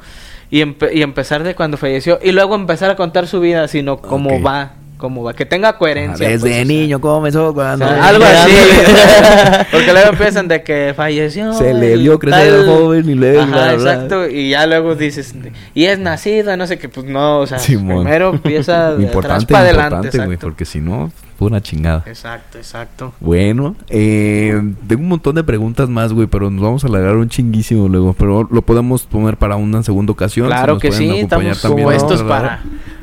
[0.49, 3.97] y, empe- y empezar de cuando falleció y luego empezar a contar su vida, sino
[4.01, 6.27] cómo va, cómo va, que tenga coherencia.
[6.27, 6.65] Desde pues, o sea.
[6.65, 7.87] niño comenzó O cuando...
[7.87, 8.51] sea, algo así.
[9.71, 11.53] Porque luego empiezan de que falleció.
[11.53, 14.27] Se le el vio crecer al joven y luego, Ajá, bla, bla, exacto.
[14.27, 15.33] Y ya luego dices,
[15.73, 18.03] y es nacida, no sé qué, pues no, o sea, Simón.
[18.03, 19.95] primero empieza de atrás para adelante.
[19.95, 20.47] importante, güey, Exacto.
[20.47, 22.03] porque si no, fue una chingada.
[22.07, 23.13] exacto, exacto.
[23.19, 27.29] Bueno, eh, tengo un montón de preguntas más, güey, pero nos vamos a alargar un
[27.29, 28.13] chinguísimo luego.
[28.13, 30.47] Pero lo podemos poner para una segunda ocasión.
[30.47, 32.59] Claro nos que sí, estamos también a puestos otra hora.
[32.59, 32.61] para...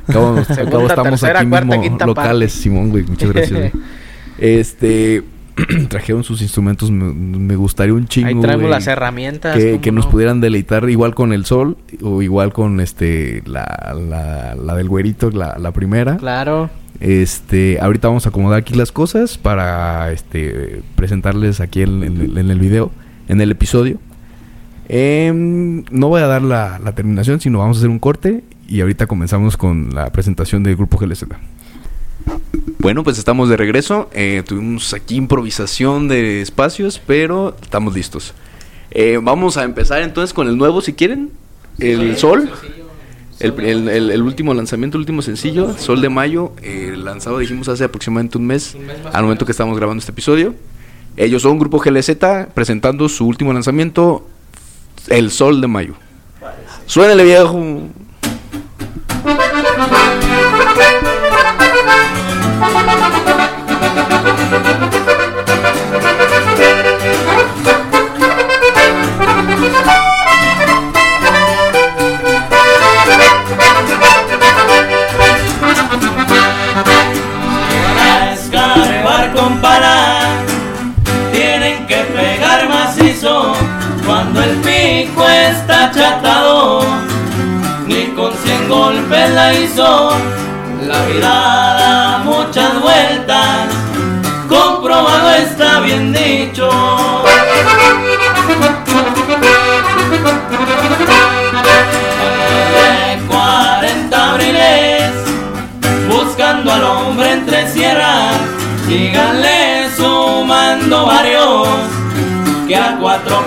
[0.09, 2.63] Acabo, acabo estamos tercera, aquí cuarta, mismo locales, parte.
[2.63, 3.05] Simón, güey.
[3.05, 3.73] Muchas gracias, güey.
[4.39, 5.23] Este,
[5.89, 9.57] trajeron sus instrumentos, me, me gustaría un chingo, Ahí traemos las herramientas.
[9.57, 10.11] que, ¿cómo que nos no?
[10.11, 15.31] pudieran deleitar igual con el sol o igual con este la, la, la del güerito,
[15.31, 16.17] la, la primera.
[16.17, 16.69] Claro.
[17.01, 22.39] Este, ahorita vamos a acomodar aquí las cosas para este presentarles aquí en, en el-
[22.39, 22.91] en el video,
[23.29, 23.99] en el episodio.
[24.89, 28.43] Em, no voy a dar la, la terminación, sino vamos a hacer un corte
[28.75, 31.27] y ahorita comenzamos con la presentación del grupo GLZ.
[32.81, 34.11] Bueno, pues estamos de regreso.
[34.13, 38.35] Eh, tuvimos aquí improvisación de espacios, pero estamos listos.
[38.91, 41.31] Eh, vamos a empezar entonces con el nuevo, si quieren.
[41.79, 42.51] El Sol.
[43.39, 47.69] El, el- el- el último lanzamiento, el último sencillo, Sol de Mayo, eh, lanzado dijimos
[47.69, 48.77] hace aproximadamente un mes,
[49.13, 50.55] al momento que estamos grabando este episodio.
[51.17, 52.11] Ellos son Grupo GLZ
[52.55, 54.29] presentando su último lanzamiento,
[55.09, 55.95] El Sol de Mayo.
[56.87, 57.61] Suénele viejo.
[59.25, 59.54] Thank you.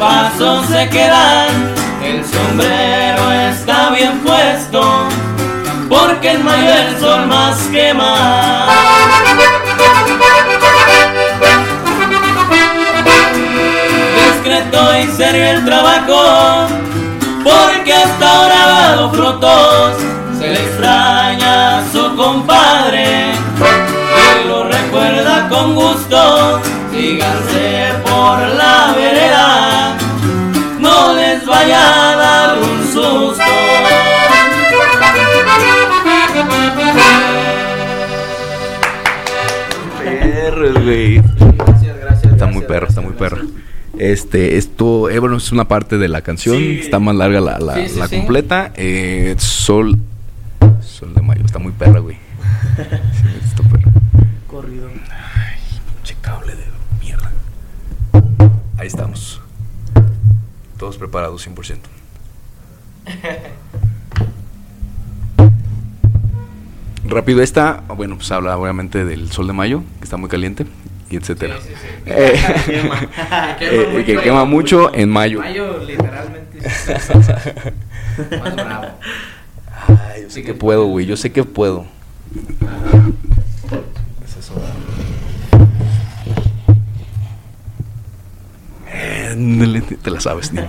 [0.07, 1.49] Pasos se quedan,
[2.01, 4.81] el sombrero está bien puesto,
[5.89, 8.15] porque en mayo el sol más quema.
[14.15, 16.67] Discreto y serio el trabajo,
[17.43, 19.93] porque hasta ahora ha dado frutos.
[20.39, 23.31] Se le extraña a su compadre
[24.39, 26.61] y lo recuerda con gusto.
[26.91, 29.46] Síganse por la vereda,
[43.17, 43.41] perro.
[43.97, 46.61] Este, esto, eh, bueno, es una parte de la canción.
[46.61, 48.17] Está más larga la, la, Sí, sí, la sí.
[48.17, 48.71] completa.
[48.75, 49.97] Eh, Sol.
[50.81, 51.43] Sol de Mayo.
[51.45, 52.17] Está muy perra, güey.
[52.75, 52.81] Sí,
[53.43, 53.91] está perra.
[54.47, 54.89] Corrido.
[55.95, 56.63] Pinche cable de
[57.01, 57.31] mierda.
[58.77, 59.41] Ahí estamos.
[60.77, 61.77] Todos preparados 100%.
[67.09, 70.65] Rápido esta, bueno, pues habla obviamente del sol de mayo, que está muy caliente,
[71.09, 71.55] y etcétera.
[71.61, 71.87] Sí, sí, sí.
[72.05, 72.39] Eh,
[73.61, 75.39] eh, que quema mucho en mayo.
[75.39, 76.59] Mayo literalmente
[78.39, 78.87] más bravo.
[79.87, 81.85] Ay, yo sé que puedo, güey, yo sé que puedo.
[84.25, 84.53] Es eso.
[88.91, 90.67] Eh, te la sabes, niño.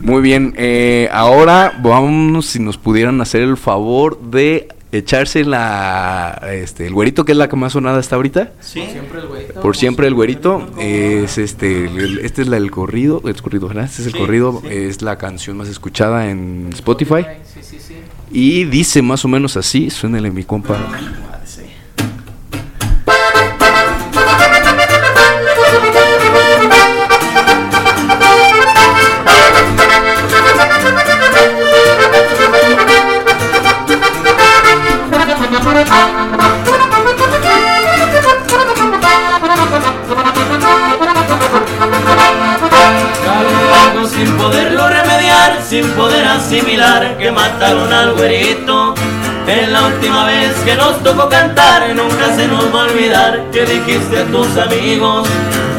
[0.00, 4.68] Muy bien, eh, ahora vamos si nos pudieran hacer el favor de
[4.98, 8.52] echarse la, este, el güerito que es la que más sonada está ahorita.
[8.60, 8.84] Sí.
[8.90, 9.52] Siempre el.
[9.54, 13.84] Por siempre el güerito es este, el- este es la del corrido, el corrido, ¿verdad?
[13.84, 14.68] Este es el Sí, corrido, sí.
[14.70, 17.24] es la canción más escuchada en Spotify.
[17.54, 17.78] Sí.
[18.32, 20.76] Y dice más o menos así, suénele mi compa.
[50.64, 55.28] Que nos tocó cantar, nunca se nos va a olvidar que dijiste a tus amigos.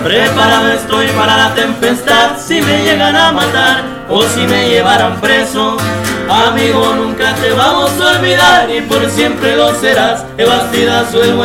[0.04, 5.78] Preparado estoy para la tempestad si me llegan a matar o si me llevaran preso.
[6.30, 11.36] Amigo, nunca te vamos a olvidar y por siempre lo serás, el bastidazo el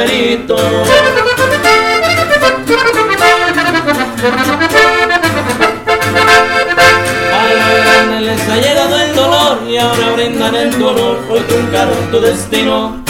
[7.84, 12.20] grande les ha llegado el dolor y ahora brindan en tu honor, hoy truncaron tu
[12.20, 13.10] destino.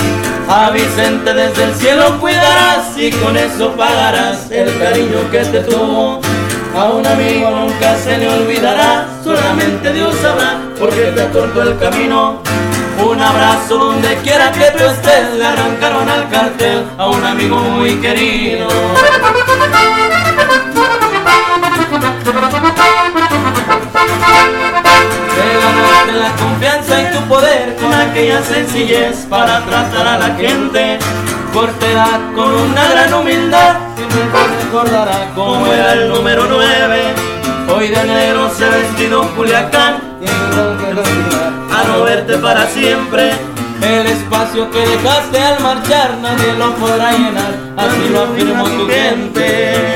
[0.52, 6.20] A Vicente desde el cielo cuidarás y con eso pagarás el cariño que te tuvo.
[6.76, 11.78] A un amigo nunca se le olvidará, solamente Dios sabrá por qué te acortó el
[11.78, 12.42] camino.
[12.98, 17.94] Un abrazo donde quiera que tú estés, le arrancaron al cartel a un amigo muy
[18.00, 18.66] querido.
[28.10, 30.98] Aquella sencillez para tratar a la gente.
[31.52, 37.14] Cortedad con una gran humildad, siempre recordará como era el número 9.
[37.74, 43.32] Hoy de negro se ha vestido Culiacán y a no verte para siempre.
[43.80, 49.94] El espacio que dejaste al marchar nadie lo podrá llenar, así lo afirmó tu gente.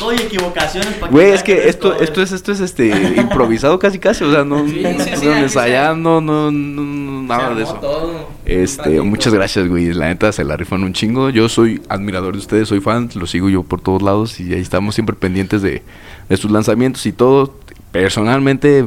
[0.00, 0.94] Todo y equivocaciones.
[0.94, 4.32] para Güey, es que esto, todo esto es, esto es este improvisado casi casi, o
[4.32, 7.74] sea, no, Sí, sí, sí, no aquí ensayando, no, no- no- nada de eso.
[7.74, 8.28] todo.
[8.44, 9.92] Este, muchas gracias, güey.
[9.92, 11.30] La neta se la rifan un chingo.
[11.30, 14.60] Yo soy admirador de ustedes, soy fan, los sigo yo por todos lados y ahí
[14.60, 15.82] estamos siempre pendientes de,
[16.28, 17.54] de sus lanzamientos y todo.
[17.92, 18.86] Personalmente,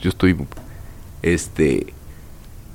[0.00, 0.36] yo estoy,
[1.22, 1.93] este,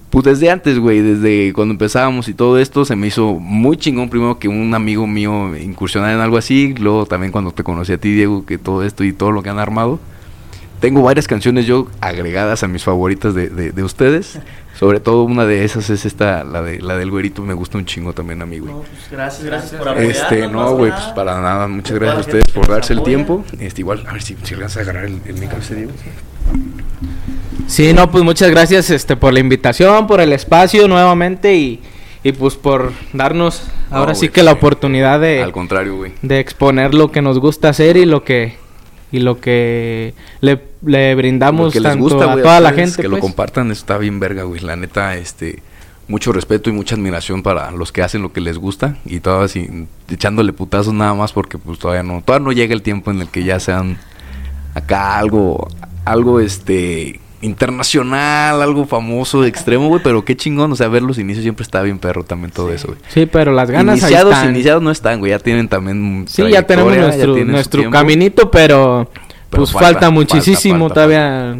[0.09, 4.09] pues desde antes, güey, desde cuando empezábamos y todo esto, se me hizo muy chingón
[4.09, 6.73] primero que un amigo mío incursionara en algo así.
[6.79, 9.49] Luego también cuando te conocí a ti, Diego, que todo esto y todo lo que
[9.49, 9.99] han armado.
[10.79, 14.39] Tengo varias canciones yo agregadas a mis favoritas de, de, de ustedes.
[14.79, 17.83] Sobre todo una de esas es esta, la de la del güerito, me gusta un
[17.83, 18.71] chingo también a mí, güey.
[18.71, 20.17] No, pues gracias, gracias por apoyarnos.
[20.17, 23.43] Este, no, güey, pues para nada, muchas gracias a ustedes por darse el tiempo.
[23.59, 25.91] Este, igual, a ver si, si a agarrar el, el ese, Diego.
[27.67, 31.79] Sí, no, pues muchas gracias este por la invitación, por el espacio nuevamente y,
[32.23, 36.13] y pues por darnos No, ahora sí que la oportunidad de, Al contrario, güey.
[36.21, 38.57] de exponer lo que nos gusta hacer y lo que
[39.11, 43.15] y lo que le, le brindamos les tanto gusta, a toda la gente que lo
[43.15, 43.21] pues.
[43.21, 44.61] compartan está bien verga, güey.
[44.61, 45.63] La neta, este,
[46.07, 49.45] mucho respeto y mucha admiración para los que hacen lo que les gusta y todavía
[49.45, 53.21] así, echándole putazos nada más porque pues todavía no, todavía no llega el tiempo en
[53.21, 53.97] el que ya sean
[54.75, 55.67] acá algo,
[56.05, 61.43] algo este internacional, algo famoso, extremo, güey, pero qué chingón, o sea, ver los inicios
[61.43, 62.99] siempre está bien perro también todo eso, güey.
[63.07, 64.55] Sí, pero las ganas iniciados, ahí están.
[64.55, 69.09] iniciados no están, güey, ya tienen también Sí, ya tenemos ya nuestro, caminito, pero,
[69.49, 71.57] Pero pues falta, muchísimo falta, todavía.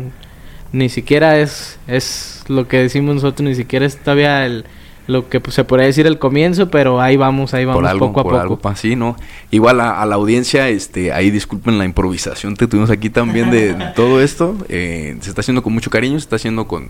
[0.71, 4.65] Ni siquiera es, es lo que decimos nosotros, ni siquiera es todavía el,
[5.09, 8.07] lo que pues, se podría decir el comienzo, pero ahí vamos, ahí vamos por algo,
[8.07, 8.67] poco a por poco.
[8.69, 9.15] algo, sí, ¿no?
[9.51, 13.73] Igual a, a la audiencia, este, ahí disculpen la improvisación que tuvimos aquí también de,
[13.73, 14.55] de todo esto.
[14.69, 16.89] eh, se está haciendo con mucho cariño, se está haciendo con,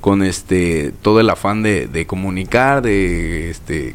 [0.00, 3.94] con este, todo el afán de, de comunicar, de este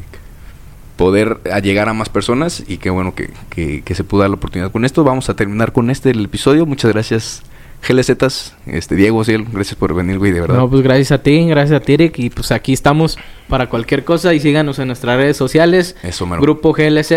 [0.96, 4.36] poder llegar a más personas y qué bueno que, que, que se pudo dar la
[4.36, 5.02] oportunidad con esto.
[5.02, 6.66] Vamos a terminar con este el episodio.
[6.66, 7.42] Muchas gracias,
[7.86, 10.56] GLZs, este Diego, Ciel, gracias por venir, güey, de verdad.
[10.56, 14.34] No, pues gracias a ti, gracias a Tirek y pues aquí estamos para cualquier cosa
[14.34, 15.96] y síganos en nuestras redes sociales.
[16.02, 16.42] Eso, mero.
[16.42, 17.12] Grupo GLZ,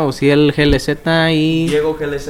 [0.00, 0.88] o si el GLZ
[1.32, 2.28] y Diego GLZ.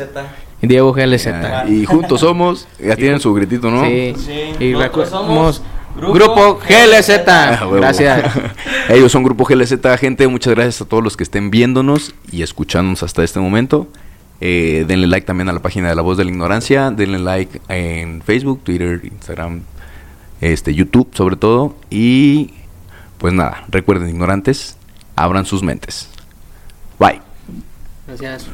[0.62, 1.24] y Diego GLZ.
[1.26, 3.84] Ya, y juntos somos, ya tienen su gritito, ¿no?
[3.84, 4.14] Sí.
[4.16, 5.62] Sí, Y nosotros somos somos
[5.96, 7.10] Grupo, Grupo GLZ.
[7.26, 7.68] Ah.
[7.72, 8.32] Gracias.
[8.88, 10.28] Ellos son Grupo GLZ, gente.
[10.28, 13.88] Muchas gracias a todos los que estén viéndonos y escuchándonos hasta este momento.
[14.40, 16.90] Eh, denle like también a la página de La Voz de la Ignorancia.
[16.90, 19.62] Denle like en Facebook, Twitter, Instagram,
[20.40, 21.76] este, YouTube sobre todo.
[21.90, 22.54] Y
[23.18, 24.76] pues nada, recuerden, ignorantes,
[25.14, 26.10] abran sus mentes.
[26.98, 27.20] Bye.
[28.06, 28.46] Gracias.